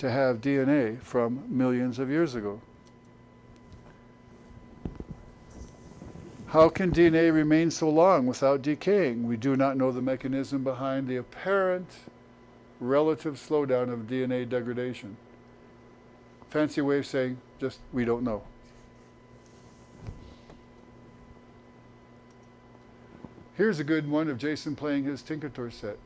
to 0.00 0.10
have 0.10 0.40
DNA 0.40 0.98
from 1.02 1.44
millions 1.46 1.98
of 1.98 2.08
years 2.08 2.34
ago. 2.34 2.58
How 6.46 6.70
can 6.70 6.90
DNA 6.90 7.32
remain 7.32 7.70
so 7.70 7.90
long 7.90 8.26
without 8.26 8.62
decaying? 8.62 9.26
We 9.26 9.36
do 9.36 9.56
not 9.56 9.76
know 9.76 9.92
the 9.92 10.00
mechanism 10.00 10.64
behind 10.64 11.06
the 11.06 11.16
apparent 11.16 11.86
relative 12.80 13.34
slowdown 13.34 13.92
of 13.92 14.08
DNA 14.08 14.48
degradation. 14.48 15.18
Fancy 16.48 16.80
way 16.80 16.98
of 16.98 17.06
saying 17.06 17.36
just 17.60 17.78
we 17.92 18.06
don't 18.06 18.24
know. 18.24 18.42
Here's 23.54 23.78
a 23.78 23.84
good 23.84 24.10
one 24.10 24.30
of 24.30 24.38
Jason 24.38 24.74
playing 24.74 25.04
his 25.04 25.22
Tinkertoy 25.22 25.74
set. 25.74 25.98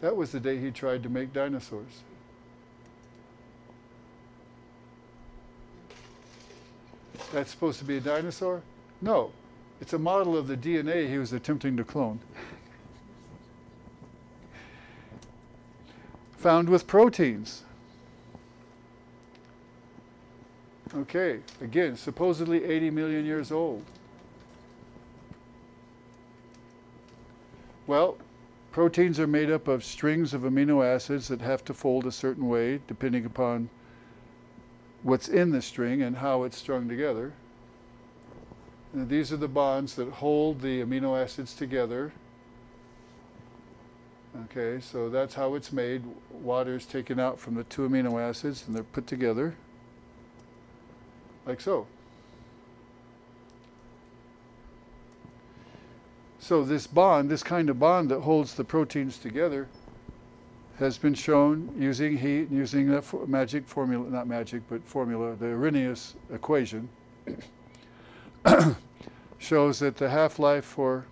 That 0.00 0.16
was 0.16 0.32
the 0.32 0.40
day 0.40 0.58
he 0.58 0.70
tried 0.70 1.02
to 1.02 1.10
make 1.10 1.34
dinosaurs. 1.34 2.02
That's 7.32 7.50
supposed 7.50 7.78
to 7.78 7.84
be 7.86 7.96
a 7.96 8.00
dinosaur? 8.00 8.60
No, 9.00 9.32
it's 9.80 9.94
a 9.94 9.98
model 9.98 10.36
of 10.36 10.46
the 10.46 10.56
DNA 10.56 11.08
he 11.08 11.16
was 11.16 11.32
attempting 11.32 11.78
to 11.78 11.84
clone. 11.84 12.20
Found 16.36 16.68
with 16.68 16.86
proteins. 16.86 17.62
Okay, 20.94 21.40
again, 21.62 21.96
supposedly 21.96 22.64
80 22.64 22.90
million 22.90 23.24
years 23.24 23.50
old. 23.50 23.82
Well, 27.86 28.18
proteins 28.72 29.18
are 29.18 29.26
made 29.26 29.50
up 29.50 29.68
of 29.68 29.84
strings 29.84 30.34
of 30.34 30.42
amino 30.42 30.84
acids 30.84 31.28
that 31.28 31.40
have 31.40 31.64
to 31.64 31.72
fold 31.72 32.06
a 32.06 32.12
certain 32.12 32.46
way 32.46 32.80
depending 32.86 33.24
upon 33.24 33.70
what's 35.02 35.28
in 35.28 35.50
the 35.50 35.62
string 35.62 36.02
and 36.02 36.16
how 36.16 36.44
it's 36.44 36.56
strung 36.56 36.88
together. 36.88 37.32
And 38.92 39.08
these 39.08 39.32
are 39.32 39.36
the 39.36 39.48
bonds 39.48 39.94
that 39.96 40.08
hold 40.08 40.60
the 40.60 40.82
amino 40.82 41.20
acids 41.20 41.54
together. 41.54 42.12
Okay, 44.44 44.80
so 44.80 45.08
that's 45.08 45.34
how 45.34 45.54
it's 45.54 45.72
made. 45.72 46.02
Water 46.30 46.76
is 46.76 46.86
taken 46.86 47.18
out 47.18 47.38
from 47.38 47.54
the 47.54 47.64
two 47.64 47.88
amino 47.88 48.20
acids 48.20 48.64
and 48.66 48.74
they're 48.76 48.82
put 48.82 49.06
together 49.06 49.54
like 51.46 51.60
so. 51.60 51.86
So 56.38 56.64
this 56.64 56.86
bond, 56.86 57.30
this 57.30 57.42
kind 57.42 57.70
of 57.70 57.78
bond 57.78 58.10
that 58.10 58.20
holds 58.20 58.54
the 58.54 58.64
proteins 58.64 59.18
together, 59.18 59.68
has 60.78 60.98
been 60.98 61.14
shown 61.14 61.72
using 61.78 62.16
heat, 62.16 62.48
and 62.48 62.52
using 62.52 62.88
that 62.88 63.28
magic 63.28 63.66
formula, 63.66 64.08
not 64.08 64.26
magic, 64.26 64.62
but 64.68 64.82
formula, 64.84 65.34
the 65.36 65.46
Arrhenius 65.46 66.14
equation, 66.32 66.88
shows 69.38 69.78
that 69.78 69.96
the 69.96 70.08
half-life 70.08 70.64
for 70.64 71.04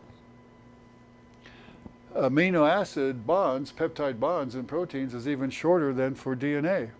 amino 2.16 2.68
acid 2.68 3.26
bonds, 3.26 3.72
peptide 3.72 4.18
bonds 4.18 4.54
in 4.54 4.64
proteins 4.64 5.14
is 5.14 5.28
even 5.28 5.50
shorter 5.50 5.92
than 5.92 6.14
for 6.14 6.34
DNA. 6.34 6.90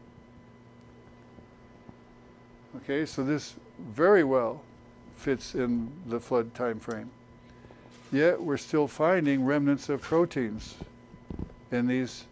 Okay, 2.76 3.04
so 3.04 3.24
this 3.24 3.54
very 3.78 4.22
well 4.22 4.62
fits 5.16 5.54
in 5.54 5.90
the 6.06 6.20
flood 6.20 6.54
time 6.54 6.78
frame. 6.78 7.11
Yet 8.12 8.40
we're 8.40 8.56
still 8.56 8.86
finding 8.86 9.44
remnants 9.44 9.88
of 9.88 10.00
proteins 10.00 10.76
in 11.70 11.86
these 11.86 12.24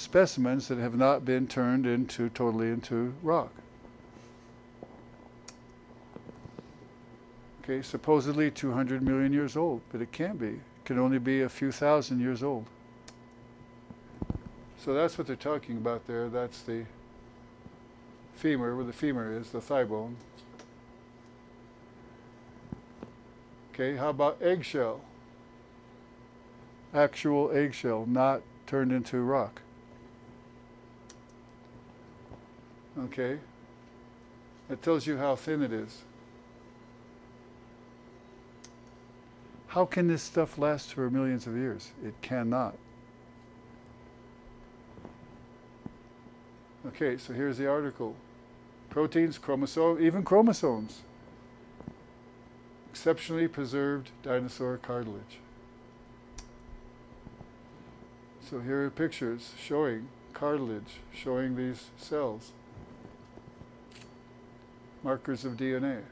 specimens 0.00 0.68
that 0.68 0.78
have 0.78 0.96
not 0.96 1.24
been 1.24 1.46
turned 1.46 1.86
into 1.86 2.30
totally 2.30 2.68
into 2.68 3.12
rock. 3.22 3.52
Okay, 7.62 7.82
supposedly 7.82 8.50
200 8.50 9.02
million 9.02 9.32
years 9.32 9.56
old, 9.56 9.82
but 9.92 10.00
it 10.00 10.10
can't 10.10 10.40
be. 10.40 10.48
It 10.48 10.84
can 10.84 10.98
only 10.98 11.18
be 11.18 11.42
a 11.42 11.48
few 11.48 11.70
thousand 11.70 12.20
years 12.20 12.42
old. 12.42 12.66
So 14.82 14.94
that's 14.94 15.18
what 15.18 15.26
they're 15.26 15.36
talking 15.36 15.76
about 15.76 16.06
there. 16.06 16.30
That's 16.30 16.62
the 16.62 16.86
femur, 18.34 18.74
where 18.74 18.86
the 18.86 18.94
femur 18.94 19.38
is, 19.38 19.50
the 19.50 19.60
thigh 19.60 19.84
bone. 19.84 20.16
Okay, 23.74 23.96
how 23.96 24.08
about 24.08 24.40
eggshell? 24.40 25.02
Actual 26.94 27.50
eggshell, 27.52 28.06
not 28.06 28.40
turned 28.66 28.90
into 28.90 29.20
rock. 29.20 29.60
Okay, 32.98 33.38
that 34.68 34.82
tells 34.82 35.06
you 35.06 35.16
how 35.16 35.36
thin 35.36 35.62
it 35.62 35.72
is. 35.72 36.02
How 39.68 39.84
can 39.84 40.08
this 40.08 40.22
stuff 40.22 40.58
last 40.58 40.94
for 40.94 41.08
millions 41.10 41.46
of 41.46 41.56
years? 41.56 41.92
It 42.04 42.14
cannot. 42.22 42.74
Okay, 46.88 47.16
so 47.16 47.32
here's 47.32 47.58
the 47.58 47.68
article. 47.68 48.16
Proteins, 48.88 49.38
chromosomes, 49.38 50.00
even 50.00 50.24
chromosomes. 50.24 51.02
Exceptionally 52.90 53.46
preserved 53.46 54.10
dinosaur 54.24 54.76
cartilage. 54.76 55.38
So 58.42 58.58
here 58.58 58.84
are 58.84 58.90
pictures 58.90 59.52
showing 59.62 60.08
cartilage, 60.32 60.98
showing 61.14 61.54
these 61.54 61.90
cells. 61.96 62.50
Markers 65.02 65.44
of 65.44 65.56
DNA. 65.56 66.02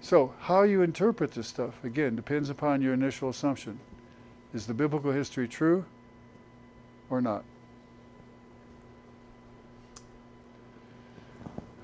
So, 0.00 0.32
how 0.40 0.62
you 0.62 0.82
interpret 0.82 1.32
this 1.32 1.48
stuff, 1.48 1.82
again, 1.84 2.16
depends 2.16 2.50
upon 2.50 2.82
your 2.82 2.94
initial 2.94 3.28
assumption. 3.28 3.78
Is 4.54 4.66
the 4.66 4.74
biblical 4.74 5.12
history 5.12 5.48
true 5.48 5.84
or 7.10 7.20
not? 7.20 7.44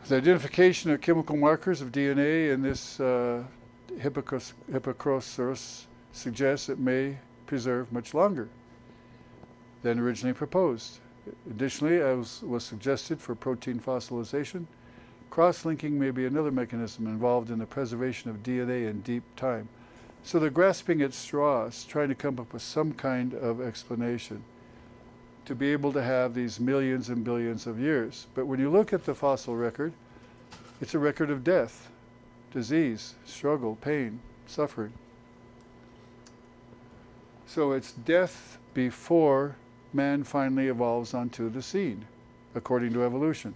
The 0.09 0.16
identification 0.16 0.91
of 0.91 1.01
chemical 1.01 1.37
markers 1.37 1.81
of 1.81 1.91
DNA 1.91 2.53
in 2.53 2.62
this 2.62 3.01
uh, 3.01 3.45
Hippocros, 3.99 5.87
suggests 6.12 6.68
it 6.68 6.79
may 6.79 7.18
preserve 7.47 7.93
much 7.93 8.14
longer 8.14 8.49
than 9.83 9.99
originally 9.99 10.35
proposed. 10.35 10.99
Additionally, 11.49 11.99
as 11.99 12.43
was 12.43 12.64
suggested 12.64 13.20
for 13.20 13.35
protein 13.35 13.79
fossilization, 13.79 14.66
cross-linking 15.31 15.99
may 15.99 16.11
be 16.11 16.27
another 16.27 16.51
mechanism 16.51 17.07
involved 17.07 17.51
in 17.51 17.59
the 17.59 17.66
preservation 17.66 18.31
of 18.31 18.43
DNA 18.43 18.89
in 18.89 19.01
deep 19.01 19.25
time. 19.37 19.68
So 20.22 20.39
they're 20.39 20.51
grasping 20.51 21.03
at 21.03 21.12
straws, 21.12 21.85
trying 21.85 22.09
to 22.09 22.14
come 22.14 22.39
up 22.39 22.53
with 22.53 22.62
some 22.62 22.93
kind 22.93 23.35
of 23.35 23.61
explanation 23.61 24.45
to 25.45 25.55
be 25.55 25.72
able 25.72 25.93
to 25.93 26.03
have 26.03 26.35
these 26.35 26.59
millions 26.59 27.09
and 27.11 27.25
billions 27.25 27.66
of 27.66 27.79
years. 27.79 28.27
But 28.35 28.47
when 28.47 28.59
you 28.59 28.70
look 28.70 28.93
at 28.93 29.05
the 29.05 29.14
fossil 29.14 29.55
record, 29.55 29.93
it's 30.81 30.95
a 30.95 30.99
record 30.99 31.31
of 31.31 31.45
death, 31.45 31.91
disease, 32.53 33.14
struggle, 33.25 33.77
pain, 33.77 34.20
suffering. 34.47 34.93
So 37.47 37.72
it's 37.72 37.93
death 37.93 38.59
before 38.72 39.57
man 39.95 40.24
finally 40.24 40.68
evolves 40.68 41.14
onto 41.14 41.49
the 41.49 41.62
scene, 41.62 42.05
according 42.55 42.92
to 42.92 43.05
evolution. 43.05 43.55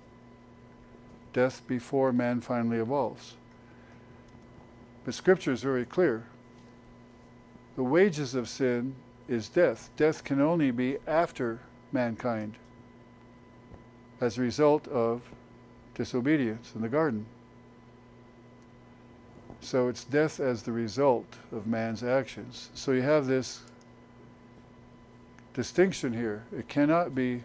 Death 1.32 1.62
before 1.66 2.12
man 2.12 2.40
finally 2.40 2.78
evolves. 2.78 3.34
But 5.04 5.14
Scripture 5.14 5.52
is 5.52 5.62
very 5.62 5.84
clear. 5.84 6.24
The 7.76 7.82
wages 7.82 8.34
of 8.34 8.48
sin 8.48 8.94
is 9.28 9.48
death. 9.48 9.90
Death 9.96 10.24
can 10.24 10.40
only 10.40 10.70
be 10.70 10.98
after 11.06 11.60
mankind 11.92 12.54
as 14.20 14.36
a 14.36 14.40
result 14.40 14.88
of 14.88 15.22
disobedience 15.94 16.72
in 16.74 16.82
the 16.82 16.88
garden. 16.88 17.26
So 19.60 19.88
it's 19.88 20.04
death 20.04 20.40
as 20.40 20.62
the 20.62 20.72
result 20.72 21.36
of 21.52 21.66
man's 21.66 22.02
actions. 22.02 22.70
So 22.74 22.92
you 22.92 23.02
have 23.02 23.26
this 23.26 23.62
distinction 25.58 26.12
here. 26.12 26.44
It 26.56 26.68
cannot 26.68 27.16
be 27.16 27.42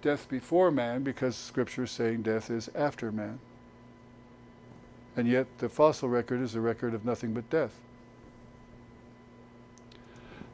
death 0.00 0.26
before 0.28 0.70
man 0.70 1.02
because 1.02 1.36
Scripture 1.36 1.84
is 1.84 1.90
saying 1.90 2.22
death 2.22 2.50
is 2.50 2.70
after 2.74 3.12
man. 3.12 3.38
And 5.14 5.28
yet 5.28 5.46
the 5.58 5.68
fossil 5.68 6.08
record 6.08 6.40
is 6.40 6.54
a 6.54 6.60
record 6.62 6.94
of 6.94 7.04
nothing 7.04 7.34
but 7.34 7.48
death 7.50 7.78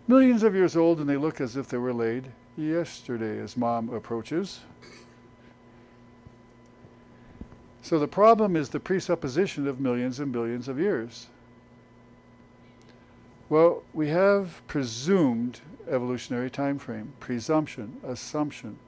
millions 0.08 0.42
of 0.42 0.54
years 0.54 0.74
old 0.74 0.98
and 0.98 1.08
they 1.08 1.18
look 1.18 1.40
as 1.40 1.56
if 1.56 1.68
they 1.68 1.76
were 1.76 1.92
laid 1.92 2.24
yesterday 2.56 3.38
as 3.38 3.56
mom 3.56 3.90
approaches. 3.90 4.60
So 7.82 7.98
the 7.98 8.08
problem 8.08 8.56
is 8.56 8.70
the 8.70 8.80
presupposition 8.80 9.68
of 9.68 9.80
millions 9.80 10.18
and 10.18 10.32
billions 10.32 10.66
of 10.66 10.80
years. 10.80 11.26
Well, 13.50 13.82
we 13.94 14.08
have 14.08 14.60
presumed 14.66 15.60
evolutionary 15.88 16.50
time 16.50 16.78
frame, 16.78 17.14
presumption, 17.18 17.98
assumption. 18.04 18.78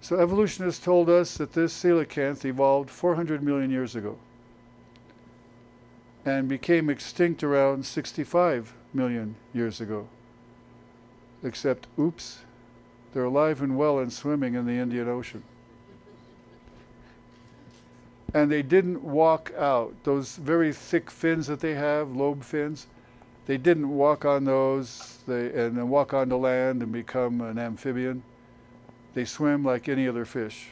So 0.00 0.20
evolutionists 0.20 0.84
told 0.84 1.10
us 1.10 1.36
that 1.38 1.54
this 1.54 1.82
coelacanth 1.82 2.44
evolved 2.44 2.90
400 2.90 3.42
million 3.42 3.70
years 3.70 3.96
ago 3.96 4.18
and 6.24 6.48
became 6.48 6.88
extinct 6.88 7.42
around 7.42 7.84
65 7.84 8.74
million 8.92 9.34
years 9.52 9.80
ago. 9.80 10.08
Except, 11.42 11.86
oops, 11.98 12.40
they're 13.12 13.24
alive 13.24 13.60
and 13.60 13.76
well 13.76 13.98
and 13.98 14.12
swimming 14.12 14.54
in 14.54 14.66
the 14.66 14.78
Indian 14.78 15.08
Ocean. 15.08 15.42
And 18.34 18.50
they 18.50 18.62
didn't 18.62 19.02
walk 19.02 19.52
out. 19.56 19.94
Those 20.04 20.36
very 20.36 20.72
thick 20.72 21.10
fins 21.10 21.46
that 21.46 21.60
they 21.60 21.74
have, 21.74 22.14
lobe 22.14 22.42
fins, 22.42 22.88
they 23.46 23.58
didn't 23.58 23.88
walk 23.88 24.24
on 24.24 24.44
those 24.44 25.18
they, 25.26 25.46
and 25.46 25.76
then 25.76 25.88
walk 25.88 26.14
onto 26.14 26.36
land 26.36 26.82
and 26.82 26.92
become 26.92 27.40
an 27.40 27.58
amphibian. 27.58 28.22
They 29.14 29.24
swim 29.24 29.64
like 29.64 29.88
any 29.88 30.08
other 30.08 30.24
fish. 30.24 30.68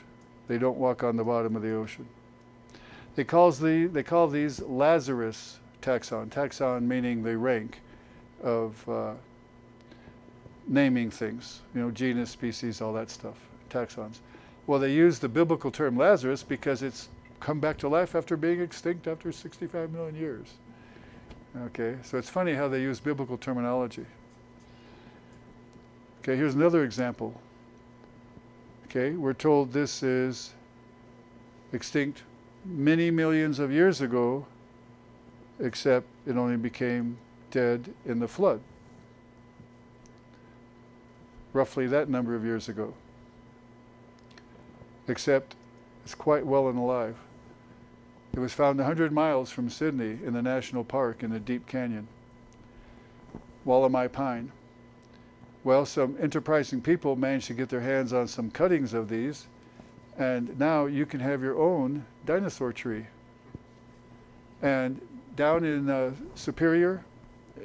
They 0.49 0.59
don't 0.59 0.79
walk 0.79 1.03
on 1.03 1.17
the 1.17 1.25
bottom 1.25 1.55
of 1.55 1.63
the 1.63 1.75
ocean. 1.75 2.07
They, 3.15 3.25
calls 3.25 3.61
the, 3.61 3.87
they 3.87 4.03
call 4.03 4.27
these 4.27 4.61
Lazarus 4.61 5.59
taxon, 5.83 6.31
taxon 6.31 6.83
meaning 6.83 7.23
the 7.23 7.37
rank 7.37 7.81
of 8.43 8.89
uh, 8.89 9.13
naming 10.67 11.11
things, 11.11 11.61
you 11.75 11.83
know, 11.83 11.91
genus, 11.91 12.31
species, 12.31 12.81
all 12.81 12.93
that 12.95 13.11
stuff, 13.11 13.37
taxons. 13.71 14.19
Well, 14.67 14.81
they 14.81 14.93
use 14.93 15.19
the 15.19 15.29
biblical 15.29 15.71
term 15.71 15.97
Lazarus 15.97 16.43
because 16.43 16.83
it's 16.83 17.09
come 17.43 17.59
back 17.59 17.77
to 17.77 17.89
life 17.89 18.15
after 18.15 18.37
being 18.37 18.61
extinct 18.61 19.07
after 19.09 19.33
65 19.33 19.91
million 19.91 20.15
years. 20.15 20.47
Okay, 21.67 21.97
so 22.03 22.17
it's 22.17 22.31
funny 22.31 22.55
how 22.55 22.69
they 22.69 22.81
use 22.81 23.01
biblical 23.01 23.37
terminology. 23.37 24.07
Okay, 26.21 26.37
here's 26.37 26.55
another 26.55 26.85
example. 26.85 27.39
Okay, 28.87 29.11
we're 29.11 29.33
told 29.33 29.73
this 29.73 30.03
is 30.03 30.53
extinct 31.73 32.23
many 32.65 33.11
millions 33.11 33.59
of 33.59 33.73
years 33.73 34.01
ago, 34.01 34.47
except 35.59 36.07
it 36.27 36.37
only 36.37 36.57
became 36.57 37.19
dead 37.51 37.93
in 38.07 38.21
the 38.21 38.29
flood, 38.29 38.61
roughly 41.53 41.89
that 41.89 42.09
number 42.09 42.37
of 42.37 42.45
years 42.45 42.69
ago. 42.69 42.95
Except 45.09 45.57
it's 46.05 46.15
quite 46.15 46.47
well 46.47 46.69
and 46.69 46.79
alive. 46.79 47.17
It 48.35 48.39
was 48.39 48.53
found 48.53 48.79
100 48.79 49.13
miles 49.13 49.51
from 49.51 49.69
Sydney 49.69 50.19
in 50.25 50.33
the 50.33 50.43
national 50.43 50.85
park 50.85 51.23
in 51.23 51.31
the 51.31 51.41
deep 51.41 51.67
canyon. 51.67 52.09
Wollemi 53.67 54.11
pine. 54.11 54.51
Well, 55.65 55.85
some 55.87 56.17
enterprising 56.19 56.81
people 56.81 57.15
managed 57.15 57.47
to 57.49 57.55
get 57.55 57.69
their 57.69 57.81
hands 57.81 58.13
on 58.13 58.27
some 58.27 58.51
cuttings 58.51 58.95
of 58.95 59.09
these, 59.09 59.47
and 60.19 60.59
now 60.59 60.87
you 60.87 61.07
can 61.07 61.21
have 61.21 61.43
your 61.43 61.61
own 61.61 62.05
dinosaur 62.27 62.73
tree. 62.73 63.07
And 64.63 65.01
down 65.37 65.65
in 65.65 65.89
uh, 65.89 66.13
Superior, 66.35 67.05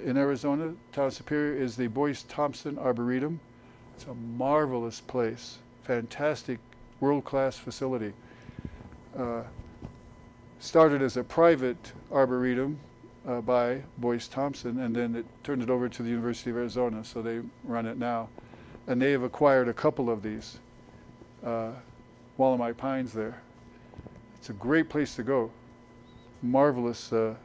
in 0.03 0.17
Arizona, 0.17 0.73
town 0.91 1.11
Superior, 1.11 1.55
is 1.55 1.75
the 1.75 1.87
Boyce 1.87 2.23
Thompson 2.23 2.77
Arboretum. 2.77 3.39
It's 3.95 4.05
a 4.05 4.13
marvelous 4.13 5.01
place, 5.01 5.57
fantastic, 5.83 6.59
world-class 6.99 7.57
facility. 7.57 8.13
Uh, 9.17 9.41
started 10.59 11.01
as 11.01 11.17
a 11.17 11.23
private 11.23 11.93
arboretum 12.11 12.79
uh, 13.27 13.41
by 13.41 13.81
Boyce 13.97 14.27
Thompson, 14.27 14.79
and 14.79 14.95
then 14.95 15.15
it 15.15 15.25
turned 15.43 15.61
it 15.61 15.69
over 15.69 15.89
to 15.89 16.03
the 16.03 16.09
University 16.09 16.49
of 16.49 16.57
Arizona, 16.57 17.03
so 17.03 17.21
they 17.21 17.41
run 17.63 17.85
it 17.85 17.97
now. 17.97 18.29
And 18.87 19.01
they 19.01 19.11
have 19.11 19.23
acquired 19.23 19.67
a 19.67 19.73
couple 19.73 20.09
of 20.09 20.23
these 20.23 20.59
uh, 21.45 21.71
pines 22.77 23.13
there. 23.13 23.41
It's 24.37 24.49
a 24.49 24.53
great 24.53 24.87
place 24.89 25.15
to 25.15 25.23
go. 25.23 25.51
Marvelous 26.41 27.11
uh, 27.11 27.35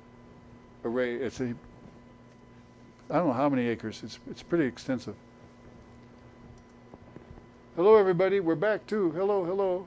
array. 0.84 1.16
It's 1.16 1.40
a 1.40 1.54
I 3.10 3.16
don't 3.16 3.28
know 3.28 3.32
how 3.32 3.48
many 3.48 3.68
acres. 3.68 4.02
It's 4.04 4.18
it's 4.30 4.42
pretty 4.42 4.64
extensive. 4.64 5.14
Hello, 7.76 7.96
everybody. 7.96 8.40
We're 8.40 8.54
back 8.54 8.86
too. 8.86 9.10
Hello, 9.12 9.44
hello. 9.44 9.86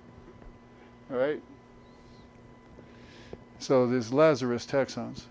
All 1.11 1.17
right. 1.17 1.41
So 3.66 3.88
these 3.88 4.13
Lazarus 4.13 4.63
taxons. 4.63 5.24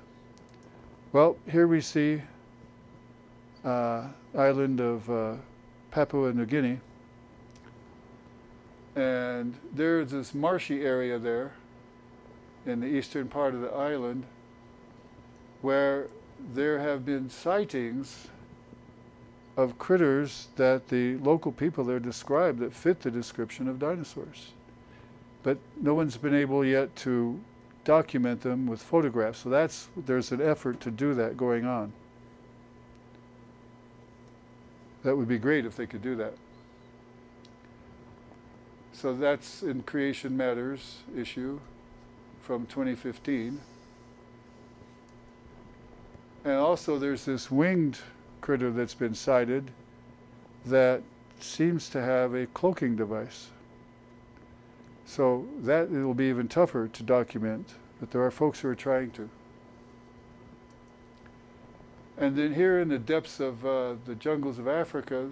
Well, 1.13 1.37
here 1.49 1.69
we 1.69 1.81
see 1.81 2.21
uh, 3.65 4.09
island 4.37 4.81
of 4.81 5.09
uh, 5.09 5.35
Papua 5.93 6.33
New 6.33 6.45
Guinea, 6.45 6.81
and 8.97 9.55
there's 9.73 10.11
this 10.11 10.35
marshy 10.35 10.83
area 10.85 11.17
there 11.17 11.53
in 12.67 12.81
the 12.81 12.89
eastern 12.89 13.29
part 13.29 13.55
of 13.55 13.61
the 13.61 13.71
island 13.71 14.25
where 15.63 16.09
there 16.55 16.81
have 16.81 17.07
been 17.07 17.31
sightings 17.31 18.27
of 19.57 19.79
critters 19.79 20.49
that 20.57 20.89
the 20.89 21.19
local 21.19 21.53
people 21.53 21.85
there 21.85 22.01
describe 22.01 22.59
that 22.59 22.75
fit 22.75 22.99
the 22.99 23.13
description 23.13 23.69
of 23.69 23.79
dinosaurs. 23.79 24.55
But 25.45 25.59
no 25.81 25.95
one's 25.95 26.17
been 26.17 26.35
able 26.35 26.65
yet 26.65 26.97
to 26.97 27.39
document 27.85 28.41
them 28.41 28.67
with 28.67 28.83
photographs. 28.83 29.41
So 29.41 29.51
that's 29.51 29.89
there's 29.97 30.33
an 30.33 30.41
effort 30.41 30.81
to 30.81 30.91
do 30.91 31.15
that 31.15 31.37
going 31.37 31.67
on. 31.67 31.93
That 35.03 35.17
would 35.17 35.29
be 35.29 35.39
great 35.39 35.67
if 35.67 35.77
they 35.77 35.87
could 35.87 36.03
do 36.03 36.17
that. 36.17 36.35
So 38.93 39.13
that's 39.13 39.63
in 39.63 39.83
Creation 39.83 40.37
Matters 40.37 40.99
issue 41.17 41.61
from 42.41 42.67
2015. 42.67 43.61
And 46.45 46.55
also, 46.55 46.99
there's 46.99 47.25
this 47.25 47.51
winged 47.51 47.99
critter 48.41 48.71
that's 48.71 48.95
been 48.95 49.15
sighted 49.15 49.71
that 50.67 51.03
seems 51.41 51.89
to 51.91 52.01
have 52.01 52.35
a 52.35 52.47
cloaking 52.47 52.97
device. 52.97 53.49
So 55.07 55.47
that 55.61 55.91
it 55.91 56.03
will 56.03 56.15
be 56.15 56.27
even 56.27 56.49
tougher 56.49 56.89
to 56.89 57.03
document, 57.03 57.75
but 58.01 58.11
there 58.11 58.23
are 58.23 58.31
folks 58.31 58.61
who 58.61 58.69
are 58.69 58.75
trying 58.75 59.11
to. 59.13 59.29
And 62.17 62.37
then 62.37 62.55
here 62.55 62.81
in 62.81 62.89
the 62.89 62.99
depths 62.99 63.41
of 63.41 63.65
uh, 63.67 63.95
the 64.05 64.15
jungles 64.15 64.59
of 64.59 64.69
Africa, 64.69 65.31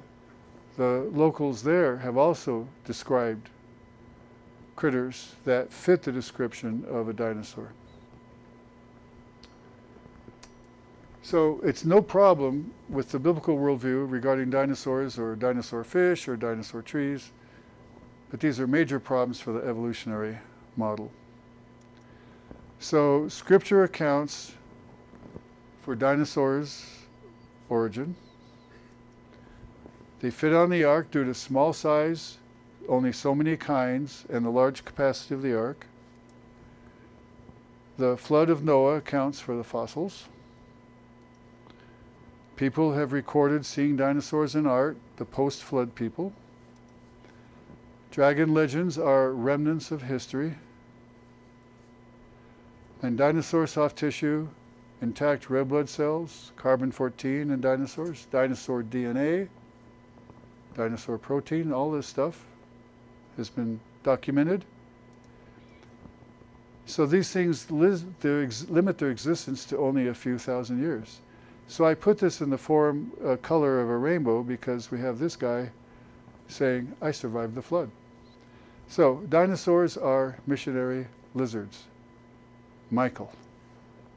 the 0.77 1.09
locals 1.13 1.63
there 1.63 1.99
have 1.99 2.17
also 2.17 2.67
described 2.85 3.51
critters 4.75 5.35
that 5.45 5.73
fit 5.73 6.03
the 6.03 6.13
description 6.13 6.85
of 6.89 7.09
a 7.09 7.13
dinosaur. 7.13 7.73
So 11.23 11.61
it's 11.63 11.85
no 11.85 12.03
problem 12.03 12.73
with 12.89 13.13
the 13.13 13.19
biblical 13.19 13.57
worldview 13.57 14.11
regarding 14.11 14.51
dinosaurs 14.51 15.19
or 15.19 15.37
dinosaur 15.37 15.85
fish 15.85 16.27
or 16.27 16.37
dinosaur 16.37 16.83
trees, 16.83 17.31
but 18.33 18.41
these 18.41 18.59
are 18.59 18.67
major 18.67 18.99
problems 18.99 19.39
for 19.39 19.53
the 19.53 19.61
evolutionary 19.61 20.39
model. 20.75 21.13
So 22.81 23.29
scripture 23.29 23.85
accounts 23.85 24.55
for 25.83 25.95
dinosaurs' 25.95 26.87
origin. 27.69 28.17
They 30.21 30.31
fit 30.31 30.55
on 30.55 30.71
the 30.71 30.83
ark 30.83 31.11
due 31.11 31.25
to 31.25 31.35
small 31.35 31.75
size, 31.75 32.39
only 32.89 33.13
so 33.13 33.35
many 33.35 33.55
kinds, 33.59 34.25
and 34.31 34.47
the 34.47 34.51
large 34.51 34.83
capacity 34.83 35.35
of 35.35 35.43
the 35.43 35.55
ark. 35.55 35.87
The 37.99 38.17
flood 38.17 38.49
of 38.49 38.65
Noah 38.65 38.97
accounts 38.97 39.41
for 39.41 39.55
the 39.55 39.65
fossils. 39.65 40.25
People 42.57 42.95
have 42.95 43.13
recorded 43.13 43.67
seeing 43.67 43.95
dinosaurs 43.95 44.55
in 44.55 44.67
art, 44.67 44.97
the 45.17 45.27
post 45.27 45.63
flood 45.63 45.95
people. 45.95 46.33
Dragon 48.13 48.53
legends 48.53 48.99
are 48.99 49.33
remnants 49.33 49.91
of 49.91 50.03
history. 50.03 50.55
And 53.01 53.17
dinosaur 53.17 53.67
soft 53.67 53.97
tissue, 53.97 54.49
intact 55.01 55.49
red 55.49 55.71
blood 55.71 55.89
cells, 55.89 56.53
carbon 56.57 56.93
14 56.93 57.51
in 57.51 57.61
dinosaurs, 57.63 58.27
dinosaur 58.31 58.83
DNA, 58.83 59.49
dinosaur 60.75 61.17
protein, 61.17 61.73
all 61.73 61.91
this 61.91 62.07
stuff 62.07 62.45
has 63.39 63.49
been 63.49 63.81
documented. 64.03 64.67
So 66.85 67.07
these 67.07 67.33
things 67.33 67.71
lis- 67.71 68.05
their 68.21 68.43
ex- 68.43 68.69
limit 68.69 68.99
their 68.99 69.11
existence 69.11 69.65
to 69.67 69.79
only 69.79 70.09
a 70.09 70.15
few 70.15 70.37
thousand 70.37 70.83
years. 70.83 71.21
So 71.67 71.87
I 71.87 71.95
put 71.95 72.19
this 72.19 72.43
in 72.43 72.51
the 72.51 72.59
form, 72.59 73.11
uh, 73.25 73.37
color 73.37 73.81
of 73.81 73.89
a 73.89 73.97
rainbow 73.97 74.43
because 74.43 74.91
we 74.91 75.01
have 75.01 75.19
this 75.19 75.35
guy 75.35 75.71
saying, 76.49 76.95
I 77.01 77.11
survived 77.11 77.55
the 77.55 77.63
flood. 77.63 77.91
So 78.89 79.23
dinosaurs 79.29 79.97
are 79.97 80.37
missionary 80.47 81.07
lizards. 81.35 81.85
Michael, 82.91 83.33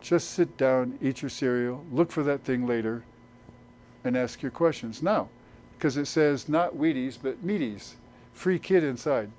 just 0.01 0.31
sit 0.31 0.57
down, 0.57 0.97
eat 1.01 1.21
your 1.21 1.29
cereal, 1.29 1.83
look 1.91 2.11
for 2.11 2.23
that 2.23 2.43
thing 2.43 2.67
later, 2.67 3.03
and 4.03 4.17
ask 4.17 4.41
your 4.41 4.51
questions 4.51 5.01
now. 5.01 5.29
Because 5.77 5.97
it 5.97 6.05
says 6.05 6.49
not 6.49 6.75
Wheaties, 6.75 7.17
but 7.21 7.45
Meaties. 7.45 7.93
Free 8.33 8.59
kid 8.59 8.83
inside. 8.83 9.31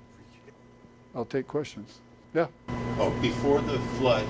I'll 1.14 1.24
take 1.24 1.46
questions. 1.46 2.00
Yeah. 2.34 2.46
Oh, 2.98 3.10
before 3.22 3.60
the 3.62 3.78
flood, 3.98 4.24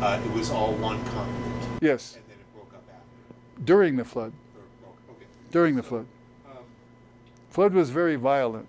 uh, 0.00 0.20
it 0.24 0.32
was 0.32 0.50
all 0.50 0.72
one 0.74 1.02
continent, 1.06 1.82
Yes. 1.82 2.16
and 2.16 2.24
then 2.28 2.36
it 2.38 2.54
broke 2.54 2.72
up 2.74 2.82
after. 2.88 3.62
During 3.64 3.96
the 3.96 4.04
flood. 4.04 4.32
Or 4.56 4.90
okay. 5.12 5.24
During 5.50 5.76
the 5.76 5.82
flood. 5.82 6.06
Um, 6.50 6.58
Flood 7.50 7.72
was 7.74 7.90
very 7.90 8.16
violent. 8.16 8.68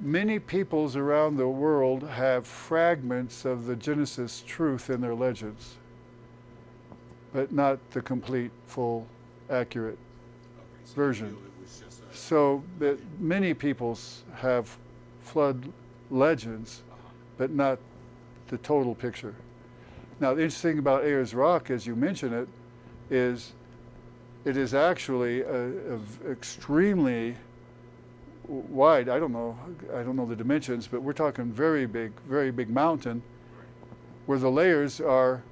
Many 0.00 0.38
peoples 0.38 0.96
around 0.96 1.36
the 1.36 1.48
world 1.48 2.02
have 2.02 2.46
fragments 2.46 3.44
of 3.44 3.66
the 3.66 3.76
Genesis 3.76 4.42
truth 4.46 4.90
in 4.90 5.00
their 5.00 5.14
legends, 5.14 5.76
but 7.32 7.52
not 7.52 7.78
the 7.90 8.02
complete, 8.02 8.50
full, 8.66 9.06
accurate. 9.50 9.98
Version. 10.94 11.36
So 12.12 12.62
that 12.78 12.98
many 13.18 13.54
peoples 13.54 14.24
have 14.34 14.76
flood 15.22 15.72
legends, 16.10 16.82
but 17.38 17.50
not 17.50 17.78
the 18.48 18.58
total 18.58 18.94
picture. 18.94 19.34
Now, 20.20 20.34
the 20.34 20.42
interesting 20.42 20.78
about 20.78 21.04
Ayers 21.04 21.34
Rock, 21.34 21.70
as 21.70 21.86
you 21.86 21.96
mention 21.96 22.32
it, 22.32 22.48
is 23.10 23.52
it 24.44 24.56
is 24.56 24.74
actually 24.74 25.42
an 25.42 26.06
extremely 26.30 27.34
wide. 28.48 29.08
I 29.08 29.18
don't 29.18 29.32
know. 29.32 29.58
I 29.94 30.02
don't 30.02 30.16
know 30.16 30.26
the 30.26 30.36
dimensions, 30.36 30.86
but 30.86 31.02
we're 31.02 31.12
talking 31.12 31.52
very 31.52 31.86
big, 31.86 32.12
very 32.28 32.50
big 32.50 32.70
mountain, 32.70 33.22
where 34.26 34.38
the 34.38 34.50
layers 34.50 35.00
are 35.00 35.42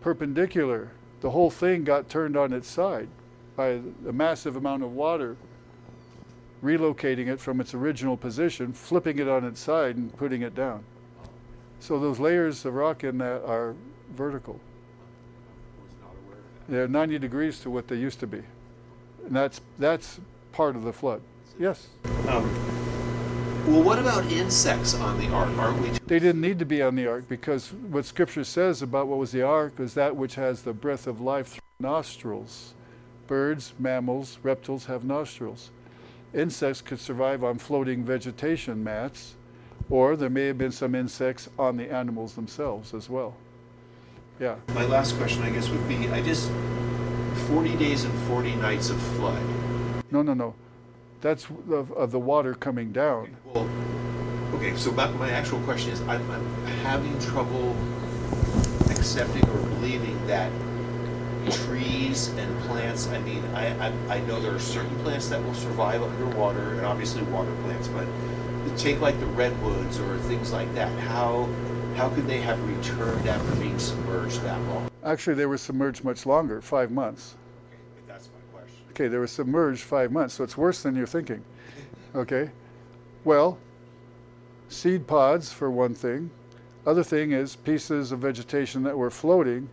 perpendicular. 0.00 0.90
The 1.20 1.30
whole 1.30 1.50
thing 1.50 1.84
got 1.84 2.08
turned 2.08 2.36
on 2.36 2.52
its 2.52 2.68
side 2.68 3.08
by 3.56 3.80
a 4.06 4.12
massive 4.12 4.56
amount 4.56 4.82
of 4.82 4.92
water 4.92 5.36
relocating 6.62 7.28
it 7.28 7.40
from 7.40 7.60
its 7.60 7.74
original 7.74 8.16
position, 8.16 8.72
flipping 8.72 9.18
it 9.18 9.28
on 9.28 9.44
its 9.44 9.60
side, 9.60 9.96
and 9.96 10.14
putting 10.16 10.42
it 10.42 10.54
down. 10.54 10.82
So 11.80 11.98
those 11.98 12.18
layers 12.18 12.64
of 12.64 12.74
rock 12.74 13.04
in 13.04 13.18
that 13.18 13.44
are 13.44 13.74
vertical. 14.14 14.58
Was 15.82 15.92
not 16.00 16.10
aware 16.26 16.38
of 16.38 16.66
that. 16.66 16.72
They're 16.72 16.88
90 16.88 17.18
degrees 17.18 17.60
to 17.60 17.70
what 17.70 17.88
they 17.88 17.96
used 17.96 18.20
to 18.20 18.26
be, 18.26 18.42
and 19.26 19.36
that's 19.36 19.60
that's 19.78 20.20
part 20.52 20.76
of 20.76 20.82
the 20.82 20.92
flood. 20.92 21.20
Yes, 21.58 21.88
Um, 22.28 22.44
well, 23.66 23.82
what 23.82 23.98
about 23.98 24.30
insects 24.30 24.94
on 24.94 25.18
the 25.18 25.28
ark? 25.28 25.48
Aren't 25.56 25.80
we? 25.80 25.88
they 26.06 26.18
didn't 26.18 26.40
need 26.40 26.58
to 26.58 26.64
be 26.66 26.82
on 26.82 26.94
the 26.94 27.06
ark 27.06 27.26
because 27.28 27.72
what 27.72 28.04
Scripture 28.04 28.44
says 28.44 28.82
about 28.82 29.08
what 29.08 29.18
was 29.18 29.32
the 29.32 29.42
ark 29.42 29.80
is 29.80 29.94
that 29.94 30.14
which 30.14 30.34
has 30.34 30.62
the 30.62 30.72
breath 30.72 31.06
of 31.06 31.20
life 31.20 31.48
through 31.48 31.60
nostrils. 31.80 32.74
Birds, 33.26 33.72
mammals, 33.78 34.38
reptiles 34.42 34.84
have 34.86 35.02
nostrils. 35.02 35.70
Insects 36.34 36.80
could 36.82 37.00
survive 37.00 37.42
on 37.42 37.58
floating 37.58 38.04
vegetation 38.04 38.84
mats, 38.84 39.34
or 39.88 40.14
there 40.16 40.30
may 40.30 40.46
have 40.46 40.58
been 40.58 40.70
some 40.72 40.94
insects 40.94 41.48
on 41.58 41.76
the 41.76 41.90
animals 41.90 42.34
themselves 42.34 42.92
as 42.94 43.08
well. 43.08 43.34
Yeah. 44.38 44.56
My 44.74 44.84
last 44.84 45.16
question, 45.16 45.42
I 45.42 45.50
guess, 45.50 45.68
would 45.70 45.88
be: 45.88 46.08
I 46.10 46.20
just 46.22 46.50
forty 47.48 47.74
days 47.76 48.04
and 48.04 48.12
forty 48.28 48.54
nights 48.56 48.90
of 48.90 49.00
flood. 49.16 49.42
No, 50.10 50.22
no, 50.22 50.34
no. 50.34 50.54
That's 51.20 51.46
of, 51.70 51.92
of 51.92 52.10
the 52.10 52.18
water 52.18 52.54
coming 52.54 52.92
down. 52.92 53.36
Well, 53.44 53.68
okay. 54.54 54.76
So 54.76 54.92
my, 54.92 55.08
my 55.12 55.30
actual 55.30 55.60
question 55.60 55.92
is: 55.92 56.00
I'm, 56.02 56.30
I'm 56.30 56.66
having 56.82 57.18
trouble 57.20 57.76
accepting 58.90 59.48
or 59.48 59.58
believing 59.70 60.26
that 60.26 60.52
trees 61.50 62.28
and 62.28 62.58
plants. 62.62 63.06
I 63.08 63.18
mean, 63.20 63.44
I, 63.54 63.88
I 63.88 64.16
I 64.16 64.20
know 64.20 64.40
there 64.40 64.54
are 64.54 64.58
certain 64.58 64.96
plants 65.00 65.28
that 65.28 65.42
will 65.42 65.54
survive 65.54 66.02
underwater, 66.02 66.74
and 66.74 66.86
obviously 66.86 67.22
water 67.22 67.54
plants. 67.62 67.88
But 67.88 68.06
take 68.76 69.00
like 69.00 69.18
the 69.20 69.26
redwoods 69.26 69.98
or 69.98 70.18
things 70.18 70.52
like 70.52 70.72
that. 70.74 70.90
How 71.00 71.48
how 71.96 72.10
could 72.10 72.26
they 72.26 72.40
have 72.40 72.62
returned 72.68 73.26
after 73.26 73.54
being 73.56 73.78
submerged 73.78 74.42
that 74.42 74.60
long? 74.68 74.90
Actually, 75.02 75.34
they 75.34 75.46
were 75.46 75.58
submerged 75.58 76.04
much 76.04 76.26
longer, 76.26 76.60
five 76.60 76.90
months. 76.90 77.36
Okay, 77.68 77.80
that's 78.06 78.28
my 78.28 78.58
question. 78.58 78.84
Okay, 78.96 79.08
they 79.08 79.18
were 79.18 79.26
submerged 79.26 79.82
five 79.82 80.10
months, 80.10 80.32
so 80.32 80.42
it's 80.42 80.56
worse 80.56 80.82
than 80.82 80.96
you're 80.96 81.06
thinking. 81.06 81.44
Okay? 82.14 82.50
Well, 83.24 83.58
seed 84.70 85.06
pods, 85.06 85.52
for 85.52 85.70
one 85.70 85.94
thing. 85.94 86.30
Other 86.86 87.02
thing 87.02 87.32
is 87.32 87.56
pieces 87.56 88.10
of 88.10 88.20
vegetation 88.20 88.82
that 88.84 88.96
were 88.96 89.10
floating, 89.10 89.68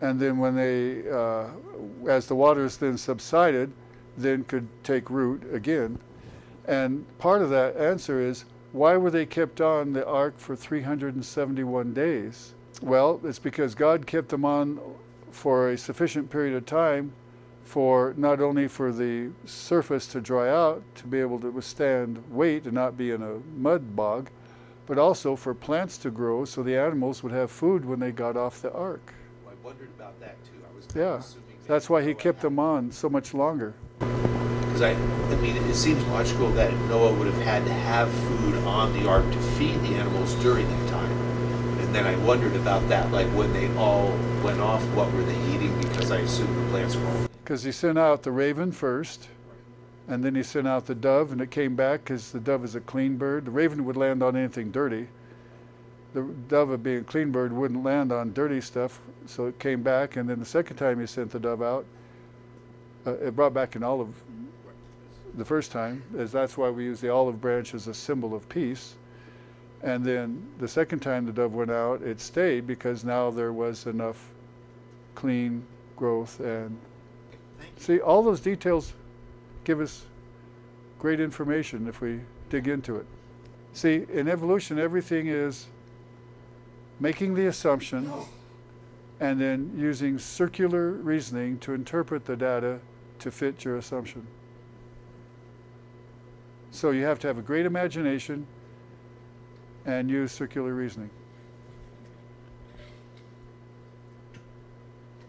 and 0.00 0.18
then 0.18 0.36
when 0.38 0.56
they, 0.56 1.08
uh, 1.08 1.46
as 2.08 2.26
the 2.26 2.34
waters 2.34 2.76
then 2.76 2.98
subsided, 2.98 3.70
then 4.16 4.42
could 4.42 4.66
take 4.82 5.10
root 5.10 5.44
again. 5.54 5.96
And 6.66 7.06
part 7.18 7.42
of 7.42 7.50
that 7.50 7.76
answer 7.76 8.20
is 8.20 8.46
why 8.72 8.96
were 8.96 9.12
they 9.12 9.26
kept 9.26 9.60
on 9.60 9.92
the 9.92 10.04
ark 10.04 10.34
for 10.38 10.56
371 10.56 11.94
days? 11.94 12.54
Well, 12.82 13.20
it's 13.22 13.38
because 13.38 13.76
God 13.76 14.08
kept 14.08 14.30
them 14.30 14.44
on 14.44 14.80
for 15.30 15.70
a 15.70 15.78
sufficient 15.78 16.28
period 16.30 16.56
of 16.56 16.66
time 16.66 17.12
for 17.70 18.14
not 18.16 18.40
only 18.40 18.66
for 18.66 18.90
the 18.90 19.30
surface 19.44 20.08
to 20.08 20.20
dry 20.20 20.50
out 20.50 20.82
to 20.96 21.06
be 21.06 21.20
able 21.20 21.38
to 21.38 21.52
withstand 21.52 22.20
weight 22.28 22.64
and 22.64 22.72
not 22.72 22.98
be 22.98 23.12
in 23.12 23.22
a 23.22 23.38
mud 23.56 23.94
bog, 23.94 24.28
but 24.86 24.98
also 24.98 25.36
for 25.36 25.54
plants 25.54 25.96
to 25.96 26.10
grow 26.10 26.44
so 26.44 26.64
the 26.64 26.76
animals 26.76 27.22
would 27.22 27.30
have 27.30 27.48
food 27.48 27.84
when 27.84 28.00
they 28.00 28.10
got 28.10 28.36
off 28.36 28.60
the 28.60 28.72
ark. 28.72 29.14
I 29.48 29.52
wondered 29.64 29.88
about 29.96 30.18
that 30.18 30.34
too. 30.44 30.60
I 30.68 30.76
was 30.76 30.88
Yeah, 30.96 31.22
that's 31.68 31.88
why 31.88 32.02
he 32.02 32.12
kept 32.12 32.40
them 32.40 32.58
on 32.58 32.90
so 32.90 33.08
much 33.08 33.34
longer. 33.34 33.74
Because 34.00 34.82
I, 34.82 34.90
I 34.90 35.36
mean, 35.36 35.56
it 35.56 35.74
seems 35.76 36.04
logical 36.06 36.50
that 36.54 36.74
Noah 36.88 37.14
would 37.14 37.28
have 37.28 37.42
had 37.42 37.64
to 37.66 37.72
have 37.72 38.10
food 38.10 38.56
on 38.64 38.92
the 38.94 39.08
ark 39.08 39.30
to 39.30 39.38
feed 39.56 39.80
the 39.82 39.94
animals 39.94 40.34
during 40.42 40.68
that 40.68 40.88
time. 40.88 41.12
And 41.78 41.94
then 41.94 42.04
I 42.04 42.16
wondered 42.26 42.56
about 42.56 42.88
that, 42.88 43.12
like 43.12 43.28
when 43.28 43.52
they 43.52 43.72
all 43.76 44.08
went 44.42 44.58
off, 44.58 44.82
what 44.96 45.12
were 45.12 45.22
they 45.22 45.38
eating? 45.54 45.80
Because 45.80 46.10
I 46.10 46.16
assumed 46.16 46.66
the 46.66 46.70
plants 46.70 46.96
were 46.96 47.06
all. 47.06 47.29
Because 47.50 47.64
he 47.64 47.72
sent 47.72 47.98
out 47.98 48.22
the 48.22 48.30
raven 48.30 48.70
first, 48.70 49.26
and 50.06 50.22
then 50.22 50.36
he 50.36 50.42
sent 50.44 50.68
out 50.68 50.86
the 50.86 50.94
dove, 50.94 51.32
and 51.32 51.40
it 51.40 51.50
came 51.50 51.74
back 51.74 52.04
because 52.04 52.30
the 52.30 52.38
dove 52.38 52.64
is 52.64 52.76
a 52.76 52.80
clean 52.80 53.16
bird. 53.16 53.44
The 53.44 53.50
raven 53.50 53.84
would 53.86 53.96
land 53.96 54.22
on 54.22 54.36
anything 54.36 54.70
dirty. 54.70 55.08
The 56.14 56.22
dove, 56.46 56.80
being 56.84 56.98
a 56.98 57.02
clean 57.02 57.32
bird, 57.32 57.52
wouldn't 57.52 57.82
land 57.82 58.12
on 58.12 58.32
dirty 58.34 58.60
stuff, 58.60 59.00
so 59.26 59.46
it 59.46 59.58
came 59.58 59.82
back. 59.82 60.14
And 60.14 60.30
then 60.30 60.38
the 60.38 60.46
second 60.46 60.76
time 60.76 61.00
he 61.00 61.08
sent 61.08 61.32
the 61.32 61.40
dove 61.40 61.60
out, 61.60 61.84
uh, 63.04 63.14
it 63.14 63.34
brought 63.34 63.52
back 63.52 63.74
an 63.74 63.82
olive 63.82 64.14
the 65.34 65.44
first 65.44 65.72
time, 65.72 66.04
as 66.16 66.30
that's 66.30 66.56
why 66.56 66.70
we 66.70 66.84
use 66.84 67.00
the 67.00 67.10
olive 67.10 67.40
branch 67.40 67.74
as 67.74 67.88
a 67.88 67.94
symbol 67.94 68.32
of 68.32 68.48
peace. 68.48 68.94
And 69.82 70.04
then 70.04 70.46
the 70.58 70.68
second 70.68 71.00
time 71.00 71.26
the 71.26 71.32
dove 71.32 71.54
went 71.54 71.72
out, 71.72 72.00
it 72.02 72.20
stayed 72.20 72.68
because 72.68 73.02
now 73.02 73.28
there 73.28 73.52
was 73.52 73.86
enough 73.86 74.24
clean 75.16 75.66
growth 75.96 76.38
and. 76.38 76.78
See, 77.80 77.98
all 77.98 78.22
those 78.22 78.40
details 78.40 78.92
give 79.64 79.80
us 79.80 80.04
great 80.98 81.18
information 81.18 81.88
if 81.88 82.02
we 82.02 82.20
dig 82.50 82.68
into 82.68 82.96
it. 82.96 83.06
See, 83.72 84.04
in 84.12 84.28
evolution, 84.28 84.78
everything 84.78 85.28
is 85.28 85.66
making 87.00 87.34
the 87.34 87.46
assumption 87.46 88.12
and 89.18 89.40
then 89.40 89.72
using 89.78 90.18
circular 90.18 90.90
reasoning 90.90 91.58
to 91.60 91.72
interpret 91.72 92.26
the 92.26 92.36
data 92.36 92.80
to 93.20 93.30
fit 93.30 93.64
your 93.64 93.78
assumption. 93.78 94.26
So 96.72 96.90
you 96.90 97.04
have 97.04 97.18
to 97.20 97.28
have 97.28 97.38
a 97.38 97.42
great 97.42 97.64
imagination 97.64 98.46
and 99.86 100.10
use 100.10 100.32
circular 100.32 100.74
reasoning. 100.74 101.08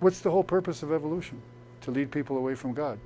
What's 0.02 0.20
the 0.20 0.32
whole 0.32 0.44
purpose 0.44 0.84
of 0.84 0.92
evolution? 0.92 1.42
To 1.82 1.92
lead 1.92 2.12
people 2.12 2.38
away 2.38 2.54
from 2.54 2.74
God. 2.74 3.00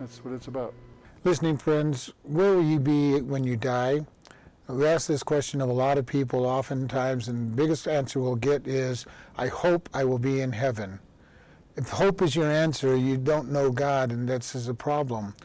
That's 0.00 0.24
what 0.24 0.34
it's 0.34 0.48
about. 0.48 0.74
Listening 1.22 1.56
friends, 1.56 2.12
where 2.24 2.54
will 2.54 2.64
you 2.64 2.80
be 2.80 3.20
when 3.20 3.44
you 3.44 3.56
die? 3.56 4.00
We 4.66 4.86
ask 4.86 5.06
this 5.06 5.22
question 5.22 5.60
of 5.60 5.68
a 5.68 5.72
lot 5.72 5.98
of 5.98 6.06
people 6.06 6.44
oftentimes, 6.44 7.28
and 7.28 7.52
the 7.52 7.56
biggest 7.56 7.86
answer 7.86 8.20
we'll 8.20 8.36
get 8.36 8.66
is, 8.66 9.06
I 9.36 9.46
hope 9.46 9.88
I 9.94 10.04
will 10.04 10.18
be 10.18 10.40
in 10.40 10.52
heaven. 10.52 10.98
If 11.76 11.88
hope 11.88 12.20
is 12.20 12.34
your 12.34 12.50
answer, 12.50 12.96
you 12.96 13.16
don't 13.16 13.52
know 13.52 13.70
God, 13.70 14.10
and 14.10 14.28
that's 14.28 14.54
is 14.54 14.68
a 14.68 14.74
problem. 14.74 15.36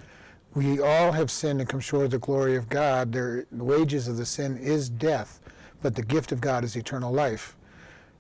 We 0.54 0.82
all 0.82 1.12
have 1.12 1.30
sinned 1.30 1.60
and 1.60 1.70
come 1.70 1.80
short 1.82 2.06
of 2.06 2.12
the 2.12 2.20
glory 2.20 2.56
of 2.56 2.68
God. 2.68 3.12
The 3.12 3.46
wages 3.52 4.08
of 4.08 4.18
the 4.18 4.26
sin 4.26 4.58
is 4.58 4.90
death, 4.90 5.40
but 5.84 5.94
the 5.96 6.04
gift 6.04 6.32
of 6.32 6.42
God 6.42 6.64
is 6.64 6.76
eternal 6.76 7.12
life. 7.12 7.56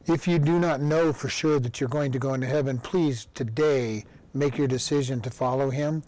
If 0.08 0.28
you 0.28 0.38
do 0.38 0.60
not 0.60 0.82
know 0.82 1.12
for 1.12 1.30
sure 1.30 1.60
that 1.60 1.80
you're 1.80 1.90
going 1.90 2.12
to 2.12 2.20
go 2.20 2.36
into 2.36 2.46
heaven, 2.46 2.78
please 2.78 3.28
today 3.34 4.06
make 4.36 4.56
your 4.56 4.68
decision 4.68 5.20
to 5.22 5.32
follow 5.32 5.72
Him. 5.72 6.04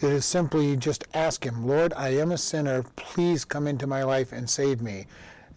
It 0.00 0.12
is 0.12 0.24
simply 0.24 0.76
just 0.76 1.02
ask 1.14 1.44
Him, 1.44 1.66
Lord, 1.66 1.92
I 1.96 2.10
am 2.10 2.30
a 2.30 2.38
sinner. 2.38 2.84
Please 2.94 3.44
come 3.44 3.66
into 3.66 3.88
my 3.88 4.04
life 4.04 4.30
and 4.30 4.48
save 4.48 4.80
me, 4.80 5.06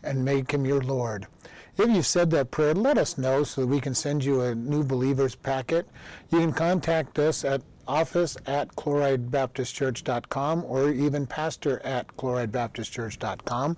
and 0.03 0.25
make 0.25 0.51
Him 0.51 0.65
your 0.65 0.81
Lord. 0.81 1.27
If 1.77 1.87
you've 1.87 2.07
said 2.07 2.31
that 2.31 2.49
prayer, 2.49 2.73
let 2.73 2.97
us 2.97 3.19
know 3.19 3.43
so 3.43 3.61
that 3.61 3.67
we 3.67 3.79
can 3.79 3.93
send 3.93 4.25
you 4.25 4.41
a 4.41 4.55
new 4.55 4.83
believers 4.83 5.35
packet. 5.35 5.87
You 6.31 6.39
can 6.39 6.53
contact 6.53 7.19
us 7.19 7.45
at 7.45 7.61
office 7.87 8.37
at 8.47 8.69
chloridebaptistchurch.com 8.69 10.65
or 10.65 10.89
even 10.89 11.27
pastor 11.27 11.79
at 11.81 12.07
chloridebaptistchurch.com. 12.17 13.77